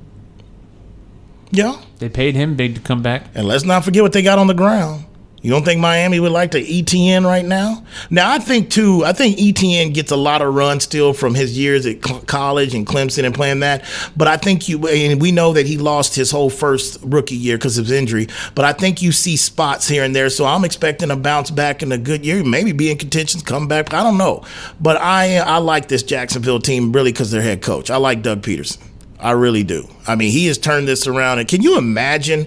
Yeah. 1.50 1.80
They 1.98 2.08
paid 2.08 2.34
him 2.34 2.56
big 2.56 2.76
to 2.76 2.80
come 2.80 3.02
back. 3.02 3.24
And 3.34 3.46
let's 3.46 3.64
not 3.64 3.84
forget 3.84 4.02
what 4.02 4.12
they 4.12 4.22
got 4.22 4.38
on 4.38 4.46
the 4.46 4.54
ground. 4.54 5.04
You 5.42 5.50
don't 5.50 5.64
think 5.64 5.80
Miami 5.80 6.20
would 6.20 6.32
like 6.32 6.50
to 6.50 6.62
ETN 6.62 7.24
right 7.24 7.44
now? 7.44 7.82
Now, 8.10 8.30
I 8.30 8.38
think, 8.38 8.68
too, 8.68 9.06
I 9.06 9.14
think 9.14 9.38
ETN 9.38 9.94
gets 9.94 10.10
a 10.10 10.16
lot 10.16 10.42
of 10.42 10.54
run 10.54 10.80
still 10.80 11.14
from 11.14 11.34
his 11.34 11.56
years 11.56 11.86
at 11.86 12.04
cl- 12.04 12.20
college 12.20 12.74
and 12.74 12.86
Clemson 12.86 13.24
and 13.24 13.34
playing 13.34 13.60
that. 13.60 13.84
But 14.14 14.28
I 14.28 14.36
think 14.36 14.68
you, 14.68 14.86
and 14.86 15.18
we 15.18 15.32
know 15.32 15.54
that 15.54 15.64
he 15.64 15.78
lost 15.78 16.14
his 16.14 16.30
whole 16.30 16.50
first 16.50 16.98
rookie 17.02 17.36
year 17.36 17.56
because 17.56 17.78
of 17.78 17.86
his 17.86 17.92
injury. 17.92 18.28
But 18.54 18.66
I 18.66 18.74
think 18.74 19.00
you 19.00 19.12
see 19.12 19.38
spots 19.38 19.88
here 19.88 20.04
and 20.04 20.14
there. 20.14 20.28
So 20.28 20.44
I'm 20.44 20.64
expecting 20.64 21.10
a 21.10 21.16
bounce 21.16 21.50
back 21.50 21.82
in 21.82 21.90
a 21.90 21.98
good 21.98 22.22
year, 22.22 22.44
maybe 22.44 22.72
be 22.72 22.90
in 22.90 22.98
contention, 22.98 23.40
come 23.40 23.66
back. 23.66 23.94
I 23.94 24.02
don't 24.02 24.18
know. 24.18 24.44
But 24.78 24.98
I, 24.98 25.38
I 25.38 25.56
like 25.56 25.88
this 25.88 26.02
Jacksonville 26.02 26.60
team 26.60 26.92
really 26.92 27.12
because 27.12 27.30
their 27.30 27.42
head 27.42 27.62
coach. 27.62 27.90
I 27.90 27.96
like 27.96 28.20
Doug 28.20 28.42
Pederson. 28.42 28.89
I 29.20 29.32
really 29.32 29.62
do. 29.62 29.86
I 30.06 30.14
mean, 30.16 30.30
he 30.30 30.46
has 30.46 30.58
turned 30.58 30.88
this 30.88 31.06
around. 31.06 31.38
And 31.38 31.48
can 31.48 31.62
you 31.62 31.78
imagine? 31.78 32.46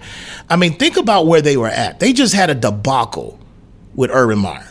I 0.49 0.55
mean, 0.55 0.73
think 0.73 0.97
about 0.97 1.27
where 1.27 1.41
they 1.41 1.57
were 1.57 1.67
at. 1.67 1.99
They 1.99 2.13
just 2.13 2.33
had 2.33 2.49
a 2.49 2.55
debacle 2.55 3.39
with 3.95 4.09
Urban 4.11 4.39
Meyer. 4.39 4.69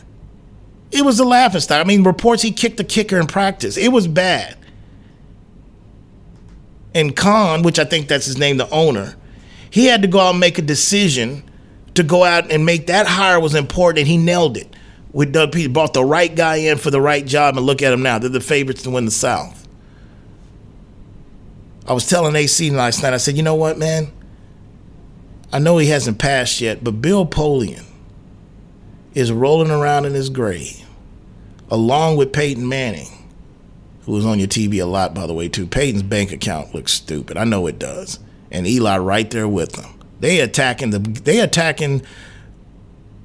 It 0.91 1.05
was 1.05 1.19
a 1.21 1.25
laughing 1.25 1.61
stock. 1.61 1.81
I 1.81 1.85
mean, 1.85 2.03
reports 2.03 2.43
he 2.43 2.53
kicked 2.53 2.77
the 2.77 2.85
kicker 2.85 3.19
in 3.19 3.27
practice. 3.27 3.77
It 3.77 3.89
was 3.89 4.07
bad. 4.07 4.59
And 6.95 7.17
Khan, 7.17 7.63
which 7.63 7.79
I 7.79 7.85
think 7.85 8.09
that's 8.09 8.27
his 8.27 8.37
name, 8.37 8.59
the 8.59 8.69
owner, 8.71 9.17
he 9.71 9.87
had 9.87 10.03
to 10.03 10.09
go 10.09 10.21
out 10.21 10.31
and 10.31 10.41
make 10.41 10.59
a 10.59 10.63
decision 10.63 11.43
to 11.95 12.03
go 12.03 12.25
out 12.25 12.51
and 12.51 12.67
make 12.67 12.89
that 12.89 13.07
hire 13.07 13.41
was 13.41 13.55
important, 13.55 14.01
and 14.01 14.09
he 14.09 14.19
nailed 14.19 14.57
it 14.57 14.75
with 15.13 15.33
Doug 15.33 15.53
Pederson. 15.53 15.73
Brought 15.73 15.95
the 15.95 16.05
right 16.05 16.35
guy 16.35 16.57
in 16.57 16.79
for 16.79 16.91
the 16.91 17.01
right 17.01 17.25
job, 17.25 17.57
and 17.57 17.65
look 17.65 17.81
at 17.81 17.93
him 17.93 18.03
now. 18.03 18.19
They're 18.19 18.29
the 18.29 18.41
favorites 18.41 18.83
to 18.83 18.91
win 18.91 19.07
the 19.07 19.11
South. 19.11 19.62
I 21.87 21.93
was 21.93 22.07
telling 22.07 22.37
AC 22.37 22.71
last 22.71 23.03
night, 23.03 23.13
I 23.13 23.17
said, 23.17 23.37
you 23.37 23.43
know 23.43 23.55
what, 23.55 23.79
man? 23.79 24.13
I 25.53 25.59
know 25.59 25.79
he 25.79 25.89
hasn't 25.89 26.19
passed 26.19 26.61
yet, 26.61 26.83
but 26.83 27.03
Bill 27.03 27.27
Polian 27.27 27.85
is 29.15 29.33
rolling 29.33 29.71
around 29.71 30.05
in 30.07 30.15
his 30.15 30.31
grave, 30.31 30.87
along 31.71 32.17
with 32.17 32.33
Peyton 32.33 32.67
Manning, 32.69 33.29
who 34.03 34.13
was 34.13 34.25
on 34.25 34.39
your 34.39 34.49
TV 34.49 34.81
a 34.81 34.87
lot, 34.87 35.13
by 35.15 35.27
the 35.27 35.35
way, 35.35 35.49
too. 35.49 35.67
Peyton's 35.67 36.03
bank 36.03 36.33
account 36.33 36.75
looks 36.75 36.93
stupid. 36.93 37.37
I 37.37 37.45
know 37.45 37.67
it 37.67 37.79
does. 37.79 38.19
And 38.51 38.67
Eli 38.67 38.99
right 38.99 39.31
there 39.31 39.49
with 39.49 39.73
them. 39.73 39.99
They 40.21 40.41
attacking 40.41 40.91
the 40.91 41.01
they 41.01 41.41
attacking 41.41 42.03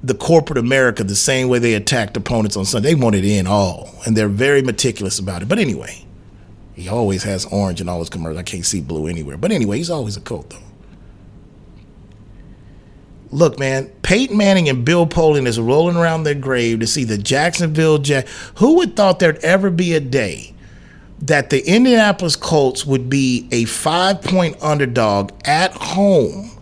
the 0.02 0.14
corporate 0.14 0.58
America 0.58 1.04
the 1.04 1.14
same 1.14 1.48
way 1.48 1.58
they 1.58 1.74
attacked 1.74 2.16
opponents 2.16 2.56
on 2.56 2.64
Sunday. 2.64 2.94
They 2.94 3.00
want 3.00 3.14
it 3.14 3.24
in 3.24 3.46
all, 3.46 3.90
and 4.04 4.16
they're 4.16 4.28
very 4.28 4.62
meticulous 4.62 5.18
about 5.18 5.42
it. 5.42 5.48
But 5.48 5.58
anyway, 5.58 6.04
he 6.78 6.88
always 6.88 7.24
has 7.24 7.44
orange 7.46 7.80
in 7.80 7.88
all 7.88 7.98
his 7.98 8.08
commercials. 8.08 8.38
I 8.38 8.44
can't 8.44 8.64
see 8.64 8.80
blue 8.80 9.08
anywhere. 9.08 9.36
But 9.36 9.50
anyway, 9.50 9.78
he's 9.78 9.90
always 9.90 10.16
a 10.16 10.20
coat 10.20 10.50
though. 10.50 10.58
Look, 13.30 13.58
man, 13.58 13.86
Peyton 14.02 14.36
Manning 14.36 14.68
and 14.68 14.84
Bill 14.84 15.06
Polian 15.06 15.46
is 15.46 15.58
rolling 15.58 15.96
around 15.96 16.22
their 16.22 16.36
grave 16.36 16.78
to 16.80 16.86
see 16.86 17.02
the 17.02 17.18
Jacksonville 17.18 17.98
Jack. 17.98 18.28
Who 18.58 18.76
would 18.76 18.94
thought 18.94 19.18
there'd 19.18 19.38
ever 19.38 19.70
be 19.70 19.92
a 19.94 20.00
day 20.00 20.54
that 21.20 21.50
the 21.50 21.66
Indianapolis 21.68 22.36
Colts 22.36 22.86
would 22.86 23.10
be 23.10 23.48
a 23.50 23.64
five 23.64 24.22
point 24.22 24.56
underdog 24.62 25.32
at 25.44 25.72
home 25.72 26.52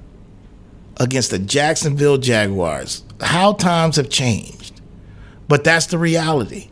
against 0.97 1.31
the 1.31 1.39
Jacksonville 1.39 2.17
Jaguars? 2.17 3.05
How 3.21 3.53
times 3.53 3.97
have 3.97 4.09
changed. 4.09 4.81
But 5.47 5.63
that's 5.63 5.87
the 5.87 5.99
reality. 5.99 6.71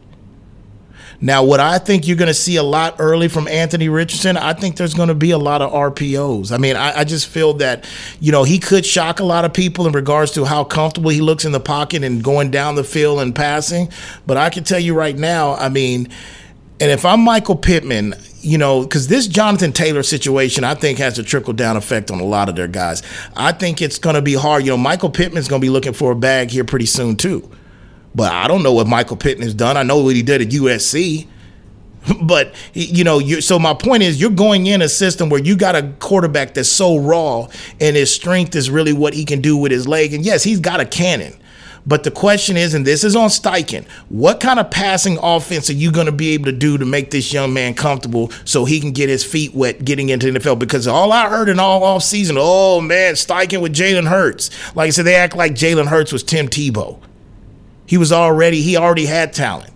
Now, 1.24 1.42
what 1.42 1.58
I 1.58 1.78
think 1.78 2.06
you're 2.06 2.18
going 2.18 2.28
to 2.28 2.34
see 2.34 2.56
a 2.56 2.62
lot 2.62 2.96
early 2.98 3.28
from 3.28 3.48
Anthony 3.48 3.88
Richardson, 3.88 4.36
I 4.36 4.52
think 4.52 4.76
there's 4.76 4.92
going 4.92 5.08
to 5.08 5.14
be 5.14 5.30
a 5.30 5.38
lot 5.38 5.62
of 5.62 5.72
RPOs. 5.72 6.52
I 6.52 6.58
mean, 6.58 6.76
I, 6.76 6.98
I, 6.98 7.04
just 7.04 7.28
feel 7.28 7.54
that, 7.54 7.88
you 8.20 8.30
know, 8.30 8.44
he 8.44 8.58
could 8.58 8.84
shock 8.84 9.20
a 9.20 9.24
lot 9.24 9.46
of 9.46 9.54
people 9.54 9.86
in 9.86 9.94
regards 9.94 10.32
to 10.32 10.44
how 10.44 10.64
comfortable 10.64 11.08
he 11.08 11.22
looks 11.22 11.46
in 11.46 11.52
the 11.52 11.60
pocket 11.60 12.04
and 12.04 12.22
going 12.22 12.50
down 12.50 12.74
the 12.74 12.84
field 12.84 13.20
and 13.20 13.34
passing. 13.34 13.88
But 14.26 14.36
I 14.36 14.50
can 14.50 14.64
tell 14.64 14.78
you 14.78 14.94
right 14.94 15.16
now, 15.16 15.54
I 15.54 15.70
mean, 15.70 16.10
and 16.78 16.90
if 16.90 17.06
I'm 17.06 17.20
Michael 17.20 17.56
Pittman, 17.56 18.12
you 18.40 18.58
know, 18.58 18.82
because 18.82 19.08
this 19.08 19.26
Jonathan 19.26 19.72
Taylor 19.72 20.02
situation, 20.02 20.62
I 20.62 20.74
think, 20.74 20.98
has 20.98 21.18
a 21.18 21.22
trickle 21.22 21.54
down 21.54 21.78
effect 21.78 22.10
on 22.10 22.20
a 22.20 22.24
lot 22.26 22.50
of 22.50 22.54
their 22.54 22.68
guys. 22.68 23.02
I 23.34 23.52
think 23.52 23.80
it's 23.80 23.98
going 23.98 24.16
to 24.16 24.22
be 24.22 24.34
hard. 24.34 24.64
You 24.66 24.72
know, 24.72 24.76
Michael 24.76 25.08
Pittman's 25.08 25.48
going 25.48 25.62
to 25.62 25.64
be 25.64 25.70
looking 25.70 25.94
for 25.94 26.12
a 26.12 26.16
bag 26.16 26.50
here 26.50 26.64
pretty 26.64 26.84
soon, 26.84 27.16
too. 27.16 27.50
But 28.14 28.32
I 28.32 28.46
don't 28.46 28.62
know 28.62 28.72
what 28.72 28.86
Michael 28.86 29.16
Pittman 29.16 29.46
has 29.46 29.54
done. 29.54 29.76
I 29.76 29.82
know 29.82 30.02
what 30.02 30.14
he 30.14 30.22
did 30.22 30.40
at 30.40 30.48
USC. 30.48 31.28
But 32.22 32.54
you 32.74 33.02
know, 33.02 33.18
you 33.18 33.40
so 33.40 33.58
my 33.58 33.72
point 33.72 34.02
is, 34.02 34.20
you're 34.20 34.28
going 34.28 34.66
in 34.66 34.82
a 34.82 34.90
system 34.90 35.30
where 35.30 35.40
you 35.40 35.56
got 35.56 35.74
a 35.74 35.90
quarterback 36.00 36.52
that's 36.52 36.68
so 36.68 36.98
raw, 36.98 37.48
and 37.80 37.96
his 37.96 38.14
strength 38.14 38.54
is 38.54 38.68
really 38.68 38.92
what 38.92 39.14
he 39.14 39.24
can 39.24 39.40
do 39.40 39.56
with 39.56 39.72
his 39.72 39.88
leg. 39.88 40.12
And 40.12 40.22
yes, 40.22 40.42
he's 40.42 40.60
got 40.60 40.80
a 40.80 40.84
cannon. 40.84 41.34
But 41.86 42.04
the 42.04 42.10
question 42.10 42.56
is, 42.56 42.72
and 42.72 42.86
this 42.86 43.04
is 43.04 43.14
on 43.14 43.28
Steichen, 43.28 43.86
what 44.08 44.40
kind 44.40 44.58
of 44.58 44.70
passing 44.70 45.18
offense 45.22 45.68
are 45.68 45.74
you 45.74 45.92
going 45.92 46.06
to 46.06 46.12
be 46.12 46.30
able 46.30 46.46
to 46.46 46.52
do 46.52 46.78
to 46.78 46.86
make 46.86 47.10
this 47.10 47.32
young 47.32 47.52
man 47.52 47.74
comfortable 47.74 48.30
so 48.44 48.64
he 48.64 48.80
can 48.80 48.92
get 48.92 49.10
his 49.10 49.22
feet 49.22 49.54
wet 49.54 49.84
getting 49.84 50.08
into 50.08 50.30
the 50.30 50.38
NFL? 50.38 50.58
Because 50.58 50.86
all 50.86 51.12
I 51.12 51.28
heard 51.28 51.48
in 51.48 51.58
all 51.58 51.84
off 51.84 52.02
season, 52.02 52.36
oh 52.38 52.80
man, 52.80 53.14
Steichen 53.14 53.60
with 53.60 53.74
Jalen 53.74 54.08
Hurts. 54.08 54.50
Like 54.74 54.88
I 54.88 54.90
said, 54.90 55.04
they 55.04 55.14
act 55.14 55.36
like 55.36 55.52
Jalen 55.52 55.86
Hurts 55.86 56.12
was 56.12 56.22
Tim 56.22 56.48
Tebow. 56.48 56.98
He 57.86 57.98
was 57.98 58.12
already, 58.12 58.62
he 58.62 58.76
already 58.76 59.06
had 59.06 59.32
talent. 59.32 59.72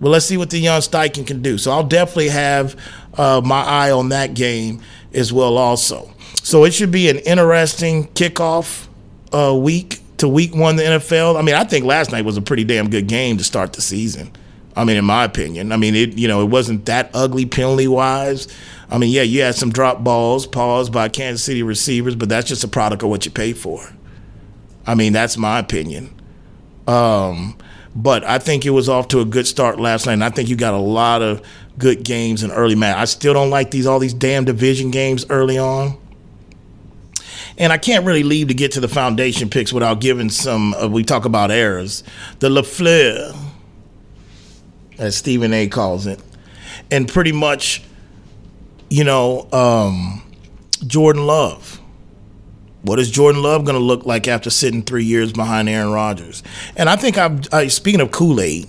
Well, 0.00 0.12
let's 0.12 0.26
see 0.26 0.36
what 0.36 0.50
the 0.50 0.58
young 0.58 0.80
Steichen 0.80 1.26
can 1.26 1.42
do. 1.42 1.58
So 1.58 1.70
I'll 1.70 1.86
definitely 1.86 2.30
have 2.30 2.76
uh, 3.16 3.40
my 3.44 3.62
eye 3.62 3.90
on 3.92 4.08
that 4.08 4.34
game 4.34 4.82
as 5.14 5.32
well, 5.32 5.56
also. 5.56 6.12
So 6.42 6.64
it 6.64 6.74
should 6.74 6.90
be 6.90 7.08
an 7.08 7.18
interesting 7.18 8.08
kickoff 8.08 8.88
uh, 9.32 9.54
week 9.54 10.00
to 10.18 10.28
week 10.28 10.54
one 10.54 10.76
the 10.76 10.82
NFL. 10.82 11.38
I 11.38 11.42
mean, 11.42 11.54
I 11.54 11.64
think 11.64 11.84
last 11.84 12.12
night 12.12 12.24
was 12.24 12.36
a 12.36 12.42
pretty 12.42 12.64
damn 12.64 12.90
good 12.90 13.06
game 13.06 13.38
to 13.38 13.44
start 13.44 13.74
the 13.74 13.82
season. 13.82 14.32
I 14.74 14.84
mean, 14.84 14.96
in 14.96 15.04
my 15.04 15.24
opinion, 15.24 15.70
I 15.70 15.76
mean, 15.76 15.94
it 15.94 16.16
you 16.16 16.28
know 16.28 16.42
it 16.42 16.46
wasn't 16.46 16.86
that 16.86 17.10
ugly 17.12 17.44
penalty 17.46 17.88
wise. 17.88 18.48
I 18.90 18.98
mean, 18.98 19.10
yeah, 19.10 19.22
you 19.22 19.42
had 19.42 19.54
some 19.54 19.70
drop 19.70 20.02
balls, 20.02 20.46
paused 20.46 20.92
by 20.92 21.08
Kansas 21.08 21.44
City 21.44 21.62
receivers, 21.62 22.14
but 22.14 22.28
that's 22.28 22.48
just 22.48 22.64
a 22.64 22.68
product 22.68 23.02
of 23.02 23.08
what 23.08 23.24
you 23.24 23.30
pay 23.30 23.52
for. 23.52 23.92
I 24.86 24.94
mean, 24.94 25.12
that's 25.12 25.36
my 25.36 25.58
opinion. 25.58 26.14
Um, 26.86 27.56
but 27.94 28.24
I 28.24 28.38
think 28.38 28.64
it 28.64 28.70
was 28.70 28.88
off 28.88 29.08
to 29.08 29.20
a 29.20 29.24
good 29.24 29.46
start 29.46 29.78
last 29.78 30.06
night, 30.06 30.14
and 30.14 30.24
I 30.24 30.30
think 30.30 30.48
you 30.48 30.56
got 30.56 30.74
a 30.74 30.78
lot 30.78 31.22
of 31.22 31.42
good 31.78 32.04
games 32.04 32.42
in 32.42 32.50
early 32.50 32.74
match. 32.74 32.96
I 32.96 33.04
still 33.04 33.34
don't 33.34 33.50
like 33.50 33.70
these 33.70 33.86
all 33.86 33.98
these 33.98 34.14
damn 34.14 34.44
division 34.44 34.90
games 34.90 35.26
early 35.30 35.58
on. 35.58 35.98
And 37.58 37.72
I 37.72 37.78
can't 37.78 38.06
really 38.06 38.22
leave 38.22 38.48
to 38.48 38.54
get 38.54 38.72
to 38.72 38.80
the 38.80 38.88
foundation 38.88 39.50
picks 39.50 39.72
without 39.72 40.00
giving 40.00 40.30
some. 40.30 40.74
Uh, 40.74 40.88
we 40.88 41.04
talk 41.04 41.26
about 41.26 41.50
errors. 41.50 42.02
The 42.38 42.48
Lafleur, 42.48 43.36
as 44.98 45.16
Stephen 45.16 45.52
A. 45.52 45.68
calls 45.68 46.06
it, 46.06 46.20
and 46.90 47.06
pretty 47.06 47.32
much, 47.32 47.82
you 48.88 49.04
know, 49.04 49.48
um, 49.52 50.22
Jordan 50.86 51.26
Love. 51.26 51.71
What 52.82 52.98
is 52.98 53.10
Jordan 53.10 53.42
Love 53.42 53.64
going 53.64 53.78
to 53.78 53.84
look 53.84 54.04
like 54.06 54.26
after 54.26 54.50
sitting 54.50 54.82
three 54.82 55.04
years 55.04 55.32
behind 55.32 55.68
Aaron 55.68 55.92
Rodgers? 55.92 56.42
And 56.76 56.88
I 56.88 56.96
think 56.96 57.16
I've, 57.16 57.52
I, 57.52 57.68
speaking 57.68 58.00
of 58.00 58.10
Kool 58.10 58.40
Aid, 58.40 58.68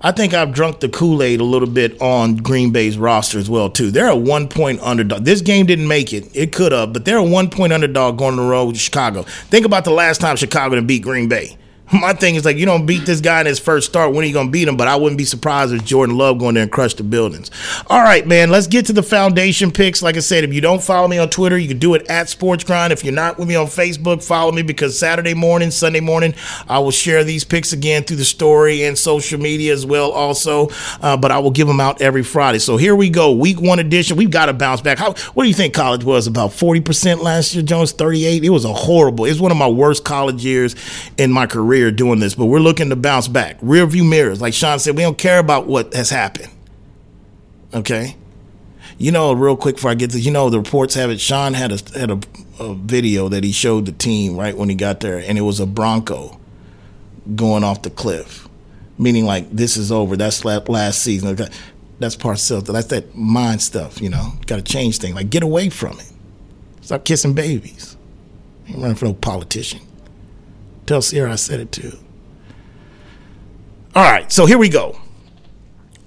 I 0.00 0.10
think 0.10 0.34
I've 0.34 0.52
drunk 0.52 0.80
the 0.80 0.88
Kool 0.88 1.22
Aid 1.22 1.40
a 1.40 1.44
little 1.44 1.68
bit 1.68 2.00
on 2.02 2.36
Green 2.36 2.72
Bay's 2.72 2.98
roster 2.98 3.38
as 3.38 3.48
well 3.48 3.70
too. 3.70 3.92
They're 3.92 4.08
a 4.08 4.16
one 4.16 4.48
point 4.48 4.80
underdog. 4.80 5.24
This 5.24 5.40
game 5.42 5.64
didn't 5.66 5.86
make 5.86 6.12
it; 6.12 6.28
it 6.34 6.52
could 6.52 6.72
have, 6.72 6.92
but 6.92 7.04
they're 7.04 7.18
a 7.18 7.22
one 7.24 7.50
point 7.50 7.72
underdog 7.72 8.18
going 8.18 8.32
on 8.32 8.36
the 8.44 8.50
road 8.50 8.66
with 8.66 8.78
Chicago. 8.78 9.22
Think 9.22 9.64
about 9.64 9.84
the 9.84 9.92
last 9.92 10.20
time 10.20 10.34
Chicago 10.34 10.74
to 10.74 10.82
beat 10.82 11.02
Green 11.02 11.28
Bay. 11.28 11.56
My 11.90 12.14
thing 12.14 12.36
is 12.36 12.44
like 12.44 12.56
you 12.56 12.64
don't 12.64 12.86
beat 12.86 13.04
this 13.04 13.20
guy 13.20 13.40
in 13.40 13.46
his 13.46 13.58
first 13.58 13.88
start. 13.88 14.14
When 14.14 14.24
are 14.24 14.26
you 14.26 14.32
gonna 14.32 14.50
beat 14.50 14.66
him? 14.66 14.78
But 14.78 14.88
I 14.88 14.96
wouldn't 14.96 15.18
be 15.18 15.26
surprised 15.26 15.74
if 15.74 15.84
Jordan 15.84 16.16
Love 16.16 16.38
going 16.38 16.54
there 16.54 16.62
and 16.62 16.72
crush 16.72 16.94
the 16.94 17.02
buildings. 17.02 17.50
All 17.88 18.00
right, 18.00 18.26
man. 18.26 18.50
Let's 18.50 18.66
get 18.66 18.86
to 18.86 18.94
the 18.94 19.02
foundation 19.02 19.70
picks. 19.70 20.00
Like 20.00 20.16
I 20.16 20.20
said, 20.20 20.42
if 20.42 20.54
you 20.54 20.62
don't 20.62 20.82
follow 20.82 21.06
me 21.06 21.18
on 21.18 21.28
Twitter, 21.28 21.58
you 21.58 21.68
can 21.68 21.78
do 21.78 21.92
it 21.94 22.06
at 22.08 22.30
Sports 22.30 22.64
Grind. 22.64 22.94
If 22.94 23.04
you're 23.04 23.12
not 23.12 23.38
with 23.38 23.46
me 23.46 23.56
on 23.56 23.66
Facebook, 23.66 24.24
follow 24.24 24.52
me 24.52 24.62
because 24.62 24.98
Saturday 24.98 25.34
morning, 25.34 25.70
Sunday 25.70 26.00
morning, 26.00 26.34
I 26.66 26.78
will 26.78 26.92
share 26.92 27.24
these 27.24 27.44
picks 27.44 27.74
again 27.74 28.04
through 28.04 28.16
the 28.16 28.24
story 28.24 28.84
and 28.84 28.96
social 28.96 29.38
media 29.38 29.74
as 29.74 29.84
well. 29.84 30.12
Also, 30.12 30.70
uh, 31.02 31.18
but 31.18 31.30
I 31.30 31.40
will 31.40 31.50
give 31.50 31.68
them 31.68 31.80
out 31.80 32.00
every 32.00 32.22
Friday. 32.22 32.58
So 32.58 32.78
here 32.78 32.96
we 32.96 33.10
go, 33.10 33.32
Week 33.32 33.60
One 33.60 33.78
edition. 33.78 34.16
We've 34.16 34.30
got 34.30 34.46
to 34.46 34.54
bounce 34.54 34.80
back. 34.80 34.98
How? 34.98 35.12
What 35.34 35.42
do 35.42 35.48
you 35.48 35.54
think 35.54 35.74
college 35.74 36.04
was? 36.04 36.26
About 36.26 36.54
forty 36.54 36.80
percent 36.80 37.22
last 37.22 37.54
year. 37.54 37.62
Jones 37.62 37.92
thirty 37.92 38.24
eight. 38.24 38.44
It 38.44 38.50
was 38.50 38.64
a 38.64 38.72
horrible. 38.72 39.26
It 39.26 39.30
was 39.30 39.42
one 39.42 39.52
of 39.52 39.58
my 39.58 39.68
worst 39.68 40.04
college 40.04 40.42
years 40.42 40.74
in 41.18 41.30
my 41.30 41.46
career 41.46 41.81
doing 41.90 42.20
this. 42.20 42.34
But 42.34 42.46
we're 42.46 42.60
looking 42.60 42.90
to 42.90 42.96
bounce 42.96 43.28
back. 43.28 43.56
Rear 43.60 43.86
view 43.86 44.04
mirrors, 44.04 44.40
like 44.40 44.54
Sean 44.54 44.78
said, 44.78 44.96
we 44.96 45.02
don't 45.02 45.18
care 45.18 45.38
about 45.38 45.66
what 45.66 45.94
has 45.94 46.10
happened. 46.10 46.50
Okay, 47.74 48.16
you 48.98 49.10
know, 49.10 49.32
real 49.32 49.56
quick 49.56 49.76
before 49.76 49.90
I 49.90 49.94
get 49.94 50.10
to, 50.10 50.20
you 50.20 50.30
know, 50.30 50.50
the 50.50 50.58
reports 50.58 50.94
have 50.94 51.10
it. 51.10 51.20
Sean 51.20 51.54
had 51.54 51.72
a 51.72 51.98
had 51.98 52.10
a, 52.10 52.20
a 52.60 52.74
video 52.74 53.28
that 53.28 53.42
he 53.44 53.52
showed 53.52 53.86
the 53.86 53.92
team 53.92 54.36
right 54.36 54.56
when 54.56 54.68
he 54.68 54.74
got 54.74 55.00
there, 55.00 55.18
and 55.18 55.38
it 55.38 55.42
was 55.42 55.60
a 55.60 55.66
Bronco 55.66 56.38
going 57.34 57.64
off 57.64 57.82
the 57.82 57.90
cliff, 57.90 58.48
meaning 58.98 59.24
like 59.24 59.50
this 59.50 59.76
is 59.76 59.90
over. 59.90 60.16
That's 60.16 60.44
last 60.44 61.02
season. 61.02 61.36
That's 61.98 62.16
Parcells. 62.16 62.66
That's 62.66 62.88
that 62.88 63.16
mind 63.16 63.62
stuff. 63.62 64.00
You 64.00 64.10
know, 64.10 64.32
got 64.46 64.56
to 64.56 64.62
change 64.62 64.98
things. 64.98 65.14
Like 65.14 65.30
get 65.30 65.42
away 65.42 65.68
from 65.68 65.98
it. 65.98 66.12
Stop 66.82 67.04
kissing 67.04 67.32
babies. 67.32 67.96
Ain't 68.68 68.78
running 68.78 68.96
for 68.96 69.06
no 69.06 69.14
politician. 69.14 69.80
Tell 70.92 71.00
Ciara 71.00 71.32
I 71.32 71.36
said 71.36 71.58
it 71.58 71.72
too. 71.72 71.96
All 73.94 74.02
right, 74.02 74.30
so 74.30 74.44
here 74.44 74.58
we 74.58 74.68
go. 74.68 75.00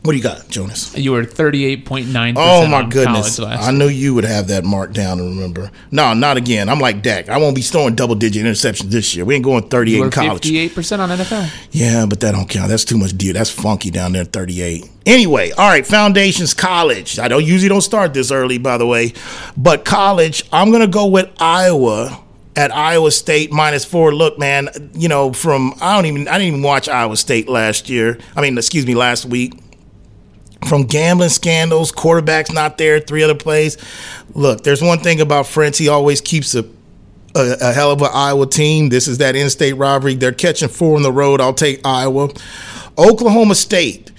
What 0.04 0.12
do 0.12 0.18
you 0.18 0.22
got, 0.22 0.48
Jonas? 0.48 0.96
You 0.96 1.14
were 1.14 1.26
thirty-eight 1.26 1.86
point 1.86 2.10
nine. 2.10 2.36
Oh 2.38 2.68
my 2.68 2.88
goodness! 2.88 3.40
I 3.40 3.72
knew 3.72 3.88
you 3.88 4.14
would 4.14 4.26
have 4.26 4.50
that 4.50 4.64
marked 4.64 4.94
down 4.94 5.20
and 5.20 5.30
remember. 5.30 5.72
No, 5.90 6.14
not 6.14 6.38
again. 6.38 6.70
I'm 6.70 6.80
like 6.80 7.02
Dak. 7.02 7.30
I 7.30 7.38
won't 7.38 7.56
be 7.56 7.64
throwing 7.64 7.96
double-digit 7.96 8.46
interceptions 8.46 8.92
this 8.92 9.16
year. 9.16 9.26
We 9.26 9.34
ain't 9.34 9.44
going 9.44 9.70
thirty-eight 9.70 10.04
in 10.04 10.12
college. 10.12 10.44
Fifty-eight 10.44 10.76
percent 10.76 11.02
on 11.02 11.10
NFL. 11.10 11.52
Yeah, 11.72 12.06
but 12.06 12.20
that 12.20 12.34
don't 12.34 12.48
count. 12.48 12.70
That's 12.70 12.86
too 12.86 13.00
much 13.00 13.18
deal. 13.18 13.34
That's 13.34 13.50
funky 13.50 13.90
down 13.90 14.12
there. 14.12 14.26
Thirty-eight. 14.26 14.88
Anyway, 15.08 15.50
all 15.50 15.68
right. 15.68 15.88
Foundations 15.88 16.54
college. 16.54 17.18
I 17.18 17.28
don't 17.28 17.44
usually 17.44 17.70
don't 17.70 17.82
start 17.82 18.14
this 18.14 18.30
early, 18.30 18.60
by 18.60 18.78
the 18.78 18.86
way, 18.86 19.14
but 19.58 19.84
college. 19.84 20.44
I'm 20.54 20.72
gonna 20.72 20.86
go 20.86 21.08
with 21.08 21.32
Iowa 21.40 22.22
at 22.56 22.74
Iowa 22.74 23.12
State 23.12 23.52
minus 23.52 23.86
four. 23.86 24.14
Look, 24.14 24.40
man, 24.40 24.70
you 24.94 25.10
know, 25.10 25.34
from 25.34 25.74
I 25.82 25.96
don't 25.96 26.06
even 26.06 26.28
I 26.28 26.34
didn't 26.34 26.48
even 26.48 26.62
watch 26.62 26.88
Iowa 26.88 27.18
State 27.18 27.50
last 27.50 27.90
year. 27.90 28.18
I 28.36 28.42
mean, 28.42 28.58
excuse 28.58 28.86
me, 28.86 28.96
last 28.96 29.26
week 29.26 29.54
from 30.68 30.84
gambling 30.84 31.30
scandals, 31.30 31.92
quarterbacks 31.92 32.54
not 32.54 32.78
there, 32.78 33.00
three 33.00 33.24
other 33.24 33.36
plays. 33.36 33.78
Look, 34.34 34.64
there's 34.64 34.82
one 34.82 35.00
thing 35.00 35.22
about 35.22 35.46
Ferentz. 35.46 35.78
He 35.78 35.88
always 35.88 36.22
keeps 36.22 36.56
a, 36.56 36.66
a, 37.36 37.58
a 37.62 37.74
hell 37.74 37.92
of 37.92 38.02
an 38.02 38.10
Iowa 38.12 38.48
team. 38.48 38.90
This 38.90 39.08
is 39.08 39.20
that 39.20 39.36
in-state 39.36 39.74
rivalry. 39.74 40.16
They're 40.16 40.32
catching 40.32 40.70
four 40.70 40.96
on 40.96 41.04
the 41.04 41.12
road. 41.12 41.40
I'll 41.42 41.54
take 41.54 41.86
Iowa. 41.86 42.30
Oklahoma 42.98 43.56
State. 43.56 44.12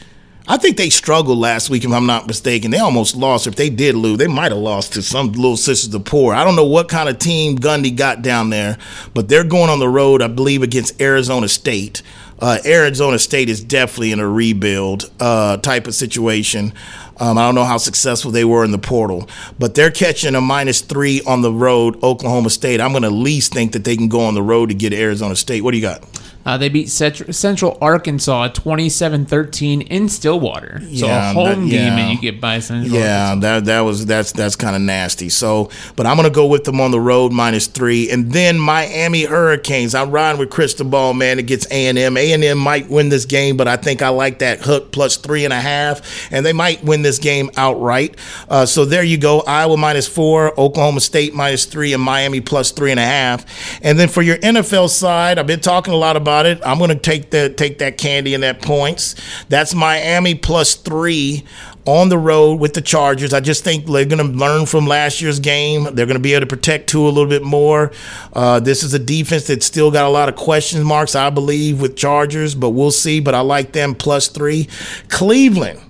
I 0.48 0.56
think 0.58 0.76
they 0.76 0.90
struggled 0.90 1.38
last 1.38 1.70
week, 1.70 1.84
if 1.84 1.90
I'm 1.90 2.06
not 2.06 2.28
mistaken. 2.28 2.70
They 2.70 2.78
almost 2.78 3.16
lost. 3.16 3.48
If 3.48 3.56
they 3.56 3.68
did 3.68 3.96
lose, 3.96 4.18
they 4.18 4.28
might 4.28 4.52
have 4.52 4.60
lost 4.60 4.92
to 4.92 5.02
some 5.02 5.32
little 5.32 5.56
sisters 5.56 5.92
of 5.92 6.04
poor. 6.04 6.34
I 6.34 6.44
don't 6.44 6.54
know 6.54 6.66
what 6.66 6.88
kind 6.88 7.08
of 7.08 7.18
team 7.18 7.58
Gundy 7.58 7.94
got 7.96 8.22
down 8.22 8.50
there, 8.50 8.78
but 9.12 9.28
they're 9.28 9.44
going 9.44 9.70
on 9.70 9.80
the 9.80 9.88
road, 9.88 10.22
I 10.22 10.28
believe, 10.28 10.62
against 10.62 11.00
Arizona 11.00 11.48
State. 11.48 12.00
Uh, 12.38 12.58
Arizona 12.64 13.18
State 13.18 13.48
is 13.48 13.64
definitely 13.64 14.12
in 14.12 14.20
a 14.20 14.28
rebuild 14.28 15.10
uh, 15.18 15.56
type 15.56 15.88
of 15.88 15.94
situation. 15.94 16.72
Um, 17.18 17.38
I 17.38 17.46
don't 17.46 17.54
know 17.54 17.64
how 17.64 17.78
successful 17.78 18.30
they 18.30 18.44
were 18.44 18.62
in 18.62 18.70
the 18.70 18.78
portal, 18.78 19.28
but 19.58 19.74
they're 19.74 19.90
catching 19.90 20.34
a 20.34 20.40
minus 20.40 20.80
three 20.80 21.22
on 21.22 21.40
the 21.40 21.50
road, 21.50 22.00
Oklahoma 22.04 22.50
State. 22.50 22.80
I'm 22.80 22.92
going 22.92 23.02
to 23.02 23.08
at 23.08 23.14
least 23.14 23.52
think 23.52 23.72
that 23.72 23.84
they 23.84 23.96
can 23.96 24.08
go 24.08 24.20
on 24.20 24.34
the 24.34 24.42
road 24.42 24.68
to 24.68 24.74
get 24.74 24.92
Arizona 24.92 25.34
State. 25.34 25.62
What 25.62 25.72
do 25.72 25.78
you 25.78 25.82
got? 25.82 26.04
Uh, 26.46 26.56
they 26.56 26.68
beat 26.68 26.88
Central 26.88 27.76
Arkansas 27.80 28.48
27-13 28.50 29.88
in 29.88 30.08
Stillwater. 30.08 30.80
So 30.80 31.06
yeah, 31.06 31.32
a 31.32 31.34
home 31.34 31.68
that, 31.68 31.74
yeah. 31.74 31.90
game 31.90 31.98
and 31.98 32.12
you 32.12 32.20
get 32.20 32.40
by 32.40 32.60
Central. 32.60 32.94
Yeah, 32.94 33.30
Arkansas. 33.30 33.40
that 33.40 33.64
that 33.64 33.80
was 33.80 34.06
that's 34.06 34.30
that's 34.30 34.54
kind 34.54 34.76
of 34.76 34.82
nasty. 34.82 35.28
So, 35.28 35.70
but 35.96 36.06
I'm 36.06 36.14
gonna 36.14 36.30
go 36.30 36.46
with 36.46 36.62
them 36.62 36.80
on 36.80 36.92
the 36.92 37.00
road 37.00 37.32
minus 37.32 37.66
three, 37.66 38.08
and 38.10 38.30
then 38.30 38.60
Miami 38.60 39.24
Hurricanes. 39.24 39.94
I'm 39.94 40.12
riding 40.12 40.38
with 40.38 40.50
Cristobal, 40.50 41.14
man. 41.14 41.40
It 41.40 41.46
gets 41.46 41.66
A 41.72 41.88
and 41.88 41.98
M. 41.98 42.16
A 42.16 42.32
and 42.32 42.44
M 42.44 42.58
might 42.58 42.88
win 42.88 43.08
this 43.08 43.24
game, 43.24 43.56
but 43.56 43.66
I 43.66 43.76
think 43.76 44.00
I 44.00 44.10
like 44.10 44.38
that 44.38 44.60
hook 44.60 44.92
plus 44.92 45.16
three 45.16 45.44
and 45.44 45.52
a 45.52 45.60
half, 45.60 46.32
and 46.32 46.46
they 46.46 46.52
might 46.52 46.84
win 46.84 47.02
this 47.02 47.18
game 47.18 47.50
outright. 47.56 48.16
Uh, 48.48 48.66
so 48.66 48.84
there 48.84 49.02
you 49.02 49.18
go. 49.18 49.40
Iowa 49.40 49.76
minus 49.76 50.06
four, 50.06 50.58
Oklahoma 50.60 51.00
State 51.00 51.34
minus 51.34 51.64
three, 51.64 51.92
and 51.92 52.02
Miami 52.02 52.40
plus 52.40 52.70
three 52.70 52.92
and 52.92 53.00
a 53.00 53.04
half. 53.04 53.44
And 53.82 53.98
then 53.98 54.08
for 54.08 54.22
your 54.22 54.36
NFL 54.36 54.90
side, 54.90 55.40
I've 55.40 55.46
been 55.48 55.60
talking 55.60 55.92
a 55.92 55.96
lot 55.96 56.16
about 56.16 56.35
about 56.36 56.46
it. 56.46 56.60
I'm 56.66 56.78
going 56.78 56.90
to 56.90 56.96
take 56.96 57.30
the 57.30 57.50
take 57.50 57.78
that 57.78 57.98
candy 57.98 58.34
and 58.34 58.42
that 58.42 58.62
points. 58.62 59.14
That's 59.48 59.74
Miami 59.74 60.34
plus 60.34 60.74
three 60.74 61.44
on 61.84 62.08
the 62.08 62.18
road 62.18 62.60
with 62.60 62.74
the 62.74 62.80
Chargers. 62.80 63.32
I 63.32 63.40
just 63.40 63.64
think 63.64 63.86
they're 63.86 64.04
going 64.04 64.18
to 64.18 64.38
learn 64.38 64.66
from 64.66 64.86
last 64.86 65.20
year's 65.20 65.38
game. 65.40 65.84
They're 65.84 66.06
going 66.06 66.16
to 66.16 66.22
be 66.22 66.34
able 66.34 66.46
to 66.46 66.56
protect 66.56 66.88
two 66.88 67.06
a 67.06 67.08
little 67.08 67.28
bit 67.28 67.42
more. 67.42 67.92
Uh, 68.32 68.60
this 68.60 68.82
is 68.82 68.92
a 68.92 68.98
defense 68.98 69.46
that's 69.46 69.66
still 69.66 69.90
got 69.90 70.04
a 70.04 70.08
lot 70.10 70.28
of 70.28 70.36
question 70.36 70.82
marks, 70.82 71.14
I 71.14 71.30
believe, 71.30 71.80
with 71.80 71.96
Chargers, 71.96 72.54
but 72.54 72.70
we'll 72.70 72.90
see. 72.90 73.20
But 73.20 73.34
I 73.34 73.40
like 73.40 73.72
them 73.72 73.94
plus 73.94 74.28
three. 74.28 74.68
Cleveland. 75.08 75.80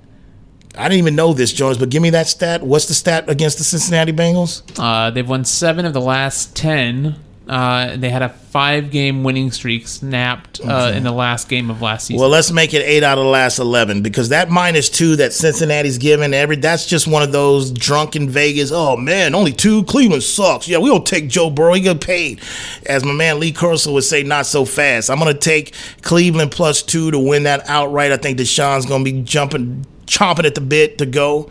I 0.78 0.88
didn't 0.88 0.98
even 0.98 1.16
know 1.16 1.32
this, 1.32 1.54
Jonas, 1.54 1.78
but 1.78 1.88
give 1.88 2.02
me 2.02 2.10
that 2.10 2.26
stat. 2.26 2.62
What's 2.62 2.86
the 2.86 2.92
stat 2.92 3.30
against 3.30 3.56
the 3.56 3.64
Cincinnati 3.64 4.12
Bengals? 4.12 4.62
Uh, 4.78 5.10
they've 5.10 5.26
won 5.26 5.46
seven 5.46 5.86
of 5.86 5.94
the 5.94 6.02
last 6.02 6.54
10 6.54 7.16
uh, 7.48 7.96
they 7.96 8.10
had 8.10 8.22
a 8.22 8.28
five 8.28 8.90
game 8.90 9.22
winning 9.22 9.52
streak 9.52 9.86
snapped 9.86 10.60
uh, 10.64 10.92
in 10.94 11.04
the 11.04 11.12
last 11.12 11.48
game 11.48 11.70
of 11.70 11.80
last 11.80 12.06
season. 12.06 12.20
Well, 12.20 12.28
let's 12.28 12.50
make 12.50 12.74
it 12.74 12.82
eight 12.82 13.04
out 13.04 13.18
of 13.18 13.24
the 13.24 13.30
last 13.30 13.60
11 13.60 14.02
because 14.02 14.30
that 14.30 14.50
minus 14.50 14.88
two 14.88 15.14
that 15.16 15.32
Cincinnati's 15.32 15.98
given, 15.98 16.34
every 16.34 16.56
that's 16.56 16.86
just 16.86 17.06
one 17.06 17.22
of 17.22 17.30
those 17.30 17.70
drunken 17.70 18.28
Vegas. 18.28 18.72
Oh, 18.72 18.96
man, 18.96 19.34
only 19.34 19.52
two. 19.52 19.84
Cleveland 19.84 20.24
sucks. 20.24 20.66
Yeah, 20.66 20.78
we 20.78 20.88
don't 20.88 21.06
take 21.06 21.28
Joe 21.28 21.50
Burrow. 21.50 21.74
He 21.74 21.82
get 21.82 22.00
paid. 22.00 22.40
As 22.86 23.04
my 23.04 23.12
man 23.12 23.38
Lee 23.38 23.52
Corso 23.52 23.92
would 23.92 24.04
say, 24.04 24.24
not 24.24 24.46
so 24.46 24.64
fast. 24.64 25.08
I'm 25.08 25.20
going 25.20 25.32
to 25.32 25.38
take 25.38 25.72
Cleveland 26.02 26.50
plus 26.50 26.82
two 26.82 27.12
to 27.12 27.18
win 27.18 27.44
that 27.44 27.68
outright. 27.68 28.10
I 28.10 28.16
think 28.16 28.38
Deshaun's 28.38 28.86
going 28.86 29.04
to 29.04 29.12
be 29.12 29.22
jumping, 29.22 29.86
chomping 30.06 30.46
at 30.46 30.56
the 30.56 30.60
bit 30.60 30.98
to 30.98 31.06
go. 31.06 31.50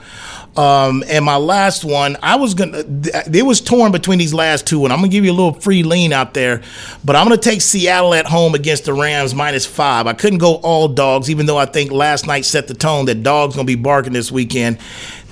Um, 0.57 1.03
and 1.07 1.25
my 1.25 1.35
last 1.35 1.83
one, 1.83 2.17
I 2.23 2.37
was 2.37 2.53
gonna. 2.53 2.83
It 3.31 3.45
was 3.45 3.59
torn 3.59 3.91
between 3.91 4.19
these 4.19 4.33
last 4.33 4.65
two, 4.65 4.85
and 4.85 4.93
I'm 4.93 4.99
gonna 4.99 5.09
give 5.09 5.25
you 5.25 5.31
a 5.31 5.33
little 5.33 5.53
free 5.53 5.83
lean 5.83 6.13
out 6.13 6.33
there, 6.33 6.61
but 7.03 7.15
I'm 7.15 7.25
gonna 7.25 7.37
take 7.37 7.61
Seattle 7.61 8.13
at 8.13 8.25
home 8.25 8.55
against 8.55 8.85
the 8.85 8.93
Rams 8.93 9.35
minus 9.35 9.65
five. 9.65 10.07
I 10.07 10.13
couldn't 10.13 10.39
go 10.39 10.55
all 10.55 10.87
dogs, 10.87 11.29
even 11.29 11.45
though 11.45 11.57
I 11.57 11.65
think 11.65 11.91
last 11.91 12.25
night 12.25 12.45
set 12.45 12.67
the 12.67 12.73
tone 12.73 13.05
that 13.05 13.21
dogs 13.21 13.55
gonna 13.55 13.65
be 13.65 13.75
barking 13.75 14.13
this 14.13 14.31
weekend. 14.31 14.77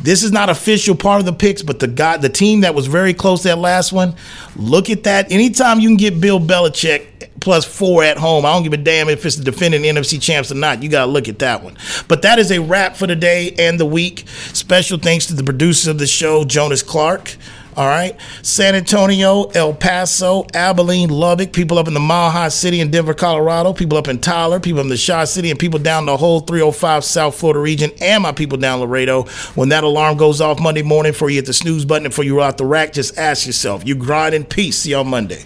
This 0.03 0.23
is 0.23 0.31
not 0.31 0.49
official 0.49 0.95
part 0.95 1.19
of 1.19 1.25
the 1.25 1.33
picks, 1.33 1.61
but 1.61 1.79
the 1.79 1.87
guy, 1.87 2.17
the 2.17 2.29
team 2.29 2.61
that 2.61 2.75
was 2.75 2.87
very 2.87 3.13
close 3.13 3.43
that 3.43 3.57
last 3.57 3.91
one, 3.91 4.15
look 4.55 4.89
at 4.89 5.03
that. 5.03 5.31
Anytime 5.31 5.79
you 5.79 5.89
can 5.89 5.97
get 5.97 6.19
Bill 6.21 6.39
Belichick 6.39 7.07
plus 7.43 7.65
four 7.65 8.03
at 8.03 8.17
home. 8.17 8.45
I 8.45 8.53
don't 8.53 8.63
give 8.63 8.73
a 8.73 8.77
damn 8.77 9.09
if 9.09 9.25
it's 9.25 9.35
the 9.35 9.43
defending 9.43 9.81
NFC 9.81 10.19
champs 10.21 10.51
or 10.51 10.55
not. 10.55 10.81
You 10.81 10.89
got 10.89 11.05
to 11.05 11.11
look 11.11 11.27
at 11.27 11.39
that 11.39 11.61
one. 11.61 11.77
But 12.07 12.21
that 12.21 12.39
is 12.39 12.51
a 12.51 12.61
wrap 12.61 12.95
for 12.95 13.05
the 13.05 13.17
day 13.17 13.53
and 13.59 13.79
the 13.79 13.85
week. 13.85 14.23
Special 14.53 14.97
thanks 14.97 15.25
to 15.27 15.33
the 15.33 15.43
producers 15.43 15.87
of 15.87 15.99
the 15.99 16.07
show, 16.07 16.45
Jonas 16.45 16.81
Clark. 16.81 17.35
All 17.75 17.87
right. 17.87 18.15
San 18.41 18.75
Antonio, 18.75 19.45
El 19.55 19.73
Paso, 19.73 20.45
Abilene, 20.53 21.09
Lubbock, 21.09 21.53
people 21.53 21.79
up 21.79 21.87
in 21.87 21.93
the 21.93 21.99
Mile 21.99 22.29
High 22.29 22.49
City 22.49 22.79
in 22.79 22.91
Denver, 22.91 23.13
Colorado, 23.13 23.73
people 23.73 23.97
up 23.97 24.07
in 24.07 24.19
Tyler, 24.19 24.59
people 24.59 24.81
in 24.81 24.89
the 24.89 24.97
Shaw 24.97 25.25
City, 25.25 25.49
and 25.49 25.59
people 25.59 25.79
down 25.79 26.05
the 26.05 26.17
whole 26.17 26.41
305 26.41 27.03
South 27.03 27.35
Florida 27.35 27.59
region, 27.59 27.91
and 27.99 28.21
my 28.23 28.31
people 28.31 28.57
down 28.57 28.79
Laredo. 28.79 29.23
When 29.55 29.69
that 29.69 29.83
alarm 29.83 30.17
goes 30.17 30.41
off 30.41 30.59
Monday 30.59 30.83
morning 30.83 31.13
for 31.13 31.29
you 31.29 31.39
at 31.39 31.45
the 31.45 31.53
snooze 31.53 31.85
button 31.85 32.11
for 32.11 32.23
you 32.23 32.41
out 32.41 32.57
the 32.57 32.65
rack, 32.65 32.93
just 32.93 33.17
ask 33.17 33.47
yourself, 33.47 33.85
you 33.85 33.95
grind 33.95 34.35
in 34.35 34.45
peace. 34.45 34.77
See 34.77 34.91
you 34.91 34.97
on 34.97 35.07
Monday. 35.07 35.45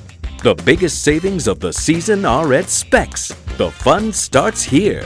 The 0.43 0.55
biggest 0.55 1.03
savings 1.03 1.47
of 1.47 1.59
the 1.59 1.71
season 1.71 2.25
are 2.25 2.51
at 2.53 2.67
Specs. 2.67 3.27
The 3.57 3.69
fun 3.69 4.11
starts 4.11 4.63
here. 4.63 5.05